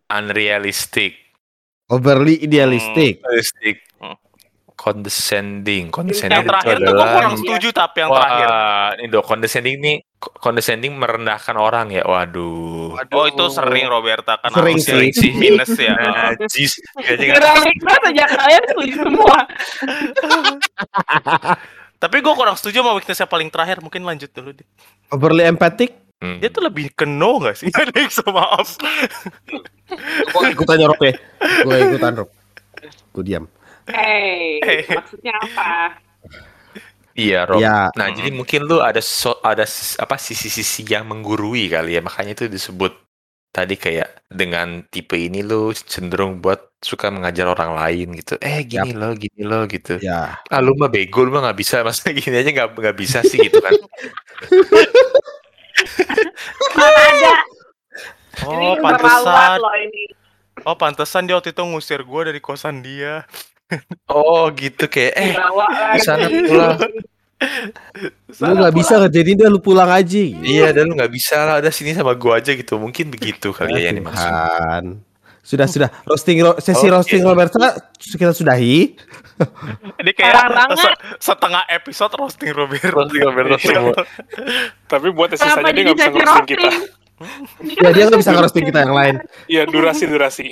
Unrealistic. 0.10 1.14
Overly 1.90 2.46
idealistic. 2.46 3.20
Realistic. 3.26 3.76
Hmm. 3.98 4.16
Condescending. 4.78 5.92
Condescending 5.92 6.40
yang 6.40 6.46
itu 6.46 6.52
terakhir 6.54 6.76
tuh 6.78 6.82
gue 6.82 6.94
adalah... 6.94 7.14
kurang 7.18 7.36
setuju 7.38 7.68
tapi 7.74 7.98
yang 8.00 8.12
terakhir 8.14 8.50
Wah, 8.50 8.88
ini 8.96 9.06
dong 9.12 9.26
condescending 9.26 9.76
nih 9.82 9.98
condescending 10.20 10.94
merendahkan 11.00 11.56
orang 11.56 11.96
ya. 11.96 12.04
Waduh. 12.04 13.00
oh 13.00 13.26
itu 13.26 13.46
sering 13.50 13.88
Roberta 13.88 14.36
kan 14.38 14.52
Sering 14.52 14.78
sih. 14.80 15.32
minus 15.34 15.72
ya 15.80 15.96
Najis. 16.36 16.76
Gerang 17.18 17.64
banget 17.64 18.04
aja 18.14 18.24
kalian 18.28 18.64
setuju 18.70 18.94
semua. 19.08 19.38
tapi 22.00 22.20
gue 22.20 22.32
kurang 22.32 22.56
setuju 22.56 22.80
sama 22.80 22.96
weakness 22.96 23.20
yang 23.20 23.28
paling 23.28 23.48
terakhir 23.48 23.78
mungkin 23.80 24.02
lanjut 24.02 24.32
dulu 24.32 24.56
deh 24.56 24.68
Overly 25.10 25.44
empathic. 25.46 25.92
Hmm. 26.20 26.36
dia 26.36 26.48
tuh 26.48 26.60
lebih 26.62 26.92
ke 26.92 27.04
no 27.04 27.40
gak 27.40 27.56
sih 27.56 27.72
Next, 27.96 28.20
maaf 28.26 28.76
Gue 30.30 30.46
ikutan 30.50 30.84
Rob 30.84 31.00
ya. 31.00 31.16
Gue 31.64 31.76
ikutan 31.82 32.12
Rob. 32.14 32.30
Gue 33.10 33.24
diam. 33.24 33.46
Hey, 33.88 34.60
Hey. 34.60 34.84
maksudnya 34.86 35.34
apa? 35.34 35.98
Iya, 37.16 37.40
Rob. 37.44 37.60
Ya. 37.60 37.90
Nah, 37.96 38.08
jadi 38.10 38.30
mungkin 38.30 38.64
lu 38.64 38.80
ada 38.80 39.00
so- 39.00 39.42
ada 39.42 39.66
apa 39.98 40.16
sisi-sisi 40.16 40.86
yang 40.86 41.04
menggurui 41.04 41.68
kali 41.68 41.96
ya. 41.96 42.02
Makanya 42.02 42.32
itu 42.34 42.46
disebut 42.46 42.94
tadi 43.50 43.76
kayak 43.76 44.30
dengan 44.30 44.86
tipe 44.88 45.18
ini 45.18 45.42
lu 45.42 45.74
cenderung 45.74 46.40
buat 46.40 46.78
suka 46.80 47.12
mengajar 47.12 47.50
orang 47.50 47.76
lain 47.76 48.16
gitu. 48.16 48.40
Eh, 48.40 48.64
gini 48.64 48.96
loh, 48.96 49.12
gini 49.18 49.44
loh 49.44 49.68
gitu. 49.68 50.00
Ya. 50.00 50.40
Ah, 50.48 50.62
lu 50.64 50.78
mah 50.80 50.88
bego, 50.88 51.28
lu 51.28 51.34
mah 51.34 51.50
nggak 51.50 51.60
bisa. 51.60 51.82
Masa 51.88 52.14
gini 52.14 52.36
aja 52.40 52.50
nggak 52.50 52.78
nggak 52.78 52.98
bisa 52.98 53.20
sih 53.26 53.42
gitu 53.42 53.60
kan. 53.60 53.74
Mana 56.76 57.02
ada? 57.16 57.34
oh 58.48 58.56
ini 58.56 58.80
pantesan 58.80 59.60
loh 59.60 59.76
ini. 59.76 60.04
oh 60.64 60.76
pantesan 60.80 61.28
dia 61.28 61.36
waktu 61.36 61.52
itu 61.52 61.64
ngusir 61.64 62.08
gue 62.08 62.22
dari 62.24 62.40
kosan 62.40 62.80
dia 62.80 63.28
Oh, 64.10 64.50
gitu 64.58 64.90
kayak 64.90 65.14
eh 65.14 65.34
di 65.94 66.00
sana 66.02 66.26
pulang. 66.26 66.80
Lu 68.40 68.54
nggak 68.54 68.76
bisa 68.76 69.00
ngerjain 69.00 69.36
dia 69.36 69.48
lu 69.48 69.60
pulang 69.60 69.88
aja. 69.88 70.04
gitu. 70.06 70.40
Iya, 70.40 70.72
dan 70.72 70.88
lu 70.88 70.94
nggak 70.94 71.10
bisa 71.10 71.40
lah, 71.40 71.56
ada 71.60 71.72
sini 71.72 71.92
sama 71.92 72.12
gua 72.14 72.38
aja 72.38 72.52
gitu. 72.52 72.76
Mungkin 72.76 73.10
begitu 73.10 73.50
kali 73.52 73.80
ya 73.80 73.90
yang 73.90 74.00
dimaksud. 74.00 74.32
Sudah 75.40 75.66
sudah 75.66 75.90
roasting 76.06 76.38
ro- 76.40 76.60
sesi 76.60 76.86
Oke. 76.86 76.94
roasting 76.94 77.22
Roberta 77.24 77.58
kita 77.98 78.36
sudahi. 78.36 78.94
ini 80.04 80.12
kayak 80.12 80.36
se- 80.76 81.00
setengah 81.18 81.64
episode 81.66 82.12
roasting 82.14 82.52
Roberta 82.52 82.92
Roasting 82.92 83.24
Roberta 83.24 83.56
semua. 83.58 83.96
Tapi 84.92 85.08
buat 85.10 85.32
Kenapa 85.34 85.48
sisanya 85.50 85.72
dia 85.72 85.80
jadi 85.80 85.82
nggak 85.82 85.96
bisa 85.96 86.06
sesi 86.06 86.14
ngerosting 86.14 86.46
kita. 86.46 86.70
roasting? 86.70 87.78
Ya 87.80 87.90
dia 87.90 88.04
nggak 88.06 88.20
bisa 88.22 88.32
ngerosting 88.32 88.66
kita 88.68 88.80
yang 88.84 88.94
lain. 88.94 89.16
Iya 89.48 89.64
durasi 89.66 90.04
durasi. 90.06 90.48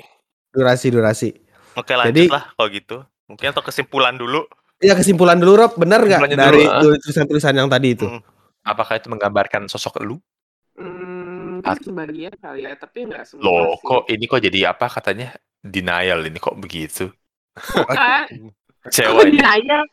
Durasi 0.50 0.88
durasi. 0.90 1.30
oke 1.76 1.94
lanjut 1.94 2.10
Jadi- 2.10 2.28
lah 2.34 2.44
kalau 2.50 2.70
gitu 2.74 2.98
mungkin 3.28 3.48
atau 3.52 3.62
kesimpulan 3.62 4.16
dulu 4.16 4.50
Ya 4.78 4.94
kesimpulan 4.94 5.42
dulu 5.42 5.58
Rob, 5.58 5.74
benar 5.74 6.06
nggak 6.06 6.38
dari 6.38 6.62
ah. 6.70 6.82
tulisan-tulisan 6.82 7.58
yang 7.58 7.66
tadi 7.66 7.98
itu? 7.98 8.06
Hmm. 8.06 8.22
Apakah 8.62 9.02
itu 9.02 9.10
menggambarkan 9.10 9.66
sosok 9.66 10.06
lu? 10.06 10.22
Hmm, 10.78 11.66
At- 11.66 11.82
sebagian 11.82 12.36
kali 12.38 12.70
ya, 12.70 12.78
tapi 12.78 13.10
nggak 13.10 13.26
semua 13.26 13.42
Loh, 13.48 13.74
sih. 13.74 13.88
kok 13.88 14.02
ini 14.14 14.24
kok 14.30 14.42
jadi 14.44 14.60
apa 14.70 14.86
katanya? 14.86 15.34
Denial 15.58 16.22
ini 16.30 16.38
kok 16.38 16.54
begitu? 16.62 17.10
Ah, 17.90 18.30
ini. 18.30 18.54
denial. 19.34 19.84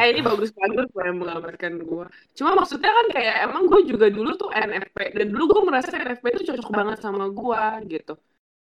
eh 0.00 0.16
ini 0.16 0.24
bagus 0.24 0.48
bagus 0.56 0.88
gue 0.88 1.04
yang 1.04 1.20
menggambarkan 1.20 1.76
gue 1.84 2.06
cuma 2.32 2.56
maksudnya 2.56 2.88
kan 2.88 3.06
kayak 3.12 3.36
emang 3.44 3.68
gue 3.68 3.80
juga 3.84 4.08
dulu 4.08 4.32
tuh 4.32 4.48
NFP 4.48 5.12
dan 5.12 5.26
dulu 5.28 5.42
gue 5.52 5.62
merasa 5.68 5.92
NFP 5.92 6.24
itu 6.32 6.42
cocok 6.48 6.68
banget 6.72 6.98
sama 7.04 7.28
gue 7.28 7.64
gitu 7.92 8.16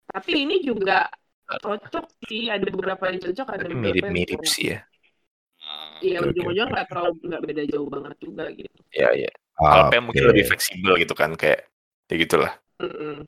tapi 0.09 0.31
ini 0.41 0.65
juga 0.65 1.05
cocok 1.61 2.05
sih 2.25 2.49
ada 2.49 2.65
beberapa 2.65 3.13
yang 3.13 3.21
cocok 3.29 3.45
ada 3.45 3.65
mirip-mirip 3.69 4.41
sih 4.41 4.73
ya. 4.73 4.81
Iya 6.01 6.17
Oke, 6.19 6.25
oke, 6.25 6.31
ujung-ujung 6.33 6.69
nggak 6.73 6.87
terlalu 6.89 7.11
nggak 7.21 7.41
beda 7.45 7.63
jauh 7.69 7.87
banget 7.91 8.15
juga 8.23 8.43
gitu 8.55 8.77
Ya 8.95 9.09
ya. 9.13 9.31
Kalau 9.53 9.91
PM 9.93 10.03
mungkin 10.09 10.23
lebih 10.33 10.43
fleksibel 10.49 10.93
gitu 10.97 11.13
kan 11.13 11.37
kayak 11.37 11.69
ya 12.09 12.15
gitulah. 12.17 12.51
Mm-mm. 12.81 13.25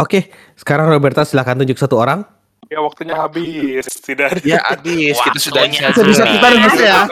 Oke, 0.00 0.34
sekarang 0.58 0.90
Roberta 0.90 1.22
silahkan 1.22 1.54
tunjuk 1.54 1.78
satu 1.78 2.00
orang. 2.00 2.26
Ya 2.66 2.80
waktunya 2.80 3.14
habis, 3.14 3.84
tidak. 4.00 4.40
Ya 4.42 4.58
habis 4.64 5.14
kita 5.20 5.38
sudah 5.38 5.62
bisa 5.68 6.24
kita 6.24 6.48
habis. 6.48 6.74
ya. 6.80 7.04